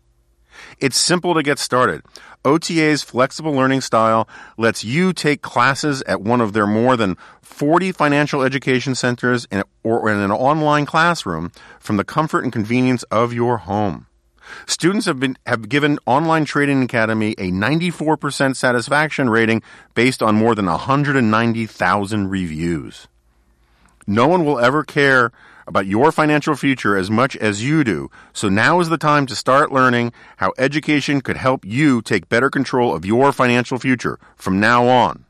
It's 0.79 0.97
simple 0.97 1.33
to 1.33 1.43
get 1.43 1.59
started. 1.59 2.03
OTA's 2.45 3.03
flexible 3.03 3.51
learning 3.51 3.81
style 3.81 4.27
lets 4.57 4.83
you 4.83 5.13
take 5.13 5.41
classes 5.41 6.01
at 6.03 6.21
one 6.21 6.41
of 6.41 6.53
their 6.53 6.67
more 6.67 6.95
than 6.95 7.17
40 7.41 7.91
financial 7.91 8.41
education 8.41 8.95
centers 8.95 9.47
or 9.83 10.09
in 10.09 10.19
an 10.19 10.31
online 10.31 10.85
classroom 10.85 11.51
from 11.79 11.97
the 11.97 12.03
comfort 12.03 12.43
and 12.43 12.53
convenience 12.53 13.03
of 13.03 13.33
your 13.33 13.57
home. 13.57 14.07
Students 14.65 15.05
have 15.05 15.19
been 15.19 15.37
have 15.45 15.67
given 15.67 15.99
Online 16.05 16.45
Trading 16.45 16.81
Academy 16.83 17.31
a 17.37 17.51
94% 17.51 18.55
satisfaction 18.55 19.29
rating 19.29 19.61
based 19.93 20.23
on 20.23 20.35
more 20.35 20.55
than 20.55 20.67
190,000 20.67 22.29
reviews. 22.29 23.07
No 24.05 24.27
one 24.27 24.45
will 24.45 24.59
ever 24.59 24.83
care 24.83 25.31
about 25.67 25.85
your 25.85 26.11
financial 26.11 26.55
future 26.55 26.97
as 26.97 27.11
much 27.11 27.35
as 27.35 27.63
you 27.63 27.83
do. 27.83 28.09
So 28.33 28.49
now 28.49 28.79
is 28.79 28.89
the 28.89 28.97
time 28.97 29.25
to 29.27 29.35
start 29.35 29.71
learning 29.71 30.13
how 30.37 30.53
education 30.57 31.21
could 31.21 31.37
help 31.37 31.65
you 31.65 32.01
take 32.01 32.29
better 32.29 32.49
control 32.49 32.95
of 32.95 33.05
your 33.05 33.31
financial 33.31 33.77
future 33.77 34.17
from 34.35 34.59
now 34.59 34.87
on. 34.87 35.25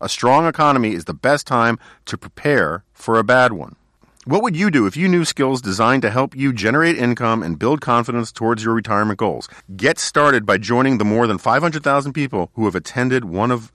A 0.00 0.08
strong 0.08 0.46
economy 0.46 0.94
is 0.94 1.04
the 1.04 1.14
best 1.14 1.46
time 1.46 1.78
to 2.06 2.16
prepare 2.16 2.84
for 2.92 3.18
a 3.18 3.24
bad 3.24 3.52
one. 3.52 3.76
What 4.24 4.42
would 4.42 4.56
you 4.56 4.70
do 4.70 4.86
if 4.86 4.96
you 4.96 5.08
knew 5.08 5.24
skills 5.24 5.62
designed 5.62 6.02
to 6.02 6.10
help 6.10 6.36
you 6.36 6.52
generate 6.52 6.98
income 6.98 7.42
and 7.42 7.58
build 7.58 7.80
confidence 7.80 8.30
towards 8.30 8.62
your 8.62 8.74
retirement 8.74 9.18
goals? 9.18 9.48
Get 9.74 9.98
started 9.98 10.44
by 10.44 10.58
joining 10.58 10.98
the 10.98 11.04
more 11.04 11.26
than 11.26 11.38
500,000 11.38 12.12
people 12.12 12.50
who 12.54 12.66
have 12.66 12.74
attended 12.74 13.24
one 13.24 13.50
of 13.50 13.72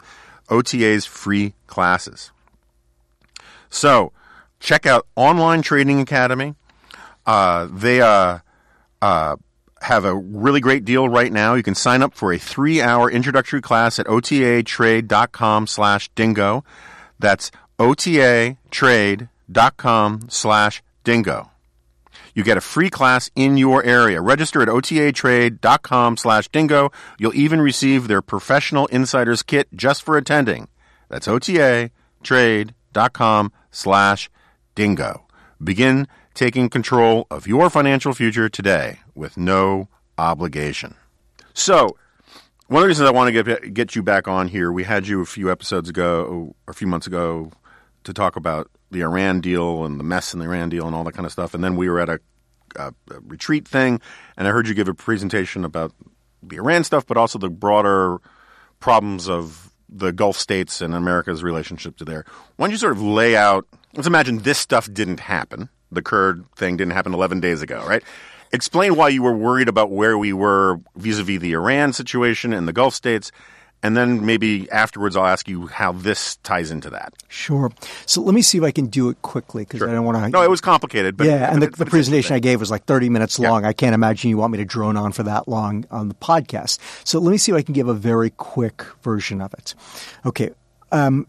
OTA's 0.50 1.06
free 1.06 1.56
classes. 1.66 2.32
So, 3.70 4.12
check 4.64 4.88
out 4.88 5.06
Online 5.16 5.62
Trading 5.62 6.00
Academy. 6.00 6.56
Uh, 7.28 7.68
they 7.72 8.02
uh, 8.02 8.40
uh, 9.02 9.36
have 9.82 10.06
a 10.06 10.16
really 10.16 10.62
great 10.62 10.86
deal 10.86 11.08
right 11.08 11.32
now. 11.32 11.54
You 11.54 11.62
can 11.62 11.76
sign 11.76 12.02
up 12.02 12.16
for 12.16 12.34
a 12.34 12.40
three-hour 12.40 13.12
introductory 13.12 13.62
class 13.62 14.00
at 14.00 14.08
otatrade.com 14.08 15.68
slash 15.68 16.10
dingo. 16.16 16.64
That's 17.20 17.52
otatrade.com 17.78 20.20
slash 20.30 20.82
dingo. 21.04 21.52
You 22.36 22.44
get 22.44 22.58
a 22.58 22.62
free 22.62 22.90
class 22.90 23.30
in 23.36 23.58
your 23.58 23.84
area. 23.84 24.20
Register 24.20 24.64
at 24.64 24.68
otatrade.com 24.68 26.18
slash 26.18 26.48
dingo. 26.48 26.92
You'll 27.20 27.36
even 27.36 27.62
receive 27.62 28.08
their 28.08 28.24
professional 28.24 28.88
insiders 28.88 29.44
kit 29.44 29.68
just 29.76 30.02
for 30.02 30.18
attending. 30.18 30.68
That's 31.10 31.28
otatrade.com 31.28 33.52
slash 33.72 34.30
dingo. 34.30 34.43
Begin 34.76 36.08
taking 36.34 36.70
control 36.70 37.28
of 37.30 37.48
your 37.48 37.70
financial 37.70 38.14
future 38.14 38.50
today 38.50 39.00
with 39.16 39.38
no 39.38 39.88
obligation. 40.18 40.96
So, 41.54 41.98
one 42.68 42.82
of 42.82 42.84
the 42.84 42.88
reasons 42.88 43.08
I 43.08 43.12
want 43.12 43.34
to 43.34 43.44
get 43.44 43.74
get 43.74 43.96
you 43.96 44.04
back 44.04 44.28
on 44.28 44.48
here, 44.48 44.72
we 44.72 44.84
had 44.84 45.08
you 45.08 45.22
a 45.22 45.26
few 45.26 45.52
episodes 45.52 45.90
ago, 45.90 46.56
or 46.66 46.72
a 46.72 46.74
few 46.74 46.88
months 46.88 47.08
ago, 47.08 47.52
to 48.04 48.14
talk 48.14 48.36
about 48.36 48.70
the 48.92 49.02
Iran 49.02 49.42
deal 49.42 49.86
and 49.86 50.00
the 50.00 50.04
mess 50.04 50.34
in 50.34 50.40
the 50.40 50.46
Iran 50.46 50.70
deal 50.70 50.86
and 50.88 50.96
all 50.96 51.04
that 51.04 51.14
kind 51.14 51.26
of 51.26 51.32
stuff. 51.32 51.54
And 51.54 51.64
then 51.64 51.76
we 51.76 51.90
were 51.90 52.00
at 52.00 52.10
a, 52.10 52.20
a, 52.76 52.88
a 53.12 53.20
retreat 53.28 53.68
thing, 53.68 54.02
and 54.38 54.48
I 54.48 54.52
heard 54.52 54.68
you 54.68 54.74
give 54.74 54.88
a 54.88 54.94
presentation 54.94 55.66
about 55.66 55.94
the 56.42 56.58
Iran 56.58 56.84
stuff, 56.84 57.06
but 57.06 57.18
also 57.18 57.38
the 57.38 57.50
broader 57.50 58.20
problems 58.80 59.30
of 59.30 59.72
the 59.88 60.12
Gulf 60.12 60.38
states 60.38 60.82
and 60.82 60.96
America's 60.96 61.44
relationship 61.44 61.98
to 61.98 62.06
there. 62.06 62.26
Why 62.56 62.66
don't 62.66 62.72
you 62.72 62.78
sort 62.78 62.94
of 62.94 63.02
lay 63.02 63.36
out? 63.36 63.68
Let's 63.96 64.08
imagine 64.08 64.40
this 64.40 64.58
stuff 64.58 64.92
didn't 64.92 65.20
happen. 65.20 65.70
The 65.92 66.02
Kurd 66.02 66.46
thing 66.56 66.78
didn't 66.78 66.94
happen 66.94 67.14
11 67.14 67.40
days 67.40 67.62
ago, 67.62 67.86
right? 67.88 68.04
Explain 68.52 68.96
why 68.96 69.10
you 69.10 69.24
were 69.24 69.36
worried 69.36 69.68
about 69.68 69.92
where 69.92 70.18
we 70.18 70.34
were 70.34 70.80
vis-a-vis 70.96 71.40
the 71.40 71.54
Iran 71.54 71.94
situation 71.94 72.54
and 72.54 72.68
the 72.68 72.74
Gulf 72.74 72.94
states, 72.94 73.32
and 73.84 73.98
then 73.98 74.26
maybe 74.26 74.70
afterwards 74.72 75.16
I'll 75.16 75.26
ask 75.26 75.48
you 75.48 75.68
how 75.68 75.92
this 75.92 76.38
ties 76.38 76.72
into 76.72 76.90
that. 76.92 77.14
Sure. 77.28 77.72
So 78.06 78.22
let 78.22 78.34
me 78.34 78.42
see 78.42 78.58
if 78.58 78.64
I 78.64 78.72
can 78.72 78.88
do 78.88 79.10
it 79.10 79.22
quickly 79.22 79.64
because 79.64 79.82
I 79.84 79.92
don't 79.92 80.06
want 80.06 80.18
to. 80.18 80.30
No, 80.30 80.44
it 80.44 80.50
was 80.50 80.62
complicated, 80.62 81.18
but 81.18 81.28
yeah, 81.28 81.52
and 81.52 81.62
the, 81.62 81.68
the 81.68 81.86
presentation 81.86 82.36
I 82.36 82.40
gave 82.40 82.60
was 82.60 82.72
like 82.72 82.86
30 82.86 83.10
minutes 83.10 83.40
long. 83.40 83.66
I 83.66 83.74
can't 83.74 83.94
imagine 83.94 84.30
you 84.30 84.38
want 84.38 84.52
me 84.52 84.60
to 84.60 84.66
drone 84.66 84.98
on 84.98 85.12
for 85.12 85.24
that 85.24 85.48
long 85.48 85.86
on 85.92 86.08
the 86.08 86.16
podcast. 86.16 86.80
So 87.04 87.20
let 87.20 87.32
me 87.32 87.38
see 87.38 87.52
if 87.52 87.58
I 87.58 87.62
can 87.62 87.74
give 87.74 87.88
a 87.88 87.94
very 87.94 88.30
quick 88.32 88.84
version 89.02 89.42
of 89.42 89.54
it. 89.54 89.76
Okay. 90.26 90.52
Um, 90.92 91.28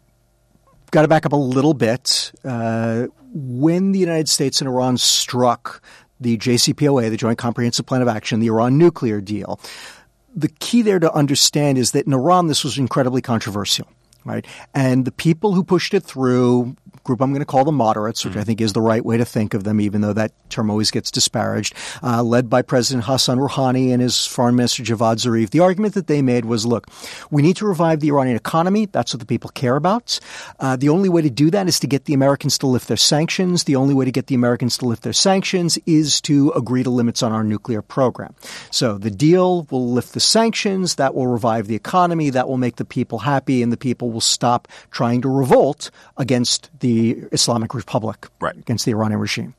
got 0.94 1.02
to 1.02 1.08
back 1.08 1.26
up 1.26 1.32
a 1.32 1.36
little 1.36 1.74
bit. 1.74 2.32
Uh, 2.44 3.08
when 3.32 3.90
the 3.90 3.98
United 3.98 4.28
States 4.28 4.60
and 4.60 4.68
Iran 4.68 4.96
struck 4.96 5.82
the 6.20 6.38
JCPOA, 6.38 7.10
the 7.10 7.16
Joint 7.16 7.36
Comprehensive 7.36 7.84
Plan 7.84 8.00
of 8.00 8.06
Action, 8.06 8.38
the 8.38 8.46
Iran 8.46 8.78
nuclear 8.78 9.20
deal, 9.20 9.58
the 10.36 10.48
key 10.60 10.82
there 10.82 11.00
to 11.00 11.12
understand 11.12 11.78
is 11.78 11.90
that 11.90 12.06
in 12.06 12.14
Iran, 12.14 12.46
this 12.46 12.62
was 12.62 12.78
incredibly 12.78 13.20
controversial, 13.20 13.88
right? 14.24 14.46
And 14.72 15.04
the 15.04 15.10
people 15.10 15.52
who 15.52 15.64
pushed 15.64 15.94
it 15.94 16.04
through, 16.04 16.76
group 17.02 17.20
I'm 17.20 17.30
going 17.30 17.40
to 17.40 17.46
call 17.46 17.64
the 17.64 17.72
moderates, 17.72 18.24
which 18.24 18.36
I 18.36 18.44
think 18.44 18.60
is 18.60 18.72
the 18.72 18.80
right 18.80 19.04
way 19.04 19.16
to 19.16 19.24
think 19.24 19.54
of 19.54 19.64
them, 19.64 19.80
even 19.80 20.00
though 20.00 20.12
that 20.12 20.32
term 20.50 20.70
always 20.70 20.90
gets 20.90 21.10
disparaged, 21.10 21.74
uh, 22.02 22.22
led 22.22 22.48
by 22.48 22.62
President 22.62 23.04
Hassan 23.04 23.38
Rouhani 23.38 23.92
and 23.92 24.00
his 24.00 24.26
foreign 24.26 24.56
minister 24.56 24.82
Javad 24.82 25.16
Zarif. 25.16 25.50
The 25.50 25.60
argument 25.60 25.94
that 25.94 26.06
they 26.06 26.22
made 26.22 26.44
was, 26.44 26.64
look, 26.64 26.88
we 27.30 27.42
need 27.42 27.56
to 27.56 27.66
revive 27.66 28.00
the 28.00 28.08
Iranian 28.08 28.36
economy. 28.36 28.86
That's 28.86 29.12
what 29.12 29.20
the 29.20 29.26
people 29.26 29.50
care 29.50 29.76
about. 29.76 30.20
Uh, 30.60 30.76
the 30.76 30.88
only 30.88 31.08
way 31.08 31.22
to 31.22 31.30
do 31.30 31.50
that 31.50 31.68
is 31.68 31.80
to 31.80 31.86
get 31.86 32.04
the 32.04 32.14
Americans 32.14 32.58
to 32.58 32.66
lift 32.66 32.88
their 32.88 32.96
sanctions. 32.96 33.64
The 33.64 33.76
only 33.76 33.94
way 33.94 34.04
to 34.04 34.12
get 34.12 34.28
the 34.28 34.34
Americans 34.34 34.78
to 34.78 34.86
lift 34.86 35.02
their 35.02 35.12
sanctions 35.12 35.78
is 35.86 36.20
to 36.22 36.50
agree 36.52 36.82
to 36.82 36.90
limits 36.90 37.22
on 37.22 37.32
our 37.32 37.44
nuclear 37.44 37.82
program. 37.82 38.34
So 38.70 38.98
the 38.98 39.10
deal 39.10 39.66
will 39.70 39.90
lift 39.90 40.14
the 40.14 40.20
sanctions. 40.20 40.96
That 40.96 41.14
will 41.14 41.26
revive 41.26 41.66
the 41.66 41.74
economy. 41.74 42.30
That 42.30 42.48
will 42.48 42.58
make 42.58 42.76
the 42.76 42.84
people 42.84 43.18
happy, 43.20 43.62
and 43.62 43.72
the 43.72 43.76
people 43.76 44.10
will 44.10 44.20
stop 44.20 44.68
trying 44.90 45.22
to 45.22 45.28
revolt 45.28 45.90
against 46.16 46.70
the 46.84 47.00
Islamic 47.32 47.72
Republic, 47.74 48.28
Right. 48.40 48.56
against 48.56 48.84
the 48.84 48.92
Iranian 48.92 49.18
regime. 49.20 49.54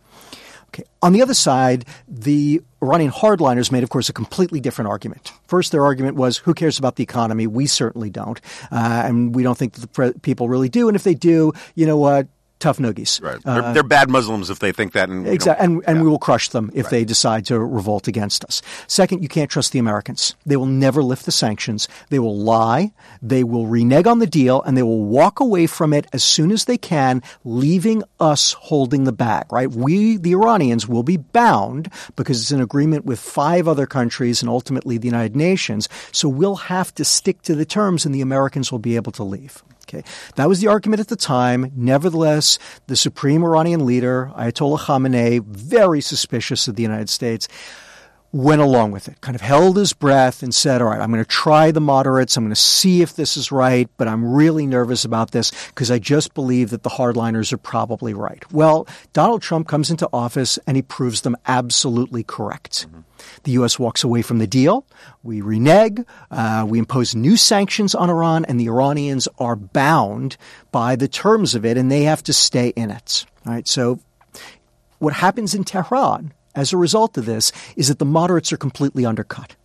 Okay. 0.70 0.84
On 1.02 1.14
the 1.14 1.22
other 1.22 1.34
side, 1.34 1.86
the 2.08 2.62
Iranian 2.84 3.12
hardliners 3.12 3.72
made, 3.72 3.84
of 3.84 3.90
course, 3.90 4.10
a 4.10 4.14
completely 4.14 4.60
different 4.60 4.90
argument. 4.90 5.32
First, 5.48 5.72
their 5.72 5.84
argument 5.86 6.18
was, 6.18 6.38
who 6.38 6.54
cares 6.54 6.78
about 6.78 6.98
the 6.98 7.04
economy? 7.04 7.48
We 7.48 7.66
certainly 7.66 8.10
don't. 8.10 8.40
Uh, 8.72 9.04
and 9.08 9.34
we 9.34 9.42
don't 9.42 9.58
think 9.58 9.74
that 9.74 9.82
the 9.82 9.88
pre- 9.88 10.14
people 10.22 10.50
really 10.50 10.70
do. 10.70 10.88
And 10.90 10.96
if 10.96 11.04
they 11.04 11.16
do, 11.16 11.54
you 11.76 11.86
know 11.88 11.98
what? 11.98 12.28
Tough 12.66 12.80
noogies. 12.80 13.22
Right. 13.22 13.40
They're, 13.44 13.64
uh, 13.64 13.74
they're, 13.74 13.84
bad 13.84 14.10
Muslims 14.10 14.50
if 14.50 14.58
they 14.58 14.72
think 14.72 14.94
that. 14.94 15.08
And 15.08 15.28
exactly. 15.28 15.64
And, 15.64 15.84
and 15.86 15.98
yeah. 15.98 16.04
we 16.04 16.10
will 16.10 16.18
crush 16.18 16.50
them 16.50 16.72
if 16.74 16.86
right. 16.86 16.92
they 16.92 17.06
decide 17.06 17.46
to 17.46 17.60
revolt 17.60 18.08
against 18.08 18.44
us. 18.44 18.64
Second, 18.88 19.22
you 19.22 19.30
can't 19.30 19.52
trust 19.52 19.72
the 19.72 19.78
Americans. 19.78 20.36
They 20.48 20.58
will 20.58 20.66
never 20.66 21.04
lift 21.04 21.26
the 21.26 21.32
sanctions. 21.32 21.88
They 22.10 22.18
will 22.18 22.36
lie. 22.36 22.92
They 23.22 23.44
will 23.44 23.68
renege 23.68 24.08
on 24.08 24.18
the 24.18 24.26
deal 24.26 24.64
and 24.64 24.76
they 24.76 24.82
will 24.82 25.06
walk 25.06 25.40
away 25.40 25.68
from 25.68 25.94
it 25.94 26.08
as 26.12 26.24
soon 26.24 26.52
as 26.52 26.66
they 26.66 26.78
can, 26.78 27.22
leaving 27.44 28.02
us 28.20 28.54
holding 28.54 29.04
the 29.04 29.14
bag, 29.14 29.46
right? 29.52 29.70
We, 29.70 30.18
the 30.18 30.34
Iranians, 30.34 30.88
will 30.88 31.04
be 31.04 31.18
bound 31.18 31.92
because 32.16 32.42
it's 32.42 32.52
an 32.52 32.62
agreement 32.62 33.06
with 33.06 33.20
five 33.20 33.68
other 33.68 33.86
countries 33.86 34.42
and 34.42 34.50
ultimately 34.50 34.98
the 34.98 35.08
United 35.08 35.36
Nations. 35.36 35.88
So 36.12 36.28
we'll 36.28 36.56
have 36.56 36.96
to 36.96 37.06
stick 37.06 37.44
to 37.44 37.54
the 37.54 37.66
terms 37.66 38.08
and 38.08 38.16
the 38.16 38.22
Americans 38.22 38.72
will 38.72 38.80
be 38.80 38.96
able 38.96 39.12
to 39.12 39.24
leave. 39.24 39.64
Okay. 39.88 40.04
That 40.36 40.50
was 40.50 40.62
the 40.62 40.68
argument 40.68 41.00
at 41.00 41.10
the 41.10 41.16
time. 41.16 41.72
Nevertheless, 41.76 42.58
the 42.88 42.96
supreme 42.96 43.44
Iranian 43.44 43.86
leader, 43.86 44.32
Ayatollah 44.36 44.80
Khamenei, 44.80 45.46
very 45.46 46.02
suspicious 46.02 46.68
of 46.68 46.76
the 46.76 46.82
United 46.82 47.10
States, 47.10 47.48
went 48.36 48.60
along 48.60 48.92
with 48.92 49.08
it, 49.08 49.22
kind 49.22 49.34
of 49.34 49.40
held 49.40 49.78
his 49.78 49.94
breath 49.94 50.44
and 50.44 50.54
said, 50.54 50.82
all 50.82 50.90
right, 50.90 51.00
I'm 51.00 51.10
going 51.10 51.24
to 51.24 51.30
try 51.30 51.72
the 51.72 51.80
moderates. 51.80 52.36
I'm 52.36 52.44
going 52.44 52.50
to 52.50 52.56
see 52.60 53.02
if 53.02 53.16
this 53.16 53.38
is 53.38 53.50
right, 53.50 53.90
but 53.96 54.10
I'm 54.10 54.34
really 54.34 54.68
nervous 54.68 55.06
about 55.06 55.32
this 55.32 55.54
because 55.70 55.90
I 55.90 56.00
just 56.00 56.34
believe 56.34 56.72
that 56.72 56.84
the 56.84 56.90
hardliners 56.90 57.54
are 57.54 57.58
probably 57.58 58.14
right. 58.14 58.44
Well, 58.52 58.90
Donald 59.14 59.42
Trump 59.42 59.70
comes 59.70 59.90
into 59.90 60.10
office 60.12 60.60
and 60.68 60.76
he 60.76 60.82
proves 60.82 61.22
them 61.22 61.38
absolutely 61.48 62.26
correct. 62.26 62.88
Mm-hmm. 62.88 63.00
The 63.44 63.52
U.S. 63.54 63.80
walks 63.80 64.04
away 64.04 64.22
from 64.22 64.40
the 64.40 64.48
deal. 64.48 64.86
We 65.24 65.40
renege. 65.40 66.00
Uh, 66.30 66.66
we 66.68 66.78
impose 66.78 67.16
new 67.16 67.38
sanctions 67.38 67.96
on 67.96 68.10
Iran, 68.10 68.44
and 68.44 68.60
the 68.60 68.68
Iranians 68.68 69.30
are 69.40 69.56
bound 69.56 70.36
by 70.74 70.98
the 70.98 71.08
terms 71.08 71.56
of 71.56 71.64
it, 71.66 71.78
and 71.78 71.90
they 71.90 72.04
have 72.04 72.22
to 72.24 72.34
stay 72.34 72.70
in 72.76 72.92
it. 72.92 73.26
All 73.48 73.54
right. 73.54 73.68
So, 73.68 74.02
what 75.00 75.14
happens 75.14 75.56
in 75.56 75.64
Tehran 75.64 76.34
as 76.56 76.74
a 76.74 76.78
result 76.78 77.18
of 77.18 77.26
this 77.26 77.52
is 77.76 77.88
that 77.90 78.00
the 78.00 78.06
moderates 78.06 78.52
are 78.54 78.58
completely 78.58 79.06
undercut. 79.06 79.56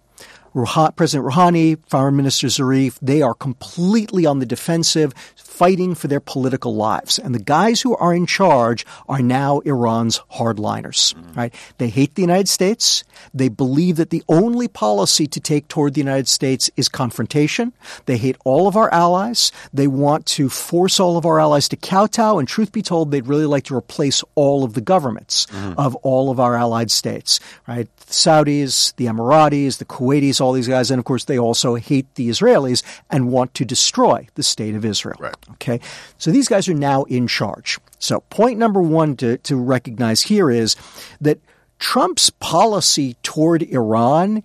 President 0.97 1.33
Rouhani, 1.33 1.79
Foreign 1.87 2.17
Minister 2.17 2.49
Zarif, 2.49 2.99
they 3.01 3.23
are 3.23 3.35
completely 3.35 4.27
on 4.27 4.41
the 4.41 4.47
defensive, 4.47 5.15
fighting 5.61 5.95
for 5.95 6.09
their 6.09 6.21
political 6.21 6.75
lives. 6.75 7.19
And 7.19 7.35
the 7.35 7.39
guys 7.59 7.83
who 7.83 7.95
are 7.97 8.15
in 8.15 8.25
charge 8.25 8.87
are 9.11 9.21
now 9.21 9.59
Iran's 9.59 10.19
hardliners, 10.33 11.15
right? 11.37 11.55
They 11.77 11.91
hate 11.91 12.15
the 12.15 12.23
United 12.23 12.49
States. 12.49 13.05
They 13.35 13.51
believe 13.51 13.97
that 13.97 14.09
the 14.09 14.23
only 14.27 14.69
policy 14.69 15.27
to 15.27 15.39
take 15.39 15.69
toward 15.69 15.93
the 15.93 16.01
United 16.01 16.29
States 16.29 16.71
is 16.79 16.89
confrontation. 16.89 17.75
They 18.07 18.17
hate 18.17 18.39
all 18.47 18.69
of 18.69 18.75
our 18.75 18.91
allies. 18.91 19.53
They 19.71 19.87
want 19.87 20.25
to 20.37 20.49
force 20.49 20.99
all 20.99 21.19
of 21.19 21.27
our 21.27 21.39
allies 21.39 21.69
to 21.69 21.77
kowtow. 21.77 22.39
And 22.39 22.49
truth 22.49 22.73
be 22.73 22.81
told, 22.81 23.11
they'd 23.11 23.27
really 23.27 23.45
like 23.45 23.65
to 23.65 23.77
replace 23.77 24.25
all 24.37 24.65
of 24.65 24.73
the 24.73 24.81
governments 24.81 25.45
mm-hmm. 25.45 25.79
of 25.79 25.95
all 25.97 26.31
of 26.31 26.41
our 26.41 26.57
allied 26.57 26.91
states, 26.91 27.39
right? 27.69 27.87
The 28.07 28.15
Saudis, 28.15 28.97
the 28.97 29.07
Emiratis, 29.13 29.77
the 29.77 29.85
Kuwaitis, 29.85 30.41
all 30.41 30.55
these 30.55 30.69
guys. 30.69 30.91
And 30.91 30.99
of 30.99 31.05
course, 31.05 31.27
they 31.27 31.39
also 31.39 31.75
hate 31.75 32.15
the 32.15 32.31
Israelis 32.31 32.83
and 33.11 33.31
want 33.31 33.53
to 33.55 33.67
destroy 33.67 34.27
the 34.37 34.43
state 34.43 34.75
of 34.75 34.87
Israel. 34.87 35.19
Right. 35.21 35.37
Okay. 35.53 35.81
So 36.19 36.31
these 36.31 36.49
guys 36.49 36.69
are 36.69 36.75
now 36.75 37.05
in 37.05 37.27
charge. 37.27 37.79
So 37.99 38.21
point 38.31 38.59
number 38.59 38.81
one 38.81 39.17
to, 39.17 39.39
to 39.39 39.57
recognize 39.57 40.23
here 40.23 40.51
is 40.51 40.77
that 41.21 41.39
Trump's 41.79 42.31
policy 42.31 43.15
toward 43.23 43.63
Iran 43.63 44.43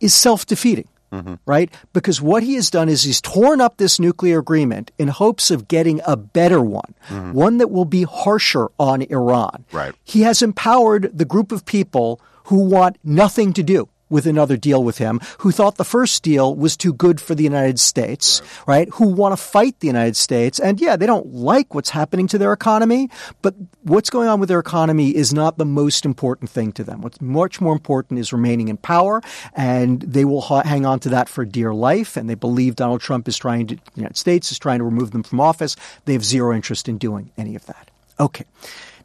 is 0.00 0.14
self-defeating. 0.14 0.88
Mm-hmm. 1.10 1.34
Right? 1.46 1.72
Because 1.94 2.20
what 2.20 2.42
he 2.42 2.54
has 2.56 2.68
done 2.68 2.90
is 2.90 3.02
he's 3.02 3.22
torn 3.22 3.62
up 3.62 3.78
this 3.78 3.98
nuclear 3.98 4.40
agreement 4.40 4.90
in 4.98 5.08
hopes 5.08 5.50
of 5.50 5.66
getting 5.66 6.02
a 6.06 6.18
better 6.18 6.60
one, 6.60 6.94
mm-hmm. 7.08 7.32
one 7.32 7.56
that 7.56 7.70
will 7.70 7.86
be 7.86 8.02
harsher 8.02 8.68
on 8.78 9.00
Iran. 9.00 9.64
Right. 9.72 9.94
He 10.04 10.20
has 10.20 10.42
empowered 10.42 11.10
the 11.16 11.24
group 11.24 11.50
of 11.50 11.64
people 11.64 12.20
who 12.44 12.56
want 12.56 12.98
nothing 13.02 13.54
to 13.54 13.62
do 13.62 13.88
with 14.10 14.26
another 14.26 14.56
deal 14.56 14.82
with 14.82 14.98
him, 14.98 15.20
who 15.38 15.50
thought 15.50 15.76
the 15.76 15.84
first 15.84 16.22
deal 16.22 16.54
was 16.54 16.76
too 16.76 16.92
good 16.92 17.20
for 17.20 17.34
the 17.34 17.44
United 17.44 17.78
States, 17.80 18.42
right? 18.66 18.88
Who 18.94 19.08
want 19.08 19.32
to 19.32 19.36
fight 19.36 19.80
the 19.80 19.86
United 19.86 20.16
States. 20.16 20.58
And 20.58 20.80
yeah, 20.80 20.96
they 20.96 21.06
don't 21.06 21.34
like 21.34 21.74
what's 21.74 21.90
happening 21.90 22.26
to 22.28 22.38
their 22.38 22.52
economy, 22.52 23.10
but 23.42 23.54
what's 23.82 24.10
going 24.10 24.28
on 24.28 24.40
with 24.40 24.48
their 24.48 24.60
economy 24.60 25.14
is 25.14 25.32
not 25.32 25.58
the 25.58 25.64
most 25.64 26.04
important 26.04 26.50
thing 26.50 26.72
to 26.72 26.84
them. 26.84 27.00
What's 27.00 27.20
much 27.20 27.60
more 27.60 27.72
important 27.72 28.20
is 28.20 28.32
remaining 28.32 28.68
in 28.68 28.76
power, 28.76 29.20
and 29.54 30.00
they 30.02 30.24
will 30.24 30.40
ha- 30.40 30.62
hang 30.62 30.86
on 30.86 31.00
to 31.00 31.08
that 31.10 31.28
for 31.28 31.44
dear 31.44 31.74
life. 31.74 32.16
And 32.16 32.28
they 32.28 32.34
believe 32.34 32.76
Donald 32.76 33.00
Trump 33.00 33.28
is 33.28 33.36
trying 33.36 33.66
to, 33.68 33.76
the 33.76 33.82
United 33.96 34.16
States 34.16 34.50
is 34.52 34.58
trying 34.58 34.78
to 34.78 34.84
remove 34.84 35.10
them 35.10 35.22
from 35.22 35.40
office. 35.40 35.76
They 36.04 36.12
have 36.14 36.24
zero 36.24 36.54
interest 36.54 36.88
in 36.88 36.98
doing 36.98 37.30
any 37.36 37.54
of 37.54 37.66
that. 37.66 37.90
Okay. 38.20 38.44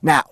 Now, 0.01 0.23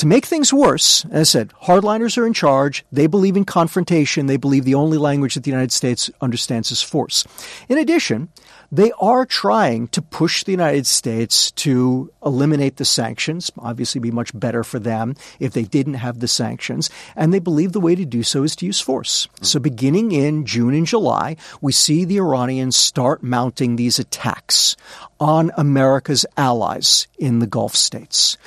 to 0.00 0.06
make 0.06 0.24
things 0.24 0.50
worse, 0.50 1.04
as 1.10 1.28
I 1.28 1.30
said, 1.30 1.52
hardliners 1.62 2.16
are 2.16 2.26
in 2.26 2.32
charge. 2.32 2.86
They 2.90 3.06
believe 3.06 3.36
in 3.36 3.44
confrontation. 3.44 4.26
They 4.26 4.38
believe 4.38 4.64
the 4.64 4.74
only 4.74 4.96
language 4.96 5.34
that 5.34 5.44
the 5.44 5.50
United 5.50 5.72
States 5.72 6.10
understands 6.22 6.72
is 6.72 6.80
force. 6.80 7.26
In 7.68 7.76
addition, 7.76 8.30
they 8.72 8.92
are 8.98 9.26
trying 9.26 9.88
to 9.88 10.00
push 10.00 10.42
the 10.42 10.52
United 10.52 10.86
States 10.86 11.50
to 11.50 12.10
eliminate 12.24 12.78
the 12.78 12.86
sanctions. 12.86 13.52
Obviously, 13.58 14.00
be 14.00 14.10
much 14.10 14.30
better 14.32 14.64
for 14.64 14.78
them 14.78 15.16
if 15.38 15.52
they 15.52 15.64
didn't 15.64 15.94
have 15.94 16.20
the 16.20 16.28
sanctions. 16.28 16.88
And 17.14 17.34
they 17.34 17.38
believe 17.38 17.72
the 17.72 17.78
way 17.78 17.94
to 17.94 18.06
do 18.06 18.22
so 18.22 18.42
is 18.42 18.56
to 18.56 18.66
use 18.66 18.80
force. 18.80 19.28
So, 19.42 19.60
beginning 19.60 20.12
in 20.12 20.46
June 20.46 20.72
and 20.72 20.86
July, 20.86 21.36
we 21.60 21.72
see 21.72 22.06
the 22.06 22.20
Iranians 22.20 22.74
start 22.74 23.22
mounting 23.22 23.76
these 23.76 23.98
attacks 23.98 24.76
on 25.18 25.50
America's 25.58 26.24
allies 26.38 27.06
in 27.18 27.40
the 27.40 27.46
Gulf 27.46 27.76
states. 27.76 28.38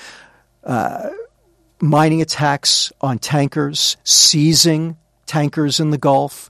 Uh, 0.64 1.10
mining 1.84 2.22
attacks 2.22 2.94
on 3.02 3.20
tankers, 3.20 3.98
seizing 4.06 4.96
tankers 5.26 5.82
in 5.82 5.90
the 5.90 5.98
Gulf, 5.98 6.50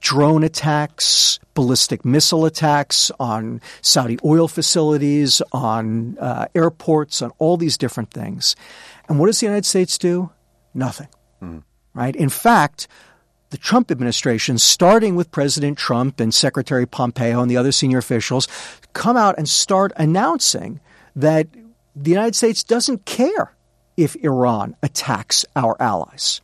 drone 0.00 0.42
attacks, 0.42 1.38
ballistic 1.52 2.04
missile 2.04 2.46
attacks 2.46 3.10
on 3.20 3.60
Saudi 3.82 4.18
oil 4.24 4.48
facilities, 4.48 5.42
on 5.52 6.16
uh, 6.18 6.46
airports, 6.54 7.20
on 7.20 7.30
all 7.38 7.58
these 7.58 7.76
different 7.76 8.10
things. 8.10 8.56
And 9.06 9.18
what 9.18 9.26
does 9.26 9.40
the 9.40 9.46
United 9.46 9.66
States 9.66 9.98
do? 9.98 10.30
Nothing. 10.72 11.08
Mm. 11.42 11.62
Right? 11.92 12.16
In 12.16 12.30
fact, 12.30 12.88
the 13.50 13.58
Trump 13.58 13.90
administration, 13.90 14.56
starting 14.56 15.14
with 15.14 15.30
President 15.30 15.76
Trump 15.76 16.20
and 16.20 16.32
Secretary 16.32 16.86
Pompeo 16.86 17.42
and 17.42 17.50
the 17.50 17.58
other 17.58 17.70
senior 17.70 17.98
officials, 17.98 18.48
come 18.94 19.16
out 19.16 19.36
and 19.36 19.46
start 19.46 19.92
announcing 19.96 20.80
that 21.14 21.48
the 21.94 22.10
United 22.10 22.34
States 22.34 22.64
doesn't 22.64 23.04
care 23.04 23.54
if 23.96 24.16
Iran 24.16 24.76
attacks 24.82 25.44
our 25.54 25.76
allies. 25.80 26.40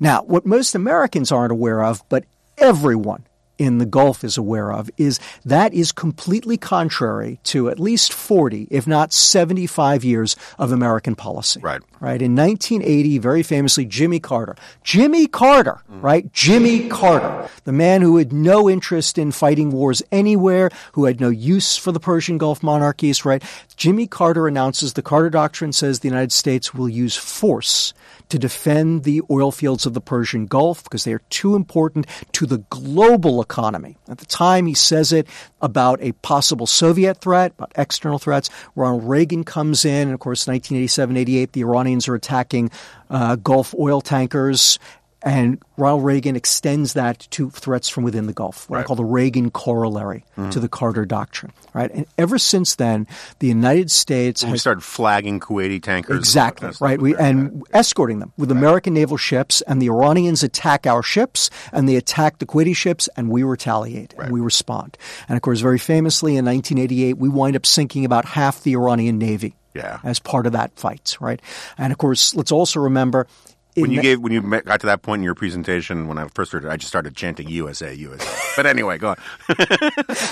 Now, 0.00 0.22
what 0.22 0.46
most 0.46 0.74
Americans 0.74 1.30
aren't 1.30 1.52
aware 1.52 1.82
of, 1.82 2.02
but 2.08 2.24
everyone 2.56 3.24
in 3.58 3.78
the 3.78 3.86
Gulf 3.86 4.24
is 4.24 4.38
aware 4.38 4.72
of 4.72 4.90
is 4.96 5.20
that 5.44 5.74
is 5.74 5.92
completely 5.92 6.56
contrary 6.56 7.40
to 7.44 7.68
at 7.68 7.78
least 7.78 8.12
40, 8.12 8.68
if 8.70 8.86
not 8.86 9.12
75 9.12 10.04
years 10.04 10.36
of 10.58 10.72
American 10.72 11.14
policy. 11.14 11.60
Right. 11.60 11.82
Right. 12.00 12.22
In 12.22 12.36
1980, 12.36 13.18
very 13.18 13.42
famously, 13.42 13.84
Jimmy 13.84 14.20
Carter. 14.20 14.54
Jimmy 14.84 15.26
Carter, 15.26 15.80
mm. 15.90 16.00
right? 16.00 16.32
Jimmy 16.32 16.88
Carter, 16.88 17.48
the 17.64 17.72
man 17.72 18.02
who 18.02 18.18
had 18.18 18.32
no 18.32 18.70
interest 18.70 19.18
in 19.18 19.32
fighting 19.32 19.72
wars 19.72 20.00
anywhere, 20.12 20.70
who 20.92 21.06
had 21.06 21.20
no 21.20 21.28
use 21.28 21.76
for 21.76 21.90
the 21.90 21.98
Persian 21.98 22.38
Gulf 22.38 22.62
monarchies, 22.62 23.24
right? 23.24 23.42
Jimmy 23.76 24.06
Carter 24.06 24.46
announces 24.46 24.92
the 24.92 25.02
Carter 25.02 25.30
Doctrine 25.30 25.72
says 25.72 25.98
the 25.98 26.08
United 26.08 26.30
States 26.30 26.72
will 26.72 26.88
use 26.88 27.16
force 27.16 27.92
to 28.28 28.38
defend 28.38 29.04
the 29.04 29.22
oil 29.30 29.50
fields 29.50 29.86
of 29.86 29.94
the 29.94 30.00
Persian 30.00 30.46
Gulf 30.46 30.84
because 30.84 31.04
they 31.04 31.12
are 31.12 31.22
too 31.30 31.54
important 31.54 32.06
to 32.32 32.46
the 32.46 32.58
global 32.70 33.40
economy. 33.40 33.96
At 34.08 34.18
the 34.18 34.26
time, 34.26 34.66
he 34.66 34.74
says 34.74 35.12
it 35.12 35.26
about 35.60 36.00
a 36.02 36.12
possible 36.12 36.66
Soviet 36.66 37.18
threat, 37.20 37.52
about 37.58 37.72
external 37.76 38.18
threats. 38.18 38.50
Ronald 38.76 39.04
Reagan 39.04 39.44
comes 39.44 39.84
in, 39.84 40.08
and 40.08 40.12
of 40.12 40.20
course, 40.20 40.46
1987 40.46 41.16
88, 41.16 41.52
the 41.52 41.60
Iranians 41.60 42.08
are 42.08 42.14
attacking 42.14 42.70
uh, 43.10 43.36
Gulf 43.36 43.74
oil 43.78 44.00
tankers 44.00 44.78
and 45.22 45.62
Ronald 45.76 46.04
Reagan 46.04 46.36
extends 46.36 46.92
that 46.92 47.26
to 47.30 47.50
threats 47.50 47.88
from 47.88 48.04
within 48.04 48.26
the 48.26 48.32
Gulf, 48.32 48.68
what 48.68 48.76
right. 48.76 48.84
I 48.84 48.86
call 48.86 48.96
the 48.96 49.04
Reagan 49.04 49.50
corollary 49.50 50.24
mm-hmm. 50.36 50.50
to 50.50 50.60
the 50.60 50.68
Carter 50.68 51.04
Doctrine. 51.04 51.52
Right, 51.74 51.90
and 51.92 52.06
ever 52.16 52.38
since 52.38 52.76
then, 52.76 53.06
the 53.38 53.48
United 53.48 53.90
States 53.90 54.42
has 54.42 54.60
started 54.60 54.82
flagging 54.82 55.40
Kuwaiti 55.40 55.82
tankers. 55.82 56.18
Exactly 56.18 56.70
right, 56.80 57.00
we, 57.00 57.16
and 57.16 57.64
escorting 57.72 58.18
them 58.20 58.32
with 58.36 58.50
right. 58.50 58.58
American 58.58 58.94
naval 58.94 59.16
ships, 59.16 59.60
and 59.62 59.82
the 59.82 59.86
Iranians 59.88 60.42
attack 60.42 60.86
our 60.86 61.02
ships, 61.02 61.50
and 61.72 61.88
they 61.88 61.96
attack 61.96 62.38
the 62.38 62.46
Kuwaiti 62.46 62.74
ships, 62.74 63.08
and 63.16 63.28
we 63.28 63.42
retaliate 63.42 64.14
right. 64.16 64.24
and 64.24 64.32
we 64.32 64.40
respond. 64.40 64.96
And 65.28 65.36
of 65.36 65.42
course, 65.42 65.60
very 65.60 65.78
famously 65.78 66.36
in 66.36 66.44
1988, 66.44 67.18
we 67.18 67.28
wind 67.28 67.56
up 67.56 67.66
sinking 67.66 68.04
about 68.04 68.24
half 68.24 68.62
the 68.62 68.74
Iranian 68.74 69.18
navy 69.18 69.56
Yeah. 69.74 69.98
as 70.04 70.18
part 70.18 70.46
of 70.46 70.52
that 70.52 70.76
fight, 70.76 71.16
right? 71.20 71.40
And 71.76 71.92
of 71.92 71.98
course, 71.98 72.34
let's 72.34 72.52
also 72.52 72.80
remember. 72.80 73.26
When 73.74 73.90
you 73.90 74.02
gave 74.02 74.20
when 74.20 74.32
you 74.32 74.40
got 74.42 74.80
to 74.80 74.86
that 74.86 75.02
point 75.02 75.20
in 75.20 75.24
your 75.24 75.34
presentation, 75.34 76.08
when 76.08 76.18
I 76.18 76.26
first 76.28 76.52
heard 76.52 76.64
it, 76.64 76.68
I 76.68 76.76
just 76.76 76.88
started 76.88 77.14
chanting 77.14 77.48
USA, 77.48 77.94
USA. 77.94 78.52
but 78.56 78.66
anyway, 78.66 78.98
go 78.98 79.10
on. 79.10 79.16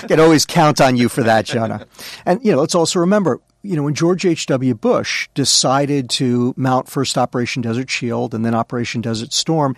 can 0.09 0.19
always 0.19 0.45
count 0.45 0.81
on 0.81 0.97
you 0.97 1.09
for 1.09 1.23
that, 1.23 1.45
Jonah. 1.45 1.87
And 2.25 2.45
you 2.45 2.53
know, 2.53 2.59
let's 2.59 2.75
also 2.75 2.99
remember, 2.99 3.41
you 3.63 3.77
know, 3.77 3.85
when 3.85 3.95
George 3.95 4.25
H.W. 4.27 4.75
Bush 4.75 5.29
decided 5.35 6.11
to 6.11 6.55
mount 6.57 6.89
first 6.89 7.17
Operation 7.17 7.63
Desert 7.63 7.89
Shield 7.89 8.35
and 8.35 8.45
then 8.45 8.55
Operation 8.55 9.01
Desert 9.01 9.33
Storm, 9.33 9.77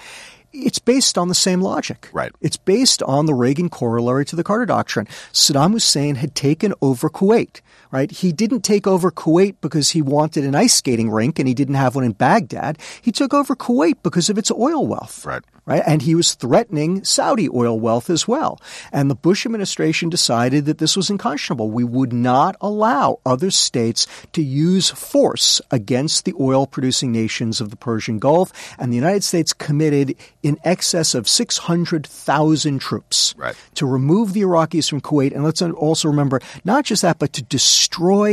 it's 0.53 0.79
based 0.79 1.19
on 1.19 1.29
the 1.29 1.35
same 1.35 1.61
logic. 1.61 2.09
Right. 2.13 2.33
It's 2.41 2.57
based 2.57 3.03
on 3.03 3.27
the 3.27 3.35
Reagan 3.35 3.69
corollary 3.69 4.25
to 4.27 4.37
the 4.37 4.45
Carter 4.45 4.67
Doctrine. 4.67 5.07
Saddam 5.33 5.73
Hussein 5.73 6.15
had 6.15 6.35
taken 6.35 6.73
over 6.81 7.11
Kuwait. 7.11 7.61
Right? 7.91 8.11
He 8.11 8.33
didn't 8.33 8.63
take 8.63 8.87
over 8.87 9.11
Kuwait 9.11 9.57
because 9.63 9.91
he 9.91 10.03
wanted 10.03 10.45
an 10.45 10.55
ice 10.55 10.75
skating 10.75 11.11
rink 11.11 11.39
and 11.39 11.49
he 11.49 11.55
didn't 11.55 11.77
have 11.77 11.95
one 11.95 12.05
in 12.05 12.13
Baghdad. 12.13 12.77
He 13.01 13.11
took 13.11 13.33
over 13.33 13.57
Kuwait 13.57 13.97
because 14.03 14.29
of 14.29 14.37
its 14.37 14.51
oil 14.51 14.87
wealth 14.87 15.25
Right. 15.25 15.43
right? 15.65 15.83
And 15.87 16.03
he 16.03 16.15
was 16.15 16.35
threatening 16.35 17.03
Saudi 17.03 17.49
oil 17.49 17.81
wealth 17.81 18.11
as 18.11 18.29
well. 18.29 18.61
And 18.93 19.11
the 19.11 19.15
Bush 19.15 19.47
administration 19.47 20.11
decided 20.11 20.67
that 20.67 20.77
this 20.77 20.97
was 20.97 21.09
unconscionable. 21.09 21.71
We 21.71 21.83
would 21.85 22.13
not 22.13 22.57
allow 22.61 23.21
other 23.25 23.51
states 23.51 24.07
to 24.35 24.43
use 24.43 24.91
force 24.91 25.63
against 25.71 26.27
the 26.27 26.35
oil 26.39 26.67
producing 26.67 27.11
nations 27.11 27.59
of 27.59 27.71
the 27.71 27.77
Persian 27.77 28.19
Gulf. 28.19 28.53
And 28.79 28.93
the 28.93 28.97
United 28.97 29.25
States 29.25 29.55
committed 29.55 30.15
in 30.43 30.59
excess 30.63 31.15
of 31.15 31.27
600,000 31.27 32.79
troops 32.81 33.35
Right. 33.39 33.55
to 33.77 33.87
remove 33.87 34.35
the 34.35 34.43
Iraqis 34.43 34.91
from 34.91 35.01
Kuwait. 35.01 35.35
And 35.35 35.43
let's 35.43 35.63
also 35.63 36.09
remember 36.09 36.41
not 36.67 36.85
just 36.85 37.01
that, 37.03 37.19
but 37.19 37.33
to 37.33 37.43
destroy 37.43 37.78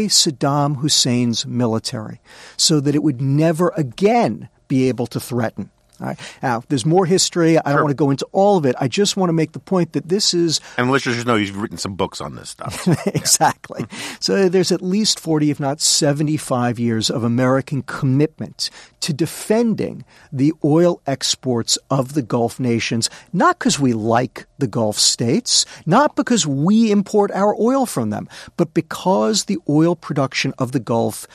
Saddam 0.08 0.78
Hussein's 0.78 1.46
military 1.46 2.22
so 2.58 2.80
that 2.80 2.96
it 2.96 3.04
would 3.04 3.22
never 3.22 3.70
again 3.78 4.50
be 4.68 4.88
able 4.88 5.08
to 5.08 5.20
threaten. 5.20 5.70
All 6.00 6.08
right. 6.08 6.20
Now, 6.44 6.64
there's 6.68 6.86
more 6.86 7.06
history. 7.06 7.58
I 7.58 7.72
don't 7.72 7.84
want 7.84 7.90
to 7.90 7.96
go 7.96 8.10
into 8.10 8.28
all 8.32 8.58
of 8.58 8.66
it. 8.66 8.76
I 8.80 8.88
just 8.88 9.16
want 9.16 9.30
to 9.30 9.34
make 9.34 9.54
the 9.54 9.60
point 9.60 9.94
that 9.94 10.10
this 10.10 10.34
is 10.34 10.60
And 10.78 10.92
listeners 10.92 11.26
know 11.26 11.36
you've 11.36 11.58
written 11.58 11.78
some 11.78 11.96
books 11.96 12.20
on 12.20 12.36
this 12.36 12.50
stuff. 12.50 12.88
exactly. 13.08 13.86
So 14.20 14.50
there's 14.50 14.72
at 14.72 14.82
least 14.82 15.20
40, 15.20 15.52
if 15.52 15.60
not 15.60 15.80
75 15.80 16.80
years 16.80 17.10
of 17.10 17.24
American 17.24 17.82
commitment 17.84 18.70
to 19.02 19.14
defending 19.14 20.04
the 20.32 20.54
oil 20.64 21.02
exports 21.08 21.78
of 21.90 22.14
the 22.14 22.22
Gulf 22.22 22.60
nations, 22.60 23.10
not 23.32 23.60
because 23.60 23.80
we 23.80 23.94
like 23.94 24.48
the 24.58 24.68
Gulf 24.68 24.98
states, 24.98 25.66
not 25.86 26.16
because 26.16 26.46
we 26.48 26.92
import 26.92 27.32
our 27.32 27.56
oil 27.60 27.86
from 27.86 28.10
them, 28.10 28.28
but 28.58 28.74
because 28.74 29.46
the 29.46 29.60
oil 29.70 29.96
production 29.96 30.54
of 30.58 30.72
the 30.72 30.80
Gulf 30.80 31.28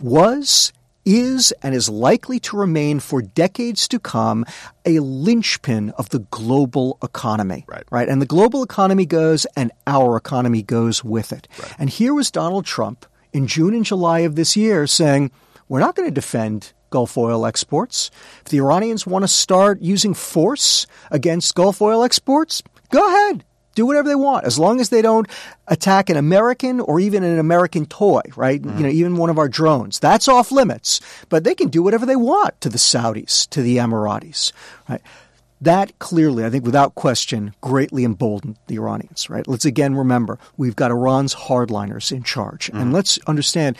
was 0.00 0.72
is 1.04 1.52
and 1.62 1.74
is 1.74 1.88
likely 1.88 2.38
to 2.40 2.56
remain 2.56 3.00
for 3.00 3.22
decades 3.22 3.86
to 3.88 3.98
come 3.98 4.44
a 4.84 5.00
linchpin 5.00 5.90
of 5.90 6.08
the 6.10 6.20
global 6.20 6.98
economy. 7.02 7.64
Right. 7.68 7.84
Right. 7.90 8.08
And 8.08 8.20
the 8.20 8.26
global 8.26 8.62
economy 8.62 9.06
goes 9.06 9.46
and 9.56 9.72
our 9.86 10.16
economy 10.16 10.62
goes 10.62 11.04
with 11.04 11.32
it. 11.32 11.48
And 11.78 11.90
here 11.90 12.14
was 12.14 12.30
Donald 12.30 12.64
Trump 12.66 13.06
in 13.32 13.46
June 13.46 13.74
and 13.74 13.84
July 13.84 14.20
of 14.20 14.36
this 14.36 14.56
year 14.56 14.86
saying, 14.86 15.30
we're 15.68 15.80
not 15.80 15.94
going 15.94 16.08
to 16.08 16.14
defend 16.14 16.72
Gulf 16.90 17.18
oil 17.18 17.46
exports. 17.46 18.10
If 18.40 18.50
the 18.50 18.58
Iranians 18.58 19.06
want 19.06 19.24
to 19.24 19.28
start 19.28 19.80
using 19.80 20.14
force 20.14 20.86
against 21.10 21.54
Gulf 21.54 21.82
oil 21.82 22.04
exports, 22.04 22.62
go 22.90 23.08
ahead. 23.08 23.44
Do 23.74 23.86
whatever 23.86 24.08
they 24.08 24.14
want, 24.14 24.46
as 24.46 24.58
long 24.58 24.80
as 24.80 24.88
they 24.88 25.02
don't 25.02 25.28
attack 25.66 26.10
an 26.10 26.16
American 26.16 26.80
or 26.80 27.00
even 27.00 27.24
an 27.24 27.38
American 27.38 27.86
toy, 27.86 28.22
right? 28.36 28.62
Mm-hmm. 28.62 28.78
You 28.78 28.84
know, 28.84 28.90
even 28.90 29.16
one 29.16 29.30
of 29.30 29.38
our 29.38 29.48
drones. 29.48 29.98
That's 29.98 30.28
off 30.28 30.52
limits. 30.52 31.00
But 31.28 31.44
they 31.44 31.54
can 31.54 31.68
do 31.68 31.82
whatever 31.82 32.06
they 32.06 32.16
want 32.16 32.60
to 32.60 32.68
the 32.68 32.78
Saudis, 32.78 33.48
to 33.50 33.62
the 33.62 33.78
Emiratis, 33.78 34.52
right? 34.88 35.02
That 35.60 35.98
clearly, 35.98 36.44
I 36.44 36.50
think 36.50 36.66
without 36.66 36.94
question, 36.94 37.54
greatly 37.62 38.04
emboldened 38.04 38.56
the 38.66 38.76
Iranians, 38.76 39.30
right? 39.30 39.46
Let's 39.48 39.64
again 39.64 39.94
remember, 39.94 40.38
we've 40.58 40.76
got 40.76 40.90
Iran's 40.90 41.34
hardliners 41.34 42.12
in 42.12 42.22
charge. 42.22 42.68
And 42.68 42.78
mm-hmm. 42.78 42.92
let's 42.92 43.18
understand 43.26 43.76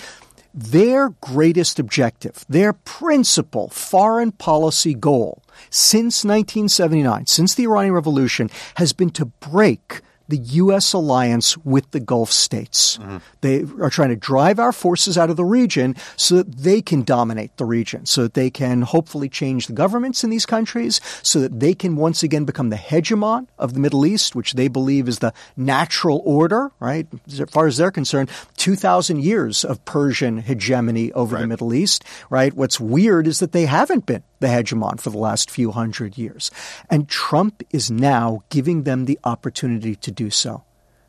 their 0.55 1.11
greatest 1.21 1.81
objective, 1.81 2.45
their 2.49 2.73
principal 2.73 3.69
foreign 3.71 4.31
policy 4.31 4.95
goal 4.95 5.43
since 5.69 6.25
1979, 6.25 7.27
since 7.27 7.55
the 7.55 7.65
Iranian 7.65 7.95
Revolution, 7.95 8.49
has 8.77 8.93
been 8.93 9.11
to 9.11 9.27
break 9.27 10.01
the 10.29 10.39
U.S. 10.39 10.93
alliance 10.93 11.57
with 11.59 11.91
the 11.91 12.01
Gulf 12.01 12.31
states. 12.33 12.99
Mm-hmm. 12.99 13.16
They 13.41 13.64
are 13.83 13.91
trying 13.91 14.09
to 14.11 14.16
drive 14.16 14.59
our 14.59 14.72
forces 14.72 15.18
out 15.18 15.31
of 15.31 15.37
the 15.37 15.45
region 15.45 15.97
so 16.16 16.37
that 16.37 16.59
they 16.59 16.81
can 16.81 17.03
dominate 17.03 17.57
the 17.57 17.64
region, 17.64 18.07
so 18.07 18.22
that 18.22 18.35
they 18.35 18.51
can 18.51 18.83
hopefully 18.83 19.29
change 19.29 19.66
the 19.66 19.72
governments 19.72 20.25
in 20.25 20.31
these 20.31 20.47
countries, 20.47 21.01
so 21.22 21.41
that 21.41 21.61
they 21.61 21.75
can 21.75 21.97
once 21.97 22.22
again 22.22 22.45
become 22.45 22.70
the 22.70 22.77
hegemon 22.77 23.47
of 23.59 23.75
the 23.75 23.81
Middle 23.81 24.07
East, 24.07 24.35
which 24.35 24.55
they 24.55 24.68
believe 24.68 25.09
is 25.09 25.18
the 25.18 25.33
natural 25.57 26.22
order, 26.25 26.72
right? 26.81 27.07
As 27.29 27.43
far 27.51 27.66
as 27.66 27.77
they're 27.77 27.91
concerned, 27.91 28.31
2,000 28.57 29.22
years 29.22 29.64
of 29.64 29.85
Persian 29.85 30.39
hegemony 30.39 31.12
over 31.12 31.39
the 31.39 31.47
Middle 31.47 31.75
East, 31.75 32.05
right? 32.31 32.55
What's 32.55 32.81
weird 32.81 33.27
is 33.27 33.41
that 33.41 33.53
they 33.53 33.66
haven't 33.66 34.07
been 34.07 34.22
the 34.45 34.51
hegemon 34.51 35.01
for 35.01 35.11
the 35.11 35.18
last 35.18 35.51
few 35.51 35.72
hundred 35.72 36.18
years. 36.18 36.51
And 36.90 37.09
Trump 37.09 37.62
is 37.70 37.90
now 37.90 38.45
giving 38.51 38.82
them 38.82 39.07
the 39.07 39.18
opportunity 39.24 39.97
to 39.97 40.11
do 40.11 40.30
so. 40.30 40.64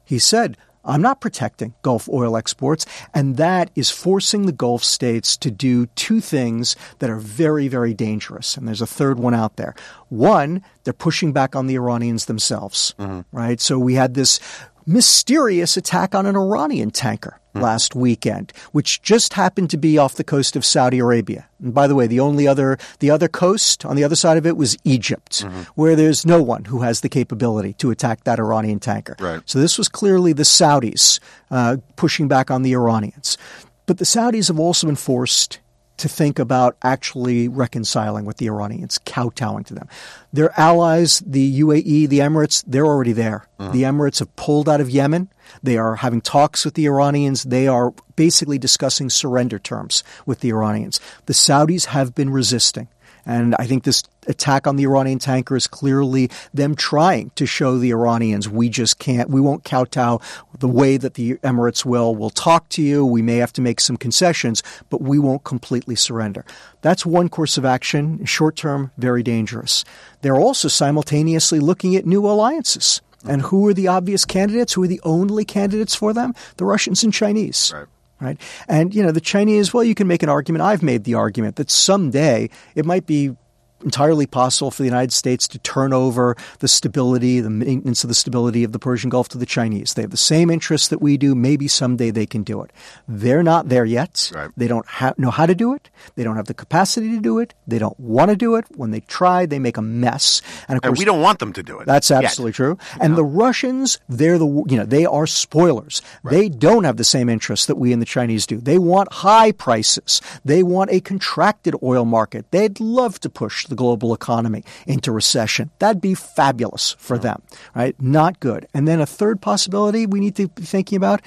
He 0.05 0.19
said, 0.19 0.57
I'm 0.86 1.01
not 1.01 1.19
protecting 1.19 1.73
Gulf 1.81 2.07
oil 2.07 2.38
exports, 2.38 2.86
and 3.13 3.38
that 3.38 3.71
is 3.75 3.89
forcing 3.89 4.45
the 4.45 4.51
Gulf 4.51 4.83
states 4.83 5.36
to 5.38 5.49
do 5.49 5.88
two 5.88 6.21
things 6.21 6.75
that 6.99 7.09
are 7.09 7.17
very, 7.17 7.67
very 7.67 7.93
dangerous. 7.93 8.55
And 8.55 8.67
there's 8.67 8.81
a 8.81 8.88
third 8.88 9.19
one 9.19 9.33
out 9.33 9.57
there. 9.57 9.73
One, 10.09 10.61
they're 10.83 10.93
pushing 10.93 11.33
back 11.33 11.55
on 11.55 11.65
the 11.67 11.75
Iranians 11.75 12.25
themselves, 12.25 12.93
mm-hmm. 12.99 13.21
right? 13.36 13.59
So 13.59 13.79
we 13.79 13.95
had 13.95 14.13
this 14.13 14.39
mysterious 14.86 15.77
attack 15.77 16.13
on 16.13 16.25
an 16.25 16.36
Iranian 16.36 16.91
tanker 16.91 17.39
last 17.53 17.95
weekend, 17.95 18.51
which 18.73 19.01
just 19.01 19.33
happened 19.33 19.69
to 19.69 19.77
be 19.77 19.97
off 19.97 20.15
the 20.15 20.23
coast 20.23 20.55
of 20.55 20.65
Saudi 20.65 20.99
Arabia. 20.99 21.47
And 21.61 21.73
by 21.73 21.88
the 21.88 21.95
way, 21.95 22.05
the 22.05 22.19
only 22.19 22.47
other 22.47 22.77
the 22.99 23.09
other 23.09 23.27
coast 23.27 23.86
on 23.86 23.95
the 23.95 24.03
other 24.03 24.15
side 24.15 24.38
of 24.38 24.45
it 24.45 24.57
was 24.57 24.77
Egypt, 24.83 25.45
where 25.75 25.95
there's 25.95 26.25
no 26.25 26.41
one 26.43 26.65
who 26.65 26.81
has 26.81 27.01
the 27.01 27.09
capability 27.09 27.73
to 27.73 27.91
attack 27.91 28.25
that 28.25 28.39
Iranian 28.39 28.79
tanker. 28.79 29.15
Right. 29.19 29.41
So 29.45 29.59
this 29.59 29.77
was 29.77 29.88
clearly 29.88 30.33
the 30.33 30.43
Saudis 30.43 31.19
uh, 31.49 31.77
pushing 31.95 32.27
back 32.27 32.51
on 32.51 32.61
the 32.61 32.73
Iranians. 32.73 33.38
But 33.86 33.99
the 33.99 34.05
Saudis 34.05 34.47
have 34.47 34.59
also 34.59 34.88
been 34.88 34.95
forced 34.95 35.59
to 35.98 36.10
think 36.10 36.39
about 36.39 36.78
actually 36.84 37.48
reconciling 37.48 38.26
with 38.26 38.38
the 38.38 38.48
Iranians, 38.48 39.00
kowtowing 39.06 39.64
to 39.66 39.74
them. 39.74 39.88
Their 40.34 40.58
allies, 40.60 41.20
the 41.26 41.62
UAE, 41.62 42.10
the 42.10 42.20
Emirates, 42.20 42.64
they're 42.68 42.86
already 42.86 43.14
there. 43.14 43.48
Uh-huh. 43.60 43.72
The 43.72 43.84
Emirates 43.84 44.20
have 44.20 44.36
pulled 44.36 44.68
out 44.68 44.82
of 44.82 44.89
Yemen. 44.89 45.30
They 45.64 45.78
are 45.78 45.98
having 45.98 46.22
talks 46.22 46.66
with 46.66 46.74
the 46.74 46.86
Iranians. 46.86 47.43
They 47.43 47.68
are 47.68 47.93
basically 48.16 48.58
discussing 48.58 49.10
surrender 49.10 49.60
terms 49.60 50.04
with 50.26 50.41
the 50.41 50.50
Iranians. 50.50 51.00
The 51.28 51.34
Saudis 51.34 51.86
have 51.86 52.14
been 52.14 52.30
resisting. 52.30 52.88
And 53.26 53.55
I 53.57 53.65
think 53.65 53.84
this 53.84 54.03
attack 54.28 54.67
on 54.67 54.76
the 54.76 54.84
Iranian 54.84 55.19
tanker 55.19 55.55
is 55.55 55.67
clearly 55.67 56.30
them 56.53 56.76
trying 56.76 57.32
to 57.36 57.45
show 57.45 57.78
the 57.78 57.91
Iranians 57.91 58.49
we 58.49 58.69
just 58.69 58.99
can't, 58.99 59.30
we 59.30 59.41
won't 59.41 59.63
kowtow 59.63 60.19
the 60.59 60.67
way 60.67 60.97
that 60.97 61.15
the 61.15 61.36
Emirates 61.38 61.86
will. 61.86 62.15
We'll 62.15 62.30
talk 62.30 62.69
to 62.69 62.82
you. 62.82 63.05
We 63.05 63.21
may 63.21 63.38
have 63.38 63.53
to 63.53 63.61
make 63.61 63.80
some 63.80 63.97
concessions, 63.97 64.63
but 64.89 65.01
we 65.01 65.19
won't 65.19 65.43
completely 65.43 65.95
surrender. 65.95 66.45
That's 66.82 67.05
one 67.05 67.30
course 67.30 67.57
of 67.57 67.65
action. 67.65 68.23
Short 68.26 68.55
term, 68.55 68.91
very 68.97 69.23
dangerous. 69.23 69.84
They're 70.21 70.36
also 70.39 70.67
simultaneously 70.67 71.59
looking 71.59 71.95
at 71.95 72.05
new 72.05 72.26
alliances. 72.26 73.01
And 73.28 73.41
who 73.41 73.67
are 73.67 73.73
the 73.73 73.88
obvious 73.88 74.23
candidates? 74.23 74.73
Who 74.73 74.84
are 74.84 74.88
the 74.88 75.01
only 75.03 75.45
candidates 75.45 75.95
for 75.95 76.13
them? 76.13 76.36
The 76.57 76.65
Russians 76.65 77.03
and 77.03 77.13
Chinese 77.13 77.73
Right. 77.73 77.88
Right? 78.20 78.39
And 78.68 78.93
you 78.93 79.03
know, 79.03 79.11
the 79.11 79.22
Chinese, 79.22 79.74
well, 79.74 79.84
you 79.84 79.95
can 79.95 80.07
make 80.07 80.24
an 80.24 80.30
argument. 80.30 80.63
I've 80.63 80.84
made 80.84 81.03
the 81.03 81.16
argument 81.16 81.55
that 81.57 81.70
someday 81.70 82.49
it 82.76 82.86
might 82.86 83.05
be 83.05 83.36
entirely 83.84 84.26
possible 84.26 84.71
for 84.71 84.82
the 84.84 84.88
United 84.88 85.13
States 85.13 85.47
to 85.49 85.59
turn 85.59 85.93
over 85.93 86.36
the 86.59 86.67
stability, 86.67 87.39
the 87.39 87.49
maintenance 87.49 88.03
of 88.03 88.07
the 88.07 88.13
stability 88.15 88.63
of 88.63 88.71
the 88.71 88.80
Persian 88.80 89.09
Gulf 89.09 89.30
to 89.30 89.38
the 89.38 89.45
Chinese. 89.45 89.93
They 89.93 90.01
have 90.01 90.11
the 90.11 90.17
same 90.17 90.49
interests 90.49 90.88
that 90.88 91.01
we 91.01 91.17
do. 91.17 91.36
Maybe 91.36 91.67
someday 91.67 92.09
they 92.11 92.26
can 92.26 92.43
do 92.43 92.61
it. 92.63 92.71
They're 93.07 93.43
not 93.43 93.69
there 93.69 93.86
yet. 93.86 94.32
Right. 94.34 94.49
They 94.57 94.67
don't 94.67 94.86
ha- 94.88 95.13
know 95.17 95.30
how 95.32 95.45
to 95.45 95.53
do 95.55 95.73
it. 95.73 95.89
They 96.15 96.23
don't 96.23 96.36
have 96.36 96.47
the 96.47 96.53
capacity 96.53 97.09
to 97.11 97.19
do 97.19 97.39
it. 97.39 97.53
They 97.67 97.78
don't 97.80 97.99
want 97.99 98.30
to 98.32 98.36
do 98.36 98.55
it. 98.55 98.65
When 98.76 98.91
they 98.91 99.01
try, 99.01 99.45
they 99.45 99.59
make 99.59 99.78
a 99.78 99.82
mess. 99.82 100.41
And 100.67 100.78
of 100.78 100.84
And 100.84 100.91
course, 100.91 100.99
we 100.99 101.05
don't 101.05 101.21
want 101.21 101.39
them 101.39 101.53
to 101.53 101.63
do 101.63 101.80
it. 101.80 101.86
that's 101.86 102.09
yet. 102.09 102.23
absolutely 102.23 102.53
true. 102.53 102.78
And 102.99 103.15
the 103.15 103.23
Russians, 103.26 103.99
they're 104.09 104.38
the 104.38 104.47
you 104.67 104.78
know 104.78 104.86
they 104.86 105.05
are 105.05 105.28
spoilers. 105.28 106.01
They 106.23 106.49
don't 106.49 106.84
have 106.86 106.97
the 106.97 107.03
same 107.03 107.30
interests 107.30 107.65
that 107.67 107.76
we 107.76 107.93
and 107.93 108.01
the 108.01 108.05
Chinese 108.05 108.47
do. 108.47 108.57
They 108.59 108.78
want 108.80 109.11
high 109.11 109.51
prices. 109.51 110.21
They 110.43 110.63
want 110.63 110.91
a 110.91 111.01
contracted 111.01 111.76
oil 111.84 112.05
market. 112.05 112.49
They'd 112.51 112.80
love 112.80 113.19
to 113.21 113.30
push 113.30 113.64
the 113.70 113.76
global 113.76 114.13
economy 114.13 114.63
into 114.86 115.11
recession. 115.11 115.72
That'd 115.80 116.01
be 116.01 116.13
fabulous 116.13 116.95
for 116.99 117.18
them, 117.18 117.41
right? 117.74 117.99
Not 118.01 118.39
good. 118.39 118.68
And 118.74 118.88
then 118.88 119.01
a 119.01 119.05
third 119.05 119.41
possibility 119.41 120.05
we 120.05 120.20
need 120.20 120.36
to 120.36 120.47
be 120.47 120.63
thinking 120.63 120.97
about 120.97 121.22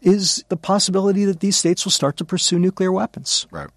is 0.00 0.44
the 0.48 0.56
possibility 0.56 1.24
that 1.24 1.40
these 1.40 1.56
states 1.56 1.84
will 1.84 1.92
start 1.92 2.16
to 2.18 2.24
pursue 2.24 2.58
nuclear 2.58 2.92
weapons. 2.92 3.46
Right. 3.50 3.68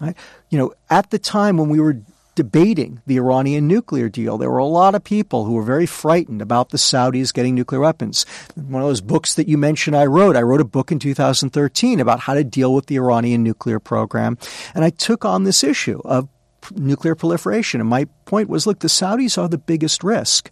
Right? 0.00 0.16
You 0.50 0.58
know, 0.58 0.72
at 0.90 1.10
the 1.10 1.18
time 1.18 1.56
when 1.56 1.68
we 1.68 1.80
were 1.80 2.00
debating 2.34 3.02
the 3.06 3.16
Iranian 3.16 3.68
nuclear 3.68 4.08
deal, 4.08 4.38
there 4.38 4.50
were 4.50 4.58
a 4.58 4.64
lot 4.64 4.94
of 4.94 5.04
people 5.04 5.44
who 5.44 5.52
were 5.52 5.62
very 5.62 5.86
frightened 5.86 6.40
about 6.40 6.70
the 6.70 6.78
Saudis 6.78 7.32
getting 7.32 7.54
nuclear 7.54 7.80
weapons. 7.80 8.24
One 8.54 8.82
of 8.82 8.88
those 8.88 9.00
books 9.00 9.34
that 9.34 9.48
you 9.48 9.58
mentioned 9.58 9.96
I 9.96 10.06
wrote, 10.06 10.36
I 10.36 10.42
wrote 10.42 10.60
a 10.60 10.64
book 10.64 10.90
in 10.90 10.98
2013 10.98 12.00
about 12.00 12.20
how 12.20 12.34
to 12.34 12.44
deal 12.44 12.74
with 12.74 12.86
the 12.86 12.96
Iranian 12.96 13.42
nuclear 13.42 13.78
program. 13.78 14.38
And 14.74 14.84
I 14.84 14.90
took 14.90 15.24
on 15.24 15.44
this 15.44 15.62
issue 15.62 16.00
of 16.04 16.28
nuclear 16.74 17.14
proliferation. 17.14 17.80
And 17.80 17.88
my 17.88 18.06
point 18.24 18.48
was 18.48 18.66
look, 18.66 18.80
the 18.80 18.88
Saudis 18.88 19.36
are 19.36 19.48
the 19.48 19.58
biggest 19.58 20.04
risk, 20.04 20.50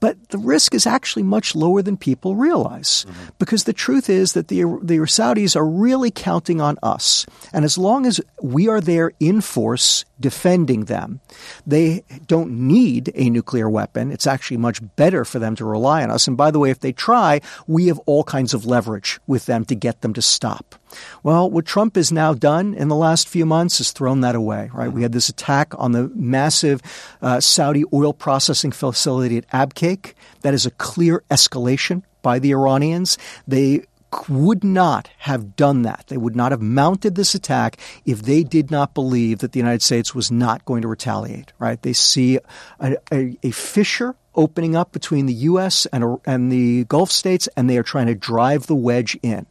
but 0.00 0.16
the 0.30 0.38
risk 0.38 0.74
is 0.74 0.86
actually 0.86 1.22
much 1.22 1.54
lower 1.54 1.82
than 1.82 1.96
people 1.96 2.36
realize. 2.36 3.04
Mm-hmm. 3.08 3.28
Because 3.38 3.64
the 3.64 3.72
truth 3.72 4.10
is 4.10 4.32
that 4.32 4.48
the, 4.48 4.62
the 4.82 4.98
Saudis 4.98 5.56
are 5.56 5.66
really 5.66 6.10
counting 6.10 6.60
on 6.60 6.78
us. 6.82 7.26
And 7.52 7.64
as 7.64 7.78
long 7.78 8.06
as 8.06 8.20
we 8.42 8.68
are 8.68 8.80
there 8.80 9.12
in 9.20 9.40
force 9.40 10.04
defending 10.20 10.84
them, 10.84 11.20
they 11.66 12.04
don't 12.26 12.50
need 12.52 13.12
a 13.14 13.30
nuclear 13.30 13.68
weapon. 13.68 14.12
It's 14.12 14.26
actually 14.26 14.56
much 14.56 14.80
better 14.96 15.24
for 15.24 15.38
them 15.38 15.56
to 15.56 15.64
rely 15.64 16.02
on 16.02 16.10
us. 16.10 16.28
And 16.28 16.36
by 16.36 16.50
the 16.50 16.58
way, 16.58 16.70
if 16.70 16.80
they 16.80 16.92
try, 16.92 17.40
we 17.66 17.86
have 17.86 17.98
all 18.06 18.24
kinds 18.24 18.54
of 18.54 18.66
leverage 18.66 19.20
with 19.26 19.46
them 19.46 19.64
to 19.66 19.74
get 19.74 20.00
them 20.00 20.14
to 20.14 20.22
stop. 20.22 20.76
Well, 21.22 21.50
what 21.50 21.66
Trump 21.66 21.96
has 21.96 22.12
now 22.12 22.34
done 22.34 22.74
in 22.74 22.88
the 22.88 22.96
last 22.96 23.28
few 23.28 23.46
months 23.46 23.78
has 23.78 23.92
thrown 23.92 24.20
that 24.20 24.34
away, 24.34 24.70
right? 24.72 24.92
We 24.92 25.02
had 25.02 25.12
this 25.12 25.28
attack 25.28 25.72
on 25.78 25.92
the 25.92 26.10
massive 26.14 26.80
uh, 27.20 27.40
Saudi 27.40 27.84
oil 27.92 28.12
processing 28.12 28.72
facility 28.72 29.38
at 29.38 29.48
Abqaiq. 29.50 30.14
That 30.42 30.54
is 30.54 30.66
a 30.66 30.70
clear 30.72 31.22
escalation 31.30 32.02
by 32.22 32.38
the 32.38 32.50
Iranians. 32.50 33.18
They 33.46 33.84
would 34.28 34.62
not 34.62 35.08
have 35.18 35.56
done 35.56 35.82
that. 35.82 36.04
They 36.08 36.16
would 36.16 36.36
not 36.36 36.52
have 36.52 36.60
mounted 36.60 37.14
this 37.14 37.34
attack 37.34 37.78
if 38.04 38.22
they 38.22 38.42
did 38.42 38.70
not 38.70 38.94
believe 38.94 39.38
that 39.38 39.52
the 39.52 39.58
United 39.58 39.82
States 39.82 40.14
was 40.14 40.30
not 40.30 40.64
going 40.64 40.82
to 40.82 40.88
retaliate, 40.88 41.52
right? 41.58 41.80
They 41.80 41.94
see 41.94 42.38
a, 42.78 42.96
a, 43.10 43.38
a 43.42 43.50
fissure 43.50 44.14
opening 44.34 44.76
up 44.76 44.92
between 44.92 45.26
the 45.26 45.34
U.S. 45.34 45.86
and, 45.86 46.18
and 46.24 46.50
the 46.50 46.84
Gulf 46.84 47.10
states, 47.10 47.48
and 47.56 47.68
they 47.68 47.78
are 47.78 47.82
trying 47.82 48.06
to 48.06 48.14
drive 48.14 48.66
the 48.66 48.74
wedge 48.74 49.18
in. 49.22 49.46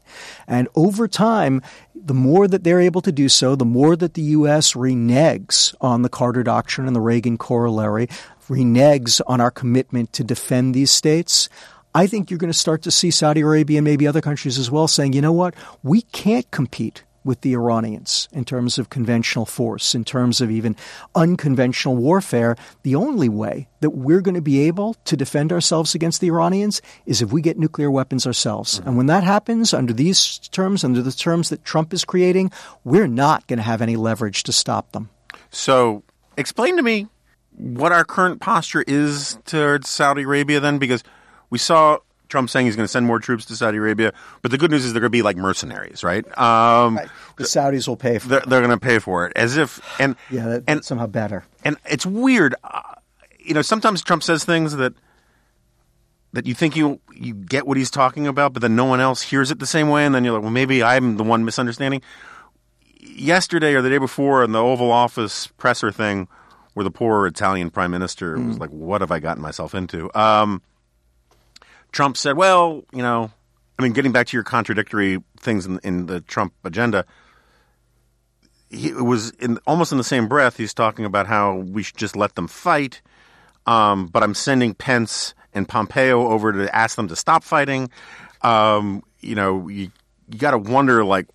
And 0.48 0.68
over 0.76 1.08
time, 1.08 1.62
the 1.96 2.14
more 2.14 2.48
that 2.48 2.64
they're 2.64 2.82
able 2.82 3.02
to 3.02 3.12
do 3.12 3.30
so, 3.30 3.56
the 3.56 3.66
more 3.66 3.96
that 3.96 4.16
the 4.16 4.22
U.S. 4.22 4.74
reneges 4.74 5.76
on 5.82 6.02
the 6.02 6.10
Carter 6.10 6.44
Doctrine 6.44 6.88
and 6.88 6.96
the 6.96 7.02
Reagan 7.02 7.38
corollary, 7.38 8.08
reneges 8.48 9.22
on 9.28 9.40
our 9.40 9.52
commitment 9.52 10.14
to 10.14 10.24
defend 10.24 10.74
these 10.74 10.92
states. 10.92 11.48
I 11.94 12.08
think 12.08 12.30
you're 12.30 12.38
going 12.38 12.52
to 12.52 12.58
start 12.58 12.84
to 12.84 12.92
see 12.92 13.12
Saudi 13.12 13.42
Arabia 13.42 13.80
and 13.80 13.86
maybe 13.86 14.08
other 14.08 14.22
countries 14.22 14.58
as 14.58 14.72
well 14.72 14.88
saying, 14.88 15.14
you 15.14 15.22
know 15.22 15.34
what, 15.34 15.56
we 15.84 16.02
can't 16.02 16.50
compete 16.52 17.04
with 17.24 17.42
the 17.42 17.54
Iranians 17.54 18.28
in 18.32 18.46
terms 18.46 18.78
of 18.78 18.90
conventional 18.90 19.46
force, 19.46 19.94
in 19.94 20.04
terms 20.04 20.42
of 20.42 20.50
even 20.50 20.76
unconventional 21.16 21.96
warfare. 21.96 22.56
The 22.84 22.96
only 22.96 23.30
way 23.30 23.68
that 23.82 23.92
we're 23.92 24.22
going 24.22 24.36
to 24.36 24.42
be 24.42 24.62
able 24.62 24.96
to 25.06 25.16
defend 25.16 25.52
ourselves 25.52 25.94
against 25.96 26.22
the 26.22 26.28
Iranians 26.28 26.82
is 27.06 27.22
if 27.22 27.32
we 27.32 27.42
get 27.42 27.58
nuclear 27.58 27.92
weapons 27.92 28.26
ourselves. 28.26 28.80
Mm-hmm. 28.80 28.88
And 28.88 28.98
when 28.98 29.06
that 29.08 29.24
happens, 29.24 29.74
under 29.74 29.94
these 29.94 30.40
terms, 30.50 30.84
under 30.84 31.02
the 31.02 31.12
terms 31.12 31.50
that 31.50 31.64
Trump 31.64 31.94
is 31.94 32.06
creating, 32.06 32.52
we're 32.84 33.08
not 33.08 33.48
going 33.48 33.58
to 33.58 33.64
have 33.64 33.82
any 33.82 33.96
leverage 33.96 34.44
to 34.44 34.52
stop 34.52 34.92
them. 34.92 35.10
So, 35.52 36.04
explain 36.38 36.78
to 36.78 36.84
me 36.84 37.08
what 37.58 37.92
our 37.92 38.04
current 38.04 38.42
posture 38.42 38.84
is 38.88 39.38
towards 39.46 39.90
Saudi 39.90 40.24
Arabia 40.24 40.60
then, 40.60 40.78
because 40.78 41.04
we 41.50 41.58
saw 41.58 41.98
Trump 42.32 42.50
saying 42.50 42.66
he's 42.66 42.76
going 42.76 42.86
to 42.86 42.92
send 42.92 43.06
more 43.06 43.20
troops 43.20 43.46
to 43.46 43.56
Saudi 43.56 43.78
Arabia, 43.78 44.14
but 44.42 44.50
the 44.50 44.58
good 44.58 44.72
news 44.72 44.86
is 44.86 44.94
they're 44.94 45.02
going 45.02 45.12
to 45.12 45.18
be 45.18 45.22
like 45.22 45.38
mercenaries, 45.38 46.04
right? 46.04 46.26
Um, 46.38 46.98
right. 46.98 47.10
The 47.38 47.44
Saudis 47.44 47.88
will 47.88 47.98
pay 47.98 48.18
for 48.18 48.30
they're, 48.30 48.40
it. 48.40 48.50
They're 48.50 48.62
going 48.62 48.72
to 48.72 48.84
pay 48.84 48.98
for 49.00 49.28
it 49.28 49.34
as 49.36 49.58
if 49.58 49.80
and 50.00 50.16
yeah, 50.32 50.48
that, 50.48 50.64
and 50.68 50.84
somehow 50.84 51.08
better. 51.08 51.44
And 51.64 51.78
it's 51.86 52.06
weird, 52.06 52.56
uh, 52.64 52.82
you 53.40 53.54
know. 53.54 53.62
Sometimes 53.62 54.02
Trump 54.02 54.24
says 54.24 54.44
things 54.46 54.78
that 54.78 54.94
that 56.34 56.48
you 56.48 56.54
think 56.54 56.76
you 56.76 57.00
you 57.14 57.34
get 57.34 57.68
what 57.68 57.78
he's 57.78 57.92
talking 57.92 58.26
about, 58.26 58.54
but 58.54 58.62
then 58.62 58.76
no 58.76 58.86
one 58.86 59.00
else 59.00 59.22
hears 59.22 59.52
it 59.52 59.60
the 59.60 59.68
same 59.68 59.90
way, 59.90 60.06
and 60.06 60.16
then 60.16 60.24
you're 60.24 60.34
like, 60.34 60.42
well, 60.42 60.52
maybe 60.52 60.82
I'm 60.82 61.18
the 61.18 61.24
one 61.24 61.46
misunderstanding. 61.46 62.02
Yesterday 63.00 63.74
or 63.74 63.82
the 63.82 63.90
day 63.90 63.98
before, 63.98 64.44
in 64.44 64.52
the 64.52 64.62
Oval 64.62 64.92
Office 64.92 65.48
presser 65.58 65.92
thing, 65.92 66.28
where 66.74 66.84
the 66.84 66.92
poor 66.92 67.28
Italian 67.28 67.70
prime 67.70 67.92
minister 67.92 68.38
mm. 68.38 68.48
was 68.48 68.58
like, 68.58 68.70
"What 68.70 69.02
have 69.02 69.12
I 69.12 69.20
gotten 69.20 69.44
myself 69.44 69.76
into?" 69.76 70.10
Um, 70.18 70.62
Trump 71.92 72.18
said, 72.18 72.38
well, 72.38 72.84
you 72.94 73.02
know, 73.02 73.32
I 73.78 73.84
mean, 73.84 73.94
getting 73.94 74.12
back 74.12 74.28
to 74.28 74.38
your 74.38 74.44
contradictory 74.44 75.24
things 75.40 75.66
in, 75.66 75.80
in 75.84 76.06
the 76.06 76.22
Trump 76.22 76.54
agenda, 76.64 77.06
he 78.70 78.94
was 78.94 79.32
in 79.32 79.58
almost 79.68 79.92
in 79.92 79.98
the 79.98 80.04
same 80.04 80.28
breath. 80.28 80.56
He's 80.58 80.74
talking 80.74 81.06
about 81.06 81.28
how 81.28 81.56
we 81.56 81.84
should 81.84 81.98
just 81.98 82.16
let 82.16 82.36
them 82.36 82.48
fight, 82.48 83.02
um, 83.66 84.08
but 84.08 84.24
I'm 84.24 84.34
sending 84.34 84.74
Pence 84.74 85.34
and 85.54 85.68
Pompeo 85.68 86.30
over 86.30 86.54
to 86.54 86.74
ask 86.74 86.96
them 86.96 87.10
to 87.10 87.16
stop 87.16 87.44
fighting. 87.44 87.90
Um, 88.42 89.04
you 89.20 89.36
know, 89.36 89.68
you, 89.68 89.92
you 90.30 90.40
got 90.40 90.52
to 90.52 90.58
wonder, 90.58 91.04
like, 91.04 91.28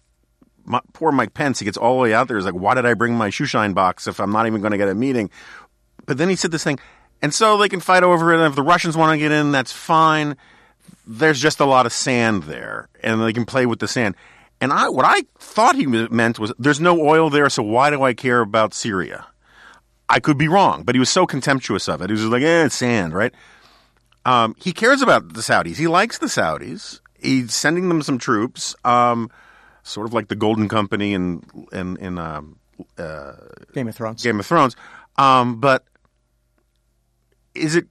my, 0.65 0.81
poor 0.95 1.13
Mike 1.13 1.35
Pence, 1.35 1.59
he 1.59 1.65
gets 1.65 1.77
all 1.77 1.97
the 1.97 2.03
way 2.03 2.15
out 2.15 2.27
there. 2.27 2.37
He's 2.37 2.47
like, 2.47 2.55
why 2.55 2.75
did 2.75 2.87
I 2.87 2.95
bring 2.95 3.15
my 3.15 3.31
shoe 3.31 3.45
shine 3.45 3.75
box 3.75 4.07
if 4.07 4.19
I'm 4.19 4.33
not 4.33 4.47
even 4.47 4.61
going 4.61 4.73
to 4.73 4.79
get 4.79 4.89
a 4.89 4.95
meeting? 4.95 5.31
But 6.07 6.19
then 6.19 6.29
he 6.29 6.37
said 6.37 6.51
this 6.51 6.65
thing, 6.65 6.79
and 7.23 7.33
so 7.33 7.57
they 7.57 7.69
can 7.69 7.81
fight 7.81 8.03
over 8.03 8.33
it. 8.33 8.39
And 8.39 8.47
if 8.47 8.55
the 8.55 8.63
Russians 8.63 8.97
want 8.97 9.13
to 9.13 9.19
get 9.19 9.33
in, 9.33 9.53
that's 9.53 9.73
fine. 9.73 10.37
There's 11.07 11.41
just 11.41 11.61
a 11.61 11.65
lot 11.65 11.87
of 11.87 11.93
sand 11.93 12.45
there, 12.45 12.89
and 13.03 13.23
they 13.23 13.33
can 13.33 13.45
play 13.45 13.67
with 13.67 13.79
the 13.79 13.89
sand. 13.89 14.17
And 14.61 14.73
I, 14.73 14.89
what 14.89 15.05
I 15.05 15.23
thought 15.39 15.77
he 15.77 15.87
meant 15.87 16.39
was, 16.39 16.53
there's 16.59 16.81
no 16.81 17.01
oil 17.01 17.31
there, 17.31 17.49
so 17.51 17.63
why 17.63 17.91
do 17.91 18.03
I 18.03 18.15
care 18.15 18.41
about 18.41 18.75
Syria? 18.75 19.27
I 20.09 20.21
could 20.21 20.39
be 20.39 20.49
wrong, 20.49 20.83
but 20.83 20.95
he 20.95 20.99
was 20.99 21.11
so 21.11 21.27
contemptuous 21.27 21.89
of 21.89 22.01
it. 22.01 22.11
He 22.11 22.13
was 22.13 22.25
like, 22.25 22.43
eh, 22.43 22.65
it's 22.65 22.75
sand, 22.75 23.13
right? 23.13 23.35
Um, 24.25 24.57
he 24.59 24.73
cares 24.73 25.03
about 25.03 25.35
the 25.35 25.41
Saudis. 25.41 25.77
He 25.77 25.87
likes 25.87 26.19
the 26.19 26.27
Saudis. 26.27 27.01
He's 27.21 27.55
sending 27.55 27.89
them 27.89 28.03
some 28.03 28.19
troops, 28.19 28.75
um, 28.85 29.31
sort 29.83 30.07
of 30.07 30.13
like 30.13 30.29
the 30.29 30.37
Golden 30.37 30.69
Company 30.69 31.15
in 31.15 31.45
in, 31.73 31.97
in 31.99 32.19
um, 32.19 32.59
uh, 32.99 33.33
Game 33.73 33.89
of 33.89 33.95
Thrones. 33.95 34.23
Game 34.23 34.41
of 34.41 34.47
Thrones. 34.47 34.77
Um, 35.17 35.61
but 35.61 35.85
is 37.57 37.75
it 37.77 37.87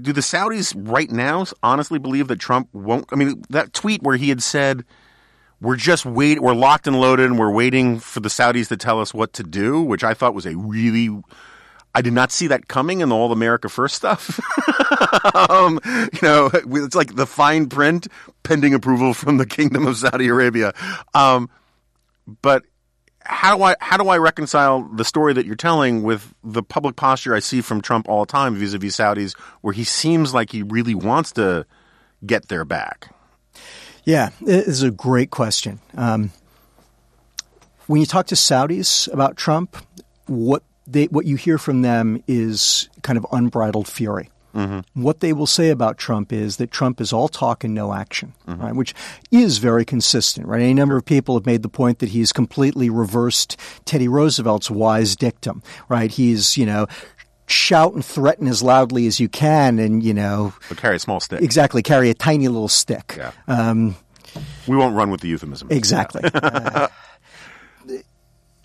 do 0.00 0.12
the 0.12 0.20
Saudis 0.20 0.74
right 0.76 1.10
now 1.10 1.44
honestly 1.62 1.98
believe 1.98 2.28
that 2.28 2.38
Trump 2.38 2.68
won't? 2.72 3.06
I 3.12 3.16
mean, 3.16 3.42
that 3.50 3.72
tweet 3.72 4.02
where 4.02 4.16
he 4.16 4.30
had 4.30 4.42
said, 4.42 4.84
"We're 5.60 5.76
just 5.76 6.06
wait, 6.06 6.40
we're 6.40 6.54
locked 6.54 6.86
and 6.86 7.00
loaded, 7.00 7.26
and 7.26 7.38
we're 7.38 7.52
waiting 7.52 7.98
for 7.98 8.20
the 8.20 8.28
Saudis 8.28 8.68
to 8.68 8.76
tell 8.76 9.00
us 9.00 9.12
what 9.12 9.32
to 9.34 9.42
do," 9.42 9.82
which 9.82 10.04
I 10.04 10.14
thought 10.14 10.34
was 10.34 10.46
a 10.46 10.56
really, 10.56 11.10
I 11.94 12.00
did 12.00 12.14
not 12.14 12.32
see 12.32 12.46
that 12.46 12.68
coming 12.68 13.00
in 13.00 13.10
the 13.10 13.14
All 13.14 13.32
America 13.32 13.68
First 13.68 13.94
stuff. 13.96 14.40
um, 15.50 15.78
you 15.84 16.20
know, 16.22 16.50
it's 16.52 16.94
like 16.94 17.14
the 17.14 17.26
fine 17.26 17.68
print, 17.68 18.08
pending 18.42 18.74
approval 18.74 19.12
from 19.14 19.36
the 19.36 19.46
Kingdom 19.46 19.86
of 19.86 19.96
Saudi 19.98 20.28
Arabia. 20.28 20.72
Um, 21.14 21.50
but 22.40 22.64
how 23.24 23.56
do 23.56 23.62
I 23.62 23.76
how 23.80 23.96
do 23.96 24.08
I 24.08 24.18
reconcile 24.18 24.82
the 24.82 25.04
story 25.04 25.32
that 25.34 25.46
you're 25.46 25.54
telling 25.54 26.02
with 26.02 26.34
the 26.42 26.62
public 26.62 26.96
posture 26.96 27.34
I 27.34 27.40
see 27.40 27.60
from 27.60 27.80
Trump 27.80 28.08
all 28.08 28.24
the 28.24 28.32
time 28.32 28.54
vis-a-vis 28.54 28.96
Saudis, 28.96 29.38
where 29.60 29.72
he 29.72 29.84
seems 29.84 30.34
like 30.34 30.50
he 30.50 30.62
really 30.62 30.94
wants 30.94 31.32
to 31.32 31.66
get 32.24 32.48
their 32.48 32.64
back? 32.64 33.14
Yeah, 34.04 34.30
it 34.40 34.66
is 34.66 34.82
a 34.82 34.90
great 34.90 35.30
question. 35.30 35.80
Um, 35.96 36.32
when 37.86 38.00
you 38.00 38.06
talk 38.06 38.26
to 38.28 38.34
Saudis 38.34 39.12
about 39.12 39.36
Trump, 39.36 39.76
what 40.26 40.62
they 40.86 41.06
what 41.06 41.26
you 41.26 41.36
hear 41.36 41.58
from 41.58 41.82
them 41.82 42.22
is 42.26 42.88
kind 43.02 43.16
of 43.16 43.26
unbridled 43.32 43.88
fury. 43.88 44.30
Mm-hmm. 44.54 45.02
What 45.02 45.20
they 45.20 45.32
will 45.32 45.46
say 45.46 45.70
about 45.70 45.98
Trump 45.98 46.32
is 46.32 46.58
that 46.58 46.70
Trump 46.70 47.00
is 47.00 47.12
all 47.12 47.28
talk 47.28 47.64
and 47.64 47.74
no 47.74 47.92
action, 47.94 48.34
mm-hmm. 48.46 48.60
right? 48.60 48.74
Which 48.74 48.94
is 49.30 49.58
very 49.58 49.84
consistent, 49.84 50.46
right? 50.46 50.60
A 50.60 50.74
number 50.74 50.96
of 50.96 51.04
people 51.04 51.36
have 51.36 51.46
made 51.46 51.62
the 51.62 51.68
point 51.68 52.00
that 52.00 52.10
he's 52.10 52.32
completely 52.32 52.90
reversed 52.90 53.56
Teddy 53.84 54.08
Roosevelt's 54.08 54.70
wise 54.70 55.16
dictum, 55.16 55.62
right? 55.88 56.10
He's, 56.10 56.56
you 56.56 56.66
know, 56.66 56.86
shout 57.46 57.94
and 57.94 58.04
threaten 58.04 58.46
as 58.46 58.62
loudly 58.62 59.06
as 59.06 59.20
you 59.20 59.28
can 59.28 59.78
and, 59.78 60.02
you 60.02 60.14
know. 60.14 60.54
But 60.68 60.78
carry 60.78 60.96
a 60.96 60.98
small 60.98 61.20
stick. 61.20 61.40
Exactly. 61.40 61.82
Carry 61.82 62.10
a 62.10 62.14
tiny 62.14 62.48
little 62.48 62.68
stick. 62.68 63.14
Yeah. 63.16 63.32
Um, 63.48 63.96
we 64.66 64.76
won't 64.76 64.94
run 64.94 65.10
with 65.10 65.22
the 65.22 65.28
euphemism. 65.28 65.68
Exactly. 65.70 66.22
uh, 66.34 66.88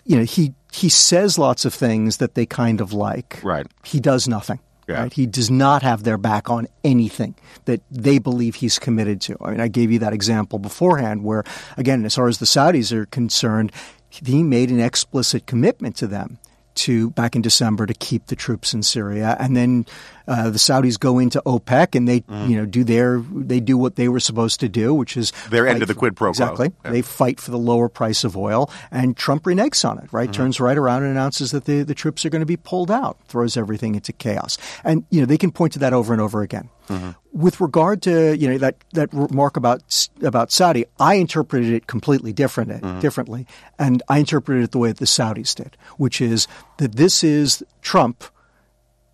you 0.04 0.16
know, 0.16 0.24
he, 0.24 0.54
he 0.72 0.88
says 0.88 1.38
lots 1.38 1.64
of 1.64 1.74
things 1.74 2.18
that 2.18 2.34
they 2.34 2.46
kind 2.46 2.80
of 2.80 2.92
like. 2.92 3.40
Right. 3.42 3.66
He 3.84 4.00
does 4.00 4.28
nothing. 4.28 4.60
Yeah. 4.88 5.02
Right? 5.02 5.12
He 5.12 5.26
does 5.26 5.50
not 5.50 5.82
have 5.82 6.02
their 6.02 6.16
back 6.16 6.48
on 6.48 6.66
anything 6.82 7.34
that 7.66 7.82
they 7.90 8.18
believe 8.18 8.56
he's 8.56 8.78
committed 8.78 9.20
to. 9.22 9.36
I 9.42 9.50
mean, 9.50 9.60
I 9.60 9.68
gave 9.68 9.92
you 9.92 9.98
that 9.98 10.14
example 10.14 10.58
beforehand 10.58 11.24
where, 11.24 11.44
again, 11.76 12.04
as 12.06 12.14
far 12.14 12.26
as 12.26 12.38
the 12.38 12.46
Saudis 12.46 12.90
are 12.92 13.04
concerned, 13.06 13.70
he 14.08 14.42
made 14.42 14.70
an 14.70 14.80
explicit 14.80 15.46
commitment 15.46 15.94
to 15.96 16.06
them 16.06 16.38
to 16.76 17.10
back 17.10 17.36
in 17.36 17.42
December 17.42 17.86
to 17.86 17.94
keep 17.94 18.26
the 18.26 18.36
troops 18.36 18.72
in 18.72 18.82
Syria, 18.82 19.36
and 19.38 19.56
then 19.56 19.84
uh, 20.28 20.50
the 20.50 20.58
Saudis 20.58 21.00
go 21.00 21.18
into 21.18 21.42
OPEC 21.44 21.96
and 21.96 22.06
they 22.06 22.20
Mm-hmm. 22.20 22.50
you 22.50 22.56
know 22.58 22.66
do 22.66 22.84
their 22.84 23.18
they 23.34 23.58
do 23.60 23.76
what 23.78 23.96
they 23.96 24.08
were 24.08 24.20
supposed 24.20 24.60
to 24.60 24.68
do, 24.68 24.92
which 24.94 25.16
is 25.16 25.32
Their 25.50 25.66
end 25.66 25.82
of 25.82 25.88
the 25.88 25.94
quid 25.94 26.14
pro 26.14 26.26
quo. 26.28 26.30
Exactly, 26.30 26.72
Yeah. 26.84 26.90
they 26.90 27.02
fight 27.02 27.40
for 27.40 27.50
the 27.50 27.58
lower 27.58 27.88
price 27.88 28.22
of 28.24 28.36
oil, 28.36 28.70
and 28.90 29.16
Trump 29.16 29.44
reneges 29.44 29.88
on 29.88 29.98
it. 29.98 30.12
Right, 30.12 30.28
Mm-hmm. 30.28 30.32
turns 30.42 30.60
right 30.60 30.76
around 30.76 31.02
and 31.02 31.10
announces 31.12 31.50
that 31.52 31.64
the 31.64 31.82
the 31.82 31.94
troops 31.94 32.24
are 32.26 32.30
going 32.30 32.40
to 32.42 32.46
be 32.46 32.56
pulled 32.58 32.90
out, 32.90 33.16
throws 33.28 33.56
everything 33.56 33.94
into 33.94 34.12
chaos, 34.12 34.58
and 34.84 35.04
you 35.10 35.20
know 35.20 35.26
they 35.26 35.38
can 35.38 35.50
point 35.50 35.72
to 35.72 35.78
that 35.80 35.92
over 35.94 36.12
and 36.12 36.20
over 36.22 36.42
again. 36.42 36.68
Mm-hmm. 36.88 37.10
With 37.32 37.60
regard 37.60 38.02
to 38.02 38.36
you 38.36 38.48
know 38.50 38.58
that 38.58 38.76
that 38.92 39.08
remark 39.12 39.56
about 39.56 39.82
about 40.22 40.50
Saudi, 40.52 40.84
I 41.00 41.14
interpreted 41.14 41.72
it 41.72 41.86
completely 41.86 42.32
different 42.32 42.68
Mm-hmm. 42.82 43.00
differently, 43.00 43.46
and 43.78 44.02
I 44.08 44.18
interpreted 44.18 44.64
it 44.64 44.72
the 44.72 44.78
way 44.78 44.88
that 44.88 44.98
the 44.98 45.06
Saudis 45.06 45.54
did, 45.54 45.76
which 45.96 46.20
is 46.20 46.46
that 46.78 46.96
this 46.96 47.24
is 47.24 47.62
Trump 47.82 48.24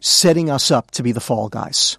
setting 0.04 0.50
us 0.50 0.70
up 0.70 0.90
to 0.92 1.02
be 1.02 1.12
the 1.12 1.20
fall 1.20 1.48
guys. 1.48 1.96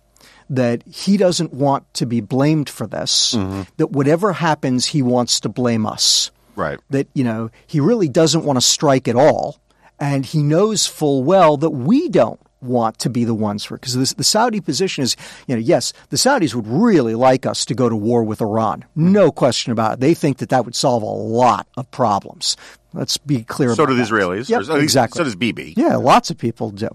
That 0.48 0.84
he 0.88 1.18
doesn't 1.18 1.54
want 1.56 1.92
to 1.96 2.06
be 2.06 2.22
blamed 2.22 2.70
for 2.70 2.86
this. 2.86 3.34
Mm-hmm. 3.34 3.64
That 3.78 3.88
whatever 3.92 4.34
happens, 4.34 4.86
he 4.86 5.02
wants 5.02 5.40
to 5.40 5.50
blame 5.50 5.88
us. 5.88 6.30
Right. 6.56 6.80
That 6.92 7.08
you 7.16 7.24
know 7.24 7.50
he 7.66 7.80
really 7.80 8.08
doesn't 8.08 8.46
want 8.46 8.58
to 8.58 8.62
strike 8.62 9.08
at 9.08 9.16
all, 9.16 9.60
and 10.00 10.24
he 10.24 10.44
knows 10.44 10.86
full 10.86 11.24
well 11.24 11.58
that 11.58 11.72
we 11.72 12.10
don't 12.10 12.40
want 12.62 13.00
to 13.00 13.10
be 13.10 13.26
the 13.26 13.34
ones 13.34 13.64
for 13.64 13.76
because 13.78 14.14
the 14.16 14.24
Saudi 14.24 14.60
position 14.62 15.04
is 15.04 15.16
you 15.48 15.56
know 15.56 15.62
yes 15.62 15.94
the 16.10 16.18
Saudis 16.18 16.56
would 16.56 16.66
really 16.68 17.14
like 17.14 17.46
us 17.46 17.64
to 17.66 17.76
go 17.76 17.90
to 17.90 17.96
war 17.96 18.24
with 18.24 18.42
Iran 18.42 18.86
no 18.96 19.32
question 19.32 19.72
about 19.72 19.94
it 19.94 20.00
they 20.00 20.16
think 20.16 20.38
that 20.40 20.50
that 20.50 20.66
would 20.66 20.74
solve 20.74 21.04
a 21.04 21.06
lot 21.06 21.68
of 21.78 21.92
problems 21.92 22.58
let's 22.94 23.18
be 23.18 23.44
clear 23.44 23.76
So 23.76 23.86
do 23.86 23.94
the. 23.94 24.02
Israelis. 24.02 24.50
Yep, 24.50 24.62
Or 24.62 24.64
at 24.64 24.70
least- 24.70 24.84
exactly 24.84 25.20
So 25.20 25.24
does 25.26 25.36
Bibi. 25.36 25.76
yeah, 25.78 25.98
lots 25.98 26.32
of 26.32 26.40
people 26.40 26.72
do. 26.72 26.90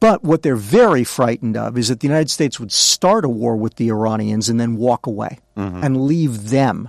But 0.00 0.22
what 0.22 0.42
they're 0.42 0.56
very 0.56 1.04
frightened 1.04 1.56
of 1.56 1.76
is 1.76 1.88
that 1.88 2.00
the 2.00 2.06
United 2.06 2.30
States 2.30 2.60
would 2.60 2.72
start 2.72 3.24
a 3.24 3.28
war 3.28 3.56
with 3.56 3.76
the 3.76 3.88
Iranians 3.88 4.48
and 4.48 4.60
then 4.60 4.76
walk 4.76 5.06
away 5.06 5.38
mm-hmm. 5.56 5.82
and 5.82 6.04
leave 6.04 6.50
them 6.50 6.88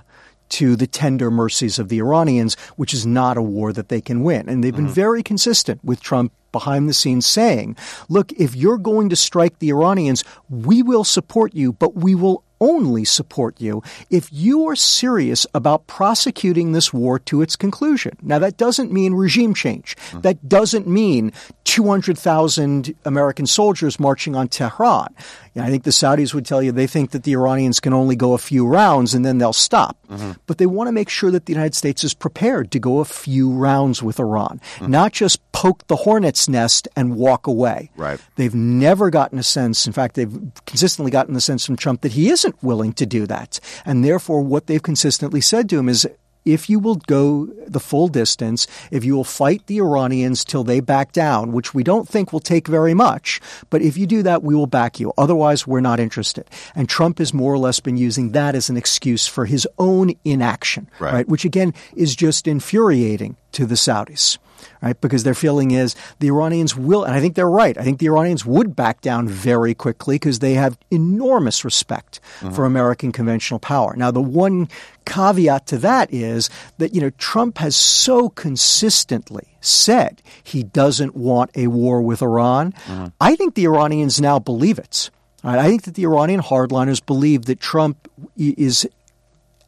to 0.50 0.76
the 0.76 0.86
tender 0.86 1.30
mercies 1.30 1.78
of 1.78 1.88
the 1.88 1.98
Iranians, 1.98 2.56
which 2.76 2.92
is 2.92 3.06
not 3.06 3.36
a 3.36 3.42
war 3.42 3.72
that 3.72 3.88
they 3.88 4.00
can 4.00 4.22
win. 4.22 4.48
And 4.48 4.62
they've 4.62 4.74
been 4.74 4.86
mm-hmm. 4.86 4.94
very 4.94 5.22
consistent 5.22 5.82
with 5.84 6.00
Trump 6.00 6.32
behind 6.52 6.88
the 6.88 6.94
scenes 6.94 7.26
saying, 7.26 7.76
look, 8.08 8.32
if 8.32 8.56
you're 8.56 8.78
going 8.78 9.08
to 9.10 9.16
strike 9.16 9.58
the 9.60 9.70
Iranians, 9.70 10.24
we 10.48 10.82
will 10.82 11.04
support 11.04 11.54
you, 11.54 11.72
but 11.72 11.94
we 11.94 12.14
will 12.14 12.42
only 12.60 13.04
support 13.04 13.60
you 13.60 13.82
if 14.10 14.28
you 14.32 14.66
are 14.68 14.76
serious 14.76 15.46
about 15.54 15.86
prosecuting 15.86 16.72
this 16.72 16.92
war 16.92 17.18
to 17.18 17.42
its 17.42 17.56
conclusion. 17.56 18.16
Now, 18.22 18.38
that 18.38 18.56
doesn't 18.56 18.92
mean 18.92 19.14
regime 19.14 19.54
change. 19.54 19.96
Mm-hmm. 19.96 20.20
That 20.20 20.48
doesn't 20.48 20.86
mean 20.86 21.32
200,000 21.64 22.94
American 23.04 23.46
soldiers 23.46 23.98
marching 23.98 24.36
on 24.36 24.48
Tehran. 24.48 25.14
Know, 25.54 25.64
I 25.64 25.70
think 25.70 25.84
the 25.84 25.90
Saudis 25.90 26.32
would 26.32 26.46
tell 26.46 26.62
you 26.62 26.72
they 26.72 26.86
think 26.86 27.10
that 27.10 27.24
the 27.24 27.32
Iranians 27.32 27.80
can 27.80 27.92
only 27.92 28.16
go 28.16 28.34
a 28.34 28.38
few 28.38 28.66
rounds 28.66 29.14
and 29.14 29.24
then 29.24 29.38
they'll 29.38 29.52
stop. 29.52 29.96
Mm-hmm. 30.08 30.32
But 30.46 30.58
they 30.58 30.66
want 30.66 30.88
to 30.88 30.92
make 30.92 31.08
sure 31.08 31.30
that 31.30 31.46
the 31.46 31.52
United 31.52 31.74
States 31.74 32.04
is 32.04 32.14
prepared 32.14 32.70
to 32.72 32.78
go 32.78 32.98
a 32.98 33.04
few 33.04 33.50
rounds 33.50 34.02
with 34.02 34.20
Iran, 34.20 34.60
mm-hmm. 34.76 34.90
not 34.90 35.12
just 35.12 35.40
poke 35.52 35.86
the 35.88 35.96
hornet's 35.96 36.48
nest 36.48 36.88
and 36.96 37.16
walk 37.16 37.46
away. 37.46 37.90
Right. 37.96 38.20
They've 38.36 38.54
never 38.54 39.10
gotten 39.10 39.38
a 39.38 39.42
sense, 39.42 39.86
in 39.86 39.92
fact, 39.92 40.14
they've 40.14 40.52
consistently 40.66 41.10
gotten 41.10 41.34
the 41.34 41.40
sense 41.40 41.66
from 41.66 41.76
Trump 41.76 42.02
that 42.02 42.12
he 42.12 42.30
isn't 42.30 42.62
willing 42.62 42.92
to 42.94 43.06
do 43.06 43.26
that. 43.26 43.60
And 43.84 44.04
therefore, 44.04 44.42
what 44.42 44.66
they've 44.66 44.82
consistently 44.82 45.40
said 45.40 45.68
to 45.70 45.78
him 45.78 45.88
is, 45.88 46.08
if 46.44 46.70
you 46.70 46.78
will 46.78 46.96
go 46.96 47.46
the 47.66 47.80
full 47.80 48.08
distance, 48.08 48.66
if 48.90 49.04
you 49.04 49.14
will 49.14 49.24
fight 49.24 49.66
the 49.66 49.78
Iranians 49.78 50.44
till 50.44 50.64
they 50.64 50.80
back 50.80 51.12
down, 51.12 51.52
which 51.52 51.74
we 51.74 51.82
don't 51.82 52.08
think 52.08 52.32
will 52.32 52.40
take 52.40 52.66
very 52.66 52.94
much, 52.94 53.40
but 53.68 53.82
if 53.82 53.96
you 53.96 54.06
do 54.06 54.22
that, 54.22 54.42
we 54.42 54.54
will 54.54 54.66
back 54.66 54.98
you. 54.98 55.12
Otherwise, 55.18 55.66
we're 55.66 55.80
not 55.80 56.00
interested. 56.00 56.44
And 56.74 56.88
Trump 56.88 57.18
has 57.18 57.34
more 57.34 57.52
or 57.52 57.58
less 57.58 57.80
been 57.80 57.96
using 57.96 58.32
that 58.32 58.54
as 58.54 58.70
an 58.70 58.76
excuse 58.76 59.26
for 59.26 59.44
his 59.46 59.66
own 59.78 60.14
inaction, 60.24 60.88
Right. 60.98 61.12
right? 61.12 61.28
Which 61.28 61.44
again 61.44 61.74
is 61.94 62.16
just 62.16 62.46
infuriating 62.48 63.36
to 63.52 63.66
the 63.66 63.74
Saudis 63.76 64.38
right? 64.82 65.00
Because 65.00 65.24
their 65.24 65.34
feeling 65.34 65.70
is 65.70 65.94
the 66.18 66.28
Iranians 66.28 66.76
will, 66.76 67.04
and 67.04 67.14
I 67.14 67.20
think 67.20 67.34
they're 67.34 67.48
right. 67.48 67.76
I 67.76 67.82
think 67.82 67.98
the 67.98 68.06
Iranians 68.06 68.44
would 68.44 68.76
back 68.76 69.00
down 69.00 69.28
very 69.28 69.74
quickly 69.74 70.16
because 70.16 70.38
they 70.38 70.54
have 70.54 70.78
enormous 70.90 71.64
respect 71.64 72.20
mm-hmm. 72.40 72.54
for 72.54 72.64
American 72.64 73.12
conventional 73.12 73.60
power. 73.60 73.94
Now, 73.96 74.10
the 74.10 74.20
one 74.20 74.68
caveat 75.04 75.66
to 75.68 75.78
that 75.78 76.12
is 76.12 76.50
that, 76.78 76.94
you 76.94 77.00
know, 77.00 77.10
Trump 77.10 77.58
has 77.58 77.76
so 77.76 78.28
consistently 78.28 79.56
said 79.60 80.22
he 80.42 80.62
doesn't 80.62 81.14
want 81.16 81.50
a 81.56 81.66
war 81.66 82.00
with 82.00 82.22
Iran. 82.22 82.72
Mm-hmm. 82.72 83.06
I 83.20 83.36
think 83.36 83.54
the 83.54 83.64
Iranians 83.64 84.20
now 84.20 84.38
believe 84.38 84.78
it. 84.78 85.10
Right? 85.42 85.58
I 85.58 85.68
think 85.68 85.82
that 85.84 85.94
the 85.94 86.04
Iranian 86.04 86.42
hardliners 86.42 87.04
believe 87.04 87.46
that 87.46 87.60
Trump 87.60 88.08
is 88.36 88.86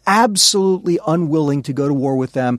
absolutely 0.06 0.98
unwilling 1.06 1.62
to 1.62 1.72
go 1.72 1.88
to 1.88 1.94
war 1.94 2.16
with 2.16 2.32
them 2.32 2.58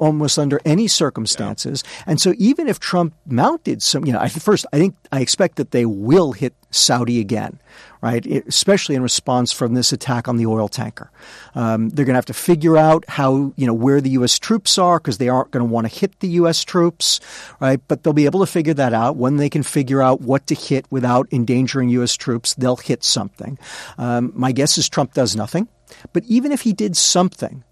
almost 0.00 0.38
under 0.38 0.60
any 0.64 0.88
circumstances. 0.88 1.84
And 2.06 2.20
so 2.20 2.34
even 2.38 2.66
if 2.66 2.80
Trump 2.80 3.14
mounted 3.26 3.82
some, 3.82 4.04
you 4.04 4.12
know, 4.12 4.18
I, 4.18 4.28
first, 4.28 4.66
I 4.72 4.78
think, 4.78 4.96
I 5.12 5.20
expect 5.20 5.56
that 5.56 5.70
they 5.70 5.84
will 5.86 6.32
hit 6.32 6.54
Saudi 6.70 7.20
again, 7.20 7.60
right? 8.00 8.24
It- 8.26 8.46
especially 8.48 8.94
in 8.94 9.02
response 9.02 9.52
from 9.52 9.74
this 9.74 9.92
attack 9.92 10.26
on 10.26 10.36
the 10.38 10.46
oil 10.46 10.68
tanker. 10.68 11.10
Um, 11.54 11.90
they're 11.90 12.04
going 12.04 12.14
to 12.14 12.18
have 12.18 12.24
to 12.26 12.32
figure 12.34 12.76
out 12.76 13.04
how, 13.08 13.52
you 13.56 13.66
know, 13.66 13.74
where 13.74 14.00
the 14.00 14.10
U.S. 14.10 14.38
troops 14.38 14.78
are 14.78 14.98
because 14.98 15.18
they 15.18 15.28
aren't 15.28 15.50
going 15.50 15.66
to 15.66 15.70
want 15.72 15.86
to 15.88 15.94
hit 16.00 16.18
the 16.20 16.28
U.S. 16.28 16.64
troops, 16.64 17.20
right? 17.60 17.80
But 17.86 18.02
they'll 18.02 18.12
be 18.12 18.24
able 18.24 18.40
to 18.40 18.46
figure 18.46 18.74
that 18.74 18.94
out. 18.94 19.16
When 19.16 19.36
they 19.36 19.50
can 19.50 19.62
figure 19.62 20.00
out 20.00 20.20
what 20.22 20.46
to 20.46 20.54
hit 20.54 20.86
without 20.90 21.28
endangering 21.32 21.90
U.S. 21.90 22.14
troops, 22.16 22.54
they'll 22.54 22.76
hit 22.76 23.04
something. 23.04 23.58
Um, 23.98 24.32
my 24.34 24.52
guess 24.52 24.78
is 24.78 24.88
Trump 24.88 25.12
does 25.12 25.36
nothing. 25.36 25.68
But 26.12 26.24
even 26.24 26.52
if 26.52 26.62
he 26.62 26.72
did 26.72 26.96
something, 26.96 27.64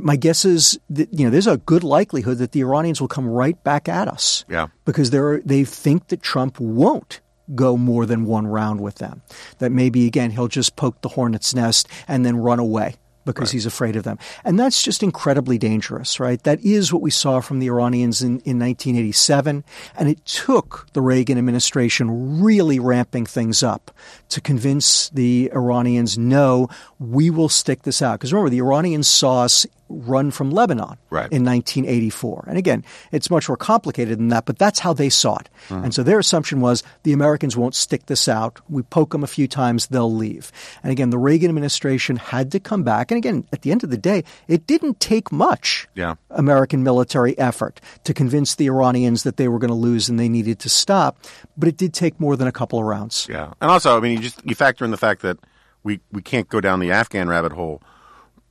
my 0.00 0.16
guess 0.16 0.44
is 0.44 0.78
that 0.90 1.08
you 1.12 1.24
know 1.24 1.30
there's 1.30 1.46
a 1.46 1.58
good 1.58 1.84
likelihood 1.84 2.38
that 2.38 2.52
the 2.52 2.60
Iranians 2.60 3.00
will 3.00 3.08
come 3.08 3.26
right 3.26 3.62
back 3.64 3.88
at 3.88 4.08
us. 4.08 4.44
Yeah. 4.48 4.68
because 4.84 5.10
they 5.10 5.40
they 5.44 5.64
think 5.64 6.08
that 6.08 6.22
Trump 6.22 6.58
won't 6.60 7.20
go 7.54 7.76
more 7.76 8.06
than 8.06 8.24
one 8.24 8.46
round 8.46 8.80
with 8.80 8.96
them. 8.96 9.22
That 9.58 9.72
maybe 9.72 10.06
again 10.06 10.30
he'll 10.30 10.48
just 10.48 10.76
poke 10.76 11.00
the 11.02 11.10
hornet's 11.10 11.54
nest 11.54 11.88
and 12.08 12.24
then 12.24 12.36
run 12.36 12.58
away 12.58 12.96
because 13.24 13.50
he's 13.50 13.66
afraid 13.66 13.96
of 13.96 14.04
them. 14.04 14.18
And 14.44 14.58
that's 14.58 14.82
just 14.82 15.02
incredibly 15.02 15.58
dangerous, 15.58 16.18
right? 16.18 16.42
That 16.42 16.60
is 16.64 16.92
what 16.92 17.02
we 17.02 17.10
saw 17.10 17.40
from 17.40 17.58
the 17.58 17.68
Iranians 17.68 18.22
in, 18.22 18.40
in 18.40 18.58
1987. 18.58 19.64
And 19.96 20.08
it 20.08 20.24
took 20.24 20.86
the 20.92 21.00
Reagan 21.00 21.38
administration 21.38 22.42
really 22.42 22.78
ramping 22.78 23.26
things 23.26 23.62
up 23.62 23.90
to 24.30 24.40
convince 24.40 25.08
the 25.10 25.50
Iranians, 25.54 26.18
no, 26.18 26.68
we 26.98 27.30
will 27.30 27.48
stick 27.48 27.82
this 27.82 28.02
out. 28.02 28.18
Because 28.18 28.32
remember, 28.32 28.50
the 28.50 28.60
Iranians 28.60 29.08
saw 29.08 29.44
us 29.44 29.66
run 29.92 30.30
from 30.30 30.50
Lebanon 30.50 30.96
Right. 31.10 31.30
in 31.30 31.44
1984. 31.44 32.46
And 32.48 32.58
again, 32.58 32.84
it's 33.12 33.30
much 33.30 33.48
more 33.48 33.56
complicated 33.56 34.18
than 34.18 34.28
that, 34.28 34.46
but 34.46 34.58
that's 34.58 34.78
how 34.78 34.92
they 34.92 35.08
saw 35.08 35.36
it. 35.36 35.48
Uh-huh. 35.70 35.82
And 35.84 35.94
so 35.94 36.02
their 36.02 36.18
assumption 36.18 36.60
was 36.60 36.82
the 37.02 37.12
Americans 37.12 37.56
won't 37.56 37.74
stick 37.74 38.06
this 38.06 38.28
out. 38.28 38.60
We 38.68 38.82
poke 38.82 39.12
them 39.12 39.22
a 39.22 39.26
few 39.26 39.46
times, 39.46 39.88
they'll 39.88 40.12
leave. 40.12 40.50
And 40.82 40.90
again, 40.92 41.10
the 41.10 41.18
Reagan 41.18 41.48
administration 41.50 42.16
had 42.16 42.50
to 42.52 42.60
come 42.60 42.82
back. 42.82 43.10
And 43.10 43.18
again, 43.18 43.44
at 43.52 43.62
the 43.62 43.70
end 43.72 43.84
of 43.84 43.90
the 43.90 43.98
day, 43.98 44.24
it 44.48 44.66
didn't 44.66 45.00
take 45.00 45.30
much 45.30 45.88
Yeah. 45.94 46.14
American 46.30 46.82
military 46.82 47.38
effort 47.38 47.80
to 48.04 48.14
convince 48.14 48.54
the 48.54 48.66
Iranians 48.66 49.22
that 49.24 49.36
they 49.36 49.48
were 49.48 49.58
going 49.58 49.68
to 49.70 49.74
lose 49.74 50.08
and 50.08 50.18
they 50.18 50.28
needed 50.28 50.58
to 50.60 50.68
stop. 50.68 51.18
But 51.56 51.68
it 51.68 51.76
did 51.76 51.92
take 51.92 52.18
more 52.18 52.36
than 52.36 52.48
a 52.48 52.52
couple 52.52 52.78
of 52.78 52.84
rounds. 52.86 53.26
Yeah, 53.28 53.52
and 53.60 53.70
also, 53.70 53.96
I 53.96 54.00
mean, 54.00 54.12
you 54.12 54.18
just 54.22 54.40
you 54.44 54.54
factor 54.54 54.84
in 54.84 54.90
the 54.90 54.96
fact 54.96 55.22
that 55.22 55.36
we 55.82 56.00
we 56.10 56.22
can't 56.22 56.48
go 56.48 56.60
down 56.60 56.80
the 56.80 56.90
Afghan 56.90 57.28
rabbit 57.28 57.52
hole, 57.52 57.82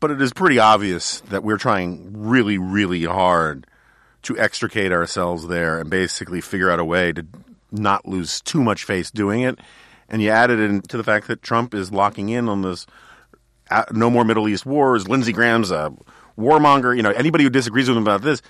but 0.01 0.11
it 0.11 0.21
is 0.21 0.33
pretty 0.33 0.59
obvious 0.59 1.21
that 1.21 1.43
we're 1.43 1.57
trying 1.57 2.11
really, 2.13 2.57
really 2.57 3.05
hard 3.05 3.65
to 4.23 4.37
extricate 4.37 4.91
ourselves 4.91 5.47
there 5.47 5.79
and 5.79 5.89
basically 5.89 6.41
figure 6.41 6.69
out 6.69 6.79
a 6.79 6.85
way 6.85 7.13
to 7.13 7.25
not 7.71 8.05
lose 8.05 8.41
too 8.41 8.61
much 8.61 8.83
face 8.83 9.09
doing 9.09 9.41
it. 9.41 9.59
And 10.09 10.21
you 10.21 10.29
add 10.29 10.51
added 10.51 10.59
into 10.59 10.97
the 10.97 11.03
fact 11.03 11.27
that 11.27 11.41
Trump 11.41 11.73
is 11.73 11.91
locking 11.91 12.29
in 12.29 12.49
on 12.49 12.63
this 12.63 12.85
uh, 13.69 13.85
no 13.93 14.09
more 14.09 14.25
Middle 14.25 14.49
East 14.49 14.65
wars. 14.65 15.07
Lindsey 15.07 15.31
Graham's 15.31 15.71
a 15.71 15.93
warmonger. 16.37 16.95
You 16.95 17.03
know, 17.03 17.11
anybody 17.11 17.45
who 17.45 17.49
disagrees 17.49 17.87
with 17.87 17.95
him 17.95 18.03
about 18.03 18.21
this, 18.21 18.41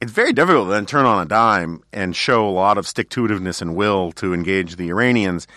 it's 0.00 0.12
very 0.12 0.32
difficult 0.32 0.68
to 0.68 0.72
then 0.72 0.86
turn 0.86 1.06
on 1.06 1.24
a 1.24 1.28
dime 1.28 1.82
and 1.92 2.14
show 2.14 2.48
a 2.48 2.50
lot 2.50 2.78
of 2.78 2.86
stick 2.86 3.08
to 3.10 3.26
itiveness 3.26 3.60
and 3.60 3.74
will 3.74 4.12
to 4.12 4.32
engage 4.32 4.76
the 4.76 4.90
Iranians 4.90 5.48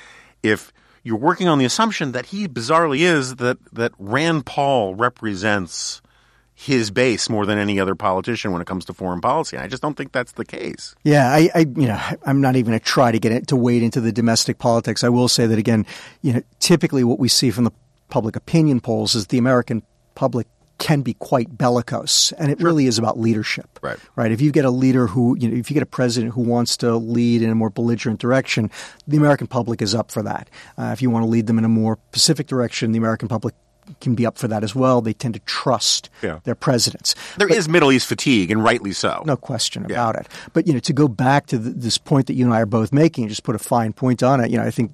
if 0.41 0.73
you're 1.03 1.17
working 1.17 1.47
on 1.47 1.59
the 1.59 1.65
assumption 1.65 2.11
that 2.13 2.27
he 2.27 2.47
bizarrely 2.47 2.99
is 2.99 3.35
that, 3.35 3.57
that 3.73 3.93
Rand 3.97 4.45
Paul 4.45 4.95
represents 4.95 6.01
his 6.53 6.91
base 6.91 7.29
more 7.29 7.45
than 7.45 7.57
any 7.57 7.79
other 7.79 7.95
politician 7.95 8.51
when 8.51 8.61
it 8.61 8.67
comes 8.67 8.83
to 8.83 8.93
foreign 8.93 9.21
policy. 9.21 9.55
And 9.55 9.63
I 9.63 9.69
just 9.69 9.81
don't 9.81 9.95
think 9.95 10.11
that's 10.11 10.33
the 10.33 10.43
case. 10.43 10.93
Yeah, 11.03 11.31
I, 11.31 11.49
I 11.55 11.59
you 11.59 11.87
know, 11.87 12.01
I'm 12.25 12.41
not 12.41 12.57
even 12.57 12.71
going 12.71 12.79
to 12.79 12.85
try 12.85 13.13
to 13.13 13.19
get 13.19 13.31
it 13.31 13.47
to 13.47 13.55
wade 13.55 13.81
into 13.81 14.01
the 14.01 14.11
domestic 14.11 14.57
politics. 14.57 15.01
I 15.01 15.09
will 15.09 15.29
say 15.29 15.47
that 15.47 15.57
again, 15.57 15.85
you 16.21 16.33
know, 16.33 16.41
typically 16.59 17.05
what 17.05 17.17
we 17.17 17.29
see 17.29 17.49
from 17.49 17.63
the 17.63 17.71
public 18.09 18.35
opinion 18.35 18.81
polls 18.81 19.15
is 19.15 19.27
the 19.27 19.37
American 19.37 19.83
public 20.15 20.47
can 20.79 21.01
be 21.01 21.13
quite 21.13 21.57
bellicose, 21.57 22.31
and 22.39 22.51
it 22.51 22.59
really 22.61 22.87
is 22.87 22.97
about 22.97 23.19
leadership. 23.19 23.79
Right. 23.81 23.97
Right. 24.15 24.31
If 24.31 24.41
you 24.41 24.51
get 24.51 24.65
a 24.65 24.71
leader 24.71 25.07
who, 25.07 25.37
you 25.37 25.49
know, 25.49 25.55
if 25.57 25.69
you 25.69 25.73
get 25.75 25.83
a 25.83 25.85
president 25.85 26.33
who 26.33 26.41
wants 26.41 26.77
to 26.77 26.95
lead 26.95 27.41
in 27.41 27.49
a 27.49 27.55
more 27.55 27.69
belligerent 27.69 28.19
direction, 28.19 28.71
the 29.07 29.17
American 29.17 29.45
public 29.47 29.81
is 29.81 29.93
up 29.93 30.09
for 30.09 30.23
that. 30.23 30.49
Uh, 30.77 30.91
if 30.93 31.01
you 31.01 31.09
want 31.09 31.23
to 31.23 31.27
lead 31.29 31.47
them 31.47 31.57
in 31.57 31.65
a 31.65 31.69
more 31.69 31.97
pacific 32.11 32.47
direction, 32.47 32.91
the 32.93 32.97
American 32.97 33.27
public 33.27 33.53
can 34.01 34.13
be 34.13 34.23
up 34.25 34.37
for 34.37 34.47
that 34.47 34.63
as 34.63 34.75
well. 34.75 35.01
They 35.01 35.13
tend 35.13 35.33
to 35.33 35.39
trust 35.41 36.09
Yeah. 36.21 36.39
their 36.43 36.53
presidents. 36.55 37.15
There 37.37 37.47
is 37.47 37.67
Middle 37.67 37.91
East 37.91 38.05
fatigue, 38.07 38.51
and 38.51 38.63
rightly 38.63 38.93
so. 38.93 39.23
No 39.25 39.35
question 39.35 39.83
about 39.83 40.15
it. 40.15 40.27
But 40.53 40.67
you 40.67 40.73
know, 40.73 40.79
to 40.79 40.93
go 40.93 41.07
back 41.07 41.47
to 41.47 41.57
th 41.57 41.73
this 41.75 41.97
point 41.97 42.27
that 42.27 42.35
you 42.35 42.45
and 42.45 42.53
I 42.53 42.61
are 42.61 42.67
both 42.67 42.93
making, 42.93 43.23
and 43.23 43.29
just 43.29 43.43
put 43.43 43.55
a 43.55 43.59
fine 43.59 43.91
point 43.93 44.21
on 44.21 44.39
it. 44.41 44.51
You 44.51 44.59
know, 44.59 44.63
I 44.63 44.71
think 44.71 44.93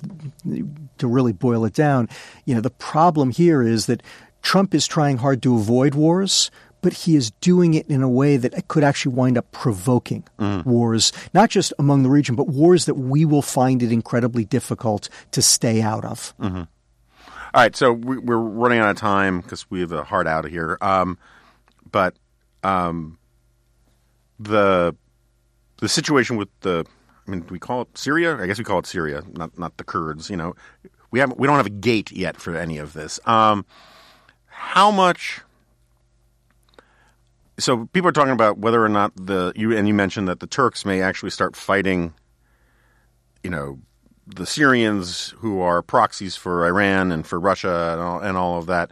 to 0.98 1.08
really 1.08 1.34
boil 1.34 1.66
it 1.66 1.74
down, 1.74 2.08
you 2.46 2.56
know, 2.56 2.62
the 2.62 2.70
problem 2.70 3.32
here 3.32 3.62
is 3.62 3.88
that 3.88 4.02
Trump 4.46 4.74
is 4.76 4.88
trying 4.88 5.18
hard 5.18 5.42
to 5.44 5.56
avoid 5.56 5.96
wars. 5.96 6.52
But 6.82 6.94
he 6.94 7.16
is 7.16 7.32
doing 7.42 7.74
it 7.74 7.88
in 7.88 8.04
a 8.04 8.08
way 8.08 8.38
that 8.38 8.68
could 8.68 8.84
actually 8.84 9.16
wind 9.16 9.40
up 9.40 9.52
provoking 9.52 10.24
wars, 10.68 11.12
not 11.34 11.50
just 11.50 11.74
among 11.80 12.04
the 12.04 12.12
region, 12.12 12.36
but 12.36 12.48
wars 12.48 12.86
that 12.86 12.94
we 12.94 13.26
will 13.26 13.42
find 13.42 13.82
it 13.82 13.92
incredibly 13.92 14.46
difficult 14.46 15.10
to 15.32 15.42
stay 15.42 15.82
out 15.82 16.06
of. 16.06 16.36
All 16.40 16.68
right, 17.56 17.76
so 17.76 17.92
we, 17.92 18.20
we're 18.20 18.38
running 18.38 18.78
out 18.78 18.92
of 18.92 18.98
time 18.98 19.42
because 19.42 19.68
we 19.72 19.80
have 19.80 19.94
a 19.94 20.04
hard 20.04 20.28
out 20.28 20.46
of 20.46 20.52
here. 20.52 20.78
Um, 20.80 21.18
but 21.90 22.14
um, 22.62 23.18
the 24.40 24.96
the 25.78 25.90
situation 25.90 26.38
with 26.38 26.50
the, 26.62 26.86
I 27.28 27.32
mean, 27.32 27.40
do 27.40 27.48
we 27.50 27.58
call 27.58 27.82
it 27.82 27.98
Syria? 27.98 28.38
I 28.38 28.46
guess 28.46 28.60
we 28.60 28.64
call 28.64 28.78
it 28.78 28.86
Syria, 28.86 29.24
not 29.32 29.58
not 29.58 29.78
the 29.78 29.84
Kurds. 29.84 30.30
You 30.30 30.38
know, 30.38 30.56
we 31.10 31.20
have 31.20 31.34
we 31.36 31.48
don't 31.48 31.58
have 31.58 31.66
a 31.66 31.72
gate 31.72 32.12
yet 32.12 32.38
for 32.38 32.56
any 32.56 32.78
of 32.78 32.94
this. 32.94 33.20
Um, 33.26 33.66
how 34.56 34.90
much? 34.90 35.42
So 37.60 37.86
people 37.88 38.10
are 38.10 38.14
talking 38.14 38.34
about 38.34 38.58
whether 38.58 38.84
or 38.84 38.90
not 38.90 39.14
the 39.16 39.54
you 39.56 39.76
and 39.76 39.88
you 39.88 39.94
mentioned 39.94 40.28
that 40.28 40.40
the 40.40 40.48
Turks 40.48 40.86
may 40.86 41.02
actually 41.02 41.30
start 41.30 41.56
fighting. 41.56 42.14
You 43.44 43.50
know, 43.50 43.80
the 44.26 44.46
Syrians 44.46 45.36
who 45.38 45.62
are 45.62 45.82
proxies 45.82 46.36
for 46.36 46.66
Iran 46.66 47.12
and 47.12 47.28
for 47.28 47.40
Russia 47.40 47.92
and 47.92 48.02
all, 48.02 48.20
and 48.20 48.38
all 48.38 48.58
of 48.58 48.66
that. 48.68 48.92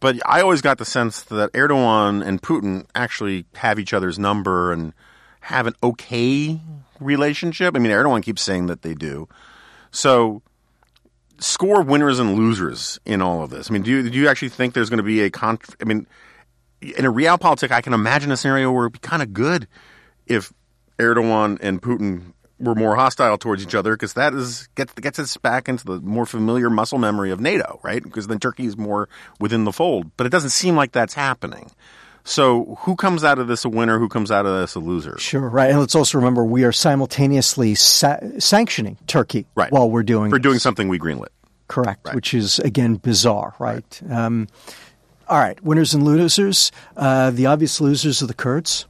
But 0.00 0.20
I 0.26 0.42
always 0.42 0.60
got 0.60 0.78
the 0.78 0.84
sense 0.84 1.22
that 1.22 1.52
Erdogan 1.52 2.24
and 2.26 2.42
Putin 2.42 2.84
actually 2.94 3.46
have 3.54 3.78
each 3.78 3.94
other's 3.94 4.18
number 4.18 4.70
and 4.70 4.92
have 5.40 5.66
an 5.66 5.74
okay 5.82 6.60
relationship. 7.00 7.74
I 7.74 7.78
mean, 7.78 7.92
Erdogan 7.92 8.22
keeps 8.22 8.42
saying 8.42 8.66
that 8.66 8.82
they 8.82 8.94
do. 8.94 9.28
So, 9.92 10.42
score 11.44 11.82
winners 11.82 12.18
and 12.18 12.36
losers 12.36 12.98
in 13.04 13.20
all 13.20 13.42
of 13.42 13.50
this. 13.50 13.70
I 13.70 13.72
mean, 13.72 13.82
do 13.82 13.90
you, 13.90 14.10
do 14.10 14.18
you 14.18 14.28
actually 14.28 14.48
think 14.48 14.74
there's 14.74 14.90
going 14.90 14.98
to 14.98 15.04
be 15.04 15.22
a 15.22 15.30
con? 15.30 15.58
I 15.80 15.84
mean, 15.84 16.06
in 16.80 17.04
a 17.04 17.12
realpolitik, 17.12 17.70
I 17.70 17.80
can 17.80 17.92
imagine 17.92 18.32
a 18.32 18.36
scenario 18.36 18.72
where 18.72 18.84
it'd 18.84 18.94
be 18.94 18.98
kind 18.98 19.22
of 19.22 19.32
good 19.32 19.68
if 20.26 20.52
Erdogan 20.98 21.58
and 21.60 21.82
Putin 21.82 22.32
were 22.58 22.74
more 22.74 22.96
hostile 22.96 23.36
towards 23.36 23.62
each 23.62 23.74
other 23.74 23.94
because 23.94 24.14
that 24.14 24.32
is 24.32 24.68
gets 24.74 24.92
gets 24.94 25.18
us 25.18 25.36
back 25.36 25.68
into 25.68 25.84
the 25.84 26.00
more 26.00 26.24
familiar 26.24 26.70
muscle 26.70 26.98
memory 26.98 27.30
of 27.30 27.40
NATO, 27.40 27.80
right? 27.82 28.02
Because 28.02 28.26
then 28.26 28.38
Turkey 28.38 28.66
is 28.66 28.76
more 28.76 29.08
within 29.40 29.64
the 29.64 29.72
fold, 29.72 30.10
but 30.16 30.26
it 30.26 30.30
doesn't 30.30 30.50
seem 30.50 30.76
like 30.76 30.92
that's 30.92 31.14
happening. 31.14 31.70
So, 32.26 32.76
who 32.80 32.96
comes 32.96 33.22
out 33.22 33.38
of 33.38 33.48
this 33.48 33.64
a 33.66 33.68
winner? 33.68 33.98
Who 33.98 34.08
comes 34.08 34.30
out 34.30 34.46
of 34.46 34.58
this 34.58 34.74
a 34.74 34.80
loser? 34.80 35.18
Sure, 35.18 35.46
right. 35.48 35.70
And 35.70 35.78
let's 35.78 35.94
also 35.94 36.16
remember 36.16 36.42
we 36.44 36.64
are 36.64 36.72
simultaneously 36.72 37.74
sa- 37.74 38.16
sanctioning 38.38 38.96
Turkey 39.06 39.46
Right. 39.54 39.70
while 39.70 39.90
we're 39.90 40.02
doing 40.02 40.30
For 40.30 40.38
this. 40.38 40.42
doing 40.42 40.58
something 40.58 40.88
we 40.88 40.98
greenlit. 40.98 41.28
Correct, 41.68 42.14
which 42.14 42.32
is 42.34 42.58
again 42.60 42.96
bizarre, 42.96 43.54
right? 43.58 44.00
Um, 44.10 44.48
all 45.28 45.38
right, 45.38 45.62
winners 45.62 45.92
and 45.94 46.02
losers. 46.04 46.72
Uh, 46.96 47.30
the 47.30 47.46
obvious 47.46 47.80
losers 47.80 48.22
are 48.22 48.26
the 48.26 48.34
Kurds, 48.34 48.86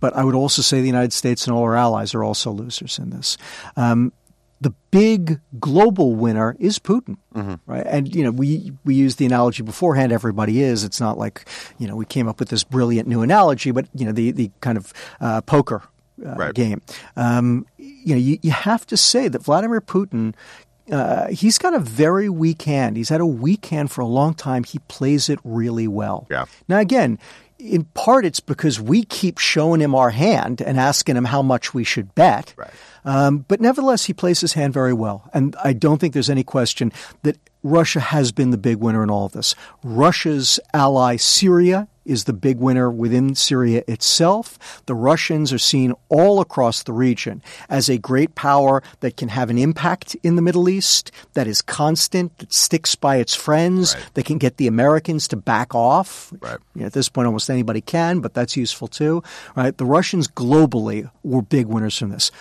but 0.00 0.16
I 0.16 0.24
would 0.24 0.34
also 0.34 0.62
say 0.62 0.80
the 0.80 0.86
United 0.86 1.12
States 1.12 1.46
and 1.46 1.54
all 1.54 1.62
our 1.64 1.76
allies 1.76 2.14
are 2.14 2.22
also 2.24 2.50
losers 2.52 2.98
in 2.98 3.10
this. 3.10 3.36
Um, 3.76 4.12
the 4.62 4.72
big 4.90 5.40
global 5.58 6.14
winner 6.14 6.56
is 6.58 6.78
Putin, 6.78 7.16
right? 7.66 7.86
And 7.86 8.14
you 8.14 8.22
know, 8.24 8.30
we 8.30 8.72
we 8.84 8.94
used 8.94 9.18
the 9.18 9.26
analogy 9.26 9.62
beforehand. 9.62 10.12
Everybody 10.12 10.62
is. 10.62 10.84
It's 10.84 11.00
not 11.00 11.18
like 11.18 11.44
you 11.78 11.86
know 11.88 11.96
we 11.96 12.04
came 12.06 12.28
up 12.28 12.38
with 12.38 12.48
this 12.48 12.64
brilliant 12.64 13.08
new 13.08 13.22
analogy, 13.22 13.70
but 13.72 13.86
you 13.94 14.06
know 14.06 14.12
the 14.12 14.30
the 14.30 14.50
kind 14.60 14.78
of 14.78 14.92
uh, 15.20 15.40
poker 15.42 15.82
uh, 16.24 16.34
Right. 16.36 16.54
game. 16.54 16.80
Um, 17.16 17.66
you 17.76 18.14
know, 18.14 18.20
you, 18.20 18.38
you 18.42 18.50
have 18.52 18.86
to 18.86 18.96
say 18.96 19.28
that 19.28 19.42
Vladimir 19.42 19.80
Putin. 19.80 20.34
Uh, 20.90 21.28
he's 21.28 21.58
got 21.58 21.74
a 21.74 21.78
very 21.78 22.28
weak 22.28 22.62
hand. 22.62 22.96
He's 22.96 23.08
had 23.08 23.20
a 23.20 23.26
weak 23.26 23.66
hand 23.66 23.90
for 23.92 24.00
a 24.00 24.06
long 24.06 24.34
time. 24.34 24.64
He 24.64 24.78
plays 24.88 25.28
it 25.28 25.38
really 25.44 25.86
well. 25.86 26.26
Yeah. 26.28 26.46
Now, 26.68 26.78
again, 26.80 27.18
in 27.58 27.84
part, 27.94 28.24
it's 28.26 28.40
because 28.40 28.80
we 28.80 29.04
keep 29.04 29.38
showing 29.38 29.80
him 29.80 29.94
our 29.94 30.10
hand 30.10 30.60
and 30.60 30.78
asking 30.80 31.16
him 31.16 31.26
how 31.26 31.40
much 31.40 31.72
we 31.72 31.84
should 31.84 32.14
bet. 32.16 32.52
Right. 32.56 32.70
Um, 33.04 33.44
but 33.48 33.60
nevertheless, 33.60 34.04
he 34.04 34.12
plays 34.12 34.40
his 34.40 34.52
hand 34.52 34.72
very 34.72 34.92
well. 34.92 35.28
And 35.34 35.56
I 35.62 35.72
don't 35.72 35.98
think 35.98 36.14
there's 36.14 36.30
any 36.30 36.44
question 36.44 36.92
that 37.22 37.36
Russia 37.64 38.00
has 38.00 38.32
been 38.32 38.50
the 38.50 38.58
big 38.58 38.76
winner 38.78 39.02
in 39.02 39.10
all 39.10 39.26
of 39.26 39.32
this. 39.32 39.54
Russia's 39.84 40.58
ally, 40.74 41.16
Syria, 41.16 41.88
is 42.04 42.24
the 42.24 42.32
big 42.32 42.58
winner 42.58 42.90
within 42.90 43.36
Syria 43.36 43.84
itself. 43.86 44.82
The 44.86 44.94
Russians 44.94 45.52
are 45.52 45.58
seen 45.58 45.94
all 46.08 46.40
across 46.40 46.82
the 46.82 46.92
region 46.92 47.40
as 47.68 47.88
a 47.88 47.98
great 47.98 48.34
power 48.34 48.82
that 48.98 49.16
can 49.16 49.28
have 49.28 49.50
an 49.50 49.58
impact 49.58 50.16
in 50.24 50.34
the 50.34 50.42
Middle 50.42 50.68
East, 50.68 51.12
that 51.34 51.46
is 51.46 51.62
constant, 51.62 52.36
that 52.38 52.52
sticks 52.52 52.96
by 52.96 53.16
its 53.16 53.36
friends, 53.36 53.94
Right. 53.94 54.04
that 54.14 54.24
can 54.24 54.38
get 54.38 54.56
the 54.56 54.66
Americans 54.66 55.28
to 55.28 55.36
back 55.36 55.72
off. 55.76 56.32
Right. 56.40 56.58
You 56.74 56.80
know, 56.80 56.86
at 56.86 56.92
this 56.92 57.08
point, 57.08 57.26
almost 57.26 57.48
anybody 57.48 57.80
can, 57.80 58.18
but 58.18 58.34
that's 58.34 58.56
useful 58.56 58.88
too. 58.88 59.22
Right? 59.54 59.76
The 59.76 59.86
Russians 59.86 60.26
globally 60.26 61.08
were 61.22 61.42
big 61.42 61.66
winners 61.66 61.96
from 61.96 62.10
this. 62.10 62.32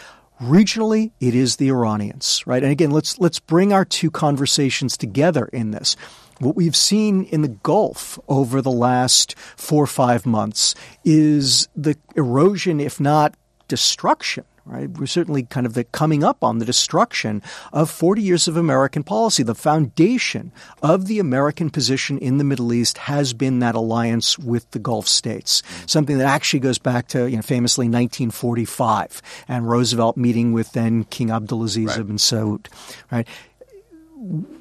Regionally, 0.41 1.11
it 1.19 1.35
is 1.35 1.57
the 1.57 1.69
Iranians, 1.69 2.41
right? 2.47 2.63
And 2.63 2.71
again, 2.71 2.89
let's 2.89 3.19
let's 3.19 3.39
bring 3.39 3.71
our 3.71 3.85
two 3.85 4.09
conversations 4.09 4.97
together 4.97 5.45
in 5.53 5.69
this. 5.69 5.95
What 6.39 6.55
we've 6.55 6.75
seen 6.75 7.25
in 7.25 7.43
the 7.43 7.47
Gulf 7.49 8.17
over 8.27 8.59
the 8.59 8.71
last 8.71 9.37
four 9.55 9.83
or 9.83 9.87
five 9.87 10.25
months 10.25 10.73
is 11.05 11.69
the 11.75 11.95
erosion, 12.15 12.79
if 12.79 12.99
not 12.99 13.35
destruction, 13.67 14.43
right? 14.65 14.89
We're 14.89 15.05
certainly 15.07 15.43
kind 15.43 15.65
of 15.65 15.73
the 15.73 15.83
coming 15.83 16.23
up 16.23 16.43
on 16.43 16.59
the 16.59 16.65
destruction 16.65 17.41
of 17.73 17.89
40 17.89 18.21
years 18.21 18.47
of 18.47 18.57
American 18.57 19.03
policy. 19.03 19.43
The 19.43 19.55
foundation 19.55 20.51
of 20.81 21.07
the 21.07 21.19
American 21.19 21.69
position 21.69 22.17
in 22.17 22.37
the 22.37 22.43
Middle 22.43 22.71
East 22.73 22.97
has 22.99 23.33
been 23.33 23.59
that 23.59 23.75
alliance 23.75 24.37
with 24.39 24.69
the 24.71 24.79
Gulf 24.79 25.07
states, 25.07 25.63
something 25.85 26.17
that 26.17 26.27
actually 26.27 26.59
goes 26.59 26.77
back 26.77 27.07
to, 27.09 27.29
you 27.29 27.35
know, 27.37 27.41
famously 27.41 27.85
1945 27.87 29.21
and 29.47 29.69
Roosevelt 29.69 30.17
meeting 30.17 30.53
with 30.53 30.71
then 30.73 31.03
King 31.05 31.29
Abdulaziz 31.29 31.87
Right. 31.87 31.99
ibn 31.99 32.17
Saud, 32.17 32.67
right? 33.11 33.27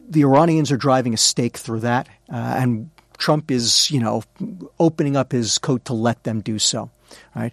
the 0.08 0.22
Iranians 0.22 0.72
are 0.72 0.76
driving 0.76 1.12
a 1.14 1.18
stake 1.18 1.56
through 1.58 1.80
that, 1.80 2.08
uh, 2.32 2.34
and 2.58 2.90
Trump 3.18 3.50
is, 3.50 3.90
you 3.90 4.00
know, 4.00 4.22
opening 4.78 5.16
up 5.16 5.32
his 5.32 5.58
coat 5.58 5.84
to 5.84 5.92
let 5.92 6.24
them 6.24 6.40
do 6.40 6.58
so. 6.58 6.90
Right. 7.36 7.52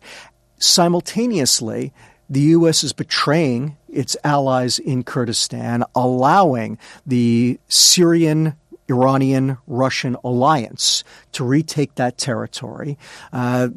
Simultaneously, 0.57 1.91
the 2.29 2.41
U.S. 2.41 2.83
is 2.83 2.93
betraying 2.93 3.77
its 3.87 4.17
allies 4.23 4.79
in 4.79 5.03
Kurdistan, 5.03 5.83
allowing 5.95 6.77
the 7.05 7.59
Syrian. 7.67 8.55
Iranian 8.89 9.57
Russian 9.67 10.15
alliance 10.23 11.03
to 11.33 11.43
retake 11.43 11.95
that 11.95 12.17
territory. 12.17 12.97
Uh, 13.33 13.67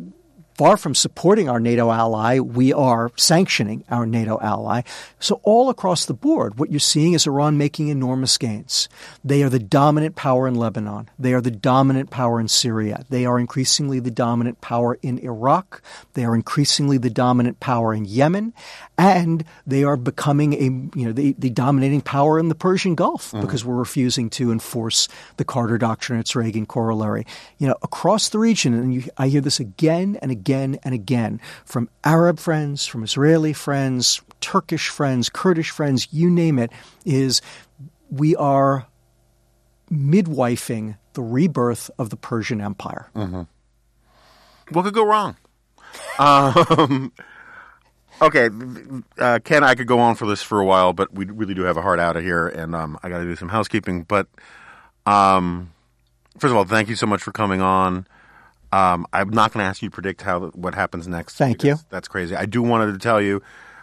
far 0.61 0.76
from 0.76 0.94
supporting 0.94 1.48
our 1.48 1.58
NATO 1.58 1.90
ally, 1.90 2.38
we 2.38 2.70
are 2.70 3.11
sanctioning 3.16 3.82
our 3.88 4.04
NATO 4.04 4.38
ally. 4.42 4.82
So 5.18 5.40
all 5.42 5.70
across 5.70 6.04
the 6.04 6.12
board, 6.12 6.58
what 6.58 6.70
you're 6.70 6.80
seeing 6.80 7.14
is 7.14 7.26
Iran 7.26 7.56
making 7.56 7.88
enormous 7.88 8.36
gains. 8.36 8.86
They 9.24 9.42
are 9.42 9.48
the 9.48 9.58
dominant 9.58 10.16
power 10.16 10.46
in 10.46 10.54
Lebanon. 10.54 11.08
They 11.18 11.32
are 11.32 11.40
the 11.40 11.50
dominant 11.50 12.11
power 12.11 12.38
in 12.38 12.48
Syria. 12.48 13.06
They 13.08 13.24
are 13.24 13.38
increasingly 13.38 14.00
the 14.00 14.11
dominant 14.11 14.61
power 14.61 14.98
in 15.00 15.18
Iraq. 15.20 15.80
They 16.12 16.26
are 16.26 16.34
increasingly 16.34 16.98
the 16.98 17.08
dominant 17.08 17.58
power 17.61 17.94
in 17.94 18.04
Yemen. 18.04 18.52
And 18.98 19.46
they 19.66 19.82
are 19.82 19.96
becoming 19.96 20.52
a, 20.52 20.98
you 20.98 21.06
know, 21.06 21.12
the, 21.12 21.34
the 21.38 21.48
dominating 21.48 22.02
power 22.02 22.38
in 22.38 22.50
the 22.50 22.54
Persian 22.54 22.94
Gulf 22.94 23.28
mm-hmm. 23.28 23.40
because 23.40 23.64
we're 23.64 23.76
refusing 23.76 24.28
to 24.28 24.52
enforce 24.52 25.08
the 25.38 25.44
Carter 25.46 25.78
Doctrine, 25.78 26.20
its 26.20 26.36
Reagan 26.36 26.66
corollary. 26.66 27.26
You 27.56 27.68
know, 27.68 27.76
across 27.82 28.28
the 28.28 28.38
region, 28.38 28.74
and 28.74 28.92
you, 28.92 29.04
I 29.16 29.28
hear 29.28 29.40
this 29.40 29.58
again 29.58 30.18
and 30.20 30.30
again 30.30 30.49
and 30.53 30.78
again 30.84 31.40
from 31.64 31.88
Arab 32.05 32.38
friends, 32.38 32.86
from 32.86 33.03
Israeli 33.03 33.53
friends, 33.53 34.20
Turkish 34.40 34.88
friends, 34.88 35.28
Kurdish 35.28 35.70
friends, 35.70 36.09
you 36.11 36.30
name 36.30 36.59
it, 36.59 36.70
is 37.05 37.40
we 38.11 38.34
are 38.36 38.86
midwifing 39.90 40.96
the 41.14 41.22
rebirth 41.22 41.90
of 41.98 42.11
the 42.11 42.16
Persian 42.16 42.61
Empire. 42.61 43.11
What 44.70 44.84
could 44.84 44.94
go 44.94 45.05
wrong? 45.05 45.36
Um, 46.20 47.12
okay, 48.22 48.48
uh, 49.18 49.40
Ken, 49.42 49.64
I 49.64 49.74
could 49.74 49.88
go 49.88 49.98
on 49.98 50.14
for 50.14 50.26
this 50.26 50.40
for 50.42 50.61
a 50.61 50.64
while, 50.64 50.92
but 50.92 51.12
we 51.12 51.24
really 51.24 51.55
do 51.55 51.62
have 51.62 51.76
a 51.76 51.82
heart 51.82 51.98
out 51.98 52.16
of 52.16 52.22
here, 52.22 52.46
and 52.46 52.74
um, 52.76 52.96
I 53.03 53.09
got 53.09 53.18
to 53.18 53.24
do 53.24 53.34
some 53.34 53.48
housekeeping. 53.48 54.05
But 54.05 54.28
um, 55.07 55.72
first 56.38 56.53
of 56.53 56.57
all, 56.57 56.64
thank 56.64 56.88
you 56.88 56.94
so 56.94 57.07
much 57.07 57.22
for 57.22 57.32
coming 57.32 57.61
on. 57.61 58.07
Um, 58.73 59.07
I'm 59.12 59.31
not 59.31 59.53
going 59.53 59.62
to 59.64 59.68
ask 59.68 59.83
you 59.83 59.89
to 59.89 59.95
predict 59.95 60.23
how 60.23 60.49
what 60.51 60.75
happens 60.75 61.09
next. 61.09 61.37
Thank 61.37 61.64
you. 61.64 61.77
That's 61.91 62.09
crazy. 62.09 62.37
I 62.37 62.47
do 62.47 62.62
wanted 62.62 62.93
to 62.93 62.99
tell 62.99 63.21
you. 63.21 63.43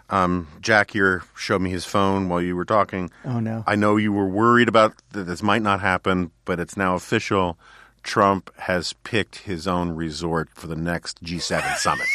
Um, 0.09 0.47
Jack 0.61 0.91
here 0.91 1.23
showed 1.35 1.61
me 1.61 1.69
his 1.69 1.83
phone 1.83 2.29
while 2.29 2.41
you 2.41 2.55
were 2.55 2.63
talking. 2.63 3.11
Oh, 3.25 3.41
no. 3.41 3.65
I 3.67 3.75
know 3.75 3.97
you 3.97 4.13
were 4.13 4.25
worried 4.27 4.69
about 4.69 4.93
that 5.11 5.23
this 5.25 5.43
might 5.43 5.61
not 5.61 5.81
happen, 5.81 6.31
but 6.45 6.61
it's 6.61 6.77
now 6.77 6.95
official. 6.95 7.57
Trump 8.03 8.49
has 8.57 8.93
picked 9.03 9.39
his 9.39 9.67
own 9.67 9.89
resort 9.91 10.47
for 10.53 10.67
the 10.67 10.77
next 10.77 11.21
G7 11.25 11.75
summit. 11.75 12.07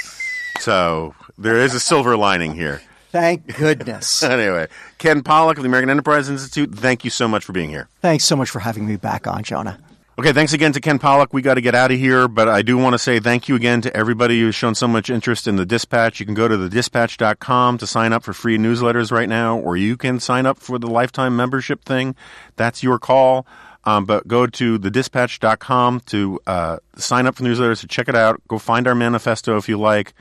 So 0.61 1.15
there 1.37 1.61
is 1.61 1.75
a 1.75 1.81
silver 1.81 2.17
lining 2.17 2.55
here. 2.55 2.81
Thank 3.11 3.59
goodness. 3.59 4.23
Anyway, 4.33 4.69
Ken 4.97 5.23
Pollack 5.23 5.59
of 5.59 5.63
the 5.63 5.69
American 5.69 5.91
Enterprise 5.91 6.31
Institute, 6.31 6.75
thank 6.75 7.05
you 7.05 7.11
so 7.11 7.29
much 7.29 7.45
for 7.45 7.53
being 7.53 7.69
here. 7.69 7.89
Thanks 8.01 8.25
so 8.25 8.37
much 8.37 8.49
for 8.49 8.61
having 8.61 8.87
me 8.87 8.97
back 8.97 9.27
on, 9.27 9.43
Jonah. 9.43 9.79
Okay, 10.19 10.35
thanks 10.35 10.53
again 10.53 10.73
to 10.73 10.81
Ken 10.81 10.99
Pollack. 10.99 11.33
We 11.33 11.41
got 11.41 11.55
to 11.55 11.63
get 11.63 11.75
out 11.75 11.91
of 11.91 11.99
here, 11.99 12.29
but 12.29 12.47
I 12.47 12.61
do 12.61 12.77
want 12.77 12.93
to 12.93 12.99
say 12.99 13.19
thank 13.19 13.49
you 13.49 13.55
again 13.55 13.81
to 13.81 13.97
everybody 13.97 14.39
who's 14.39 14.55
shown 14.55 14.75
so 14.75 14.87
much 14.87 15.09
interest 15.09 15.49
in 15.49 15.57
the 15.57 15.65
Dispatch. 15.65 16.21
You 16.21 16.27
can 16.27 16.35
go 16.35 16.49
to 16.49 16.59
thedispatch.com 16.59 17.79
to 17.79 17.87
sign 17.87 18.13
up 18.13 18.23
for 18.23 18.35
free 18.35 18.59
newsletters 18.59 19.11
right 19.11 19.29
now, 19.29 19.57
or 19.57 19.75
you 19.79 19.97
can 19.97 20.21
sign 20.21 20.45
up 20.45 20.59
for 20.59 20.79
the 20.79 20.87
lifetime 20.87 21.35
membership 21.35 21.83
thing. 21.87 22.15
That's 22.57 22.83
your 22.83 22.99
call. 22.99 23.47
Um, 23.85 24.05
but 24.05 24.29
go 24.29 24.47
to 24.47 24.79
thedispatch.com 24.79 26.01
to 26.01 26.41
uh, 26.47 26.77
sign 26.95 27.27
up 27.27 27.37
for 27.37 27.45
newsletters, 27.45 27.81
to 27.81 27.87
check 27.89 28.07
it 28.11 28.15
out. 28.15 28.39
Go 28.49 28.59
find 28.59 28.87
our 28.87 28.95
manifesto 28.95 29.57
if 29.57 29.67
you 29.67 29.79
like. 29.79 30.13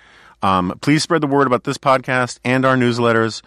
Um, 0.42 0.80
please 0.82 1.04
spread 1.04 1.22
the 1.22 1.28
word 1.28 1.48
about 1.48 1.66
this 1.66 1.78
podcast 1.78 2.40
and 2.46 2.64
our 2.64 2.78
newsletters. 2.78 3.42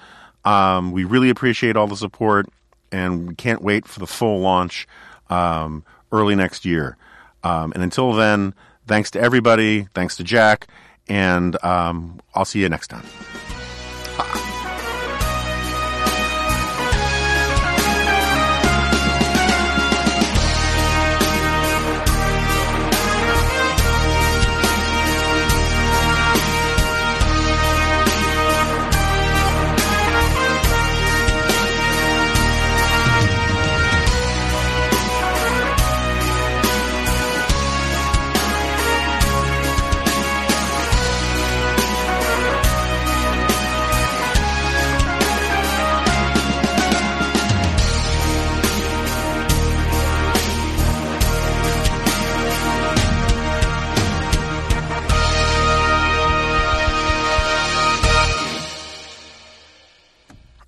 Um, 0.45 0.93
we 0.93 1.05
really 1.05 1.31
appreciate 1.31 1.75
all 1.75 1.87
the 1.87 1.97
support, 1.97 2.47
and 2.93 3.29
we 3.29 3.35
can't 3.35 3.63
wait 3.63 3.89
for 3.89 3.99
the 3.99 4.07
full 4.07 4.41
launch 4.41 4.87
um, 5.31 5.85
early 6.15 6.35
next 6.35 6.65
year. 6.65 6.97
Um, 7.43 7.73
and 7.75 7.83
until 7.83 8.13
then, 8.13 8.55
thanks 8.87 9.11
to 9.13 9.21
everybody. 9.21 9.89
Thanks 9.93 10.17
to 10.17 10.25
Jack, 10.25 10.69
and 11.09 11.63
um, 11.63 12.21
I'll 12.35 12.47
see 12.47 12.61
you 12.61 12.69
next 12.69 12.89
time. 12.89 13.05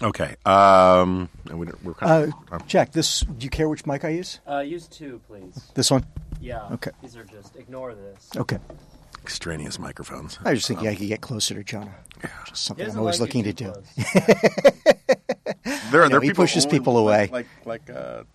Okay. 0.07 0.37
Um, 0.47 1.29
and 1.51 1.59
we, 1.59 1.67
we're 1.83 1.95
kind 1.95 2.33
of 2.33 2.35
Uh. 2.53 2.65
Jack, 2.67 2.93
this. 2.93 3.21
Do 3.21 3.45
you 3.45 3.51
care 3.51 3.69
which 3.69 3.87
mic 3.87 4.05
I 4.05 4.11
use? 4.11 4.41
Uh, 4.49 4.61
use 4.61 4.87
two, 4.87 5.21
please. 5.27 5.71
This 5.75 5.91
one. 5.91 6.07
Yeah. 6.41 6.63
Okay. 6.73 6.91
These 7.03 7.17
are 7.17 7.25
just 7.25 7.57
ignore 7.57 7.95
this. 7.95 8.31
Okay. 8.37 8.59
extraneous 9.23 9.79
microphones. 9.81 10.39
I 10.45 10.51
was 10.51 10.61
just 10.61 10.69
thinking 10.69 10.87
I 10.89 10.95
could 10.95 11.09
get 11.09 11.21
closer 11.21 11.55
to 11.55 11.65
Jonah. 11.65 11.95
Just 12.47 12.65
something 12.65 12.89
I'm 12.89 12.99
always 12.99 13.21
like 13.21 13.35
looking 13.35 13.45
to 13.45 13.53
too 13.53 13.65
do. 13.65 13.73
close. 13.73 14.13
There, 15.91 16.03
know, 16.03 16.09
there 16.09 16.19
are 16.19 16.21
he 16.21 16.29
people 16.29 16.45
pushes 16.45 16.65
who- 16.65 16.71
people 16.71 16.97
away. 16.99 17.29
Like, 17.33 17.47
like, 17.65 17.89
like 17.89 17.97
uh, 17.97 18.19
um, 18.21 18.27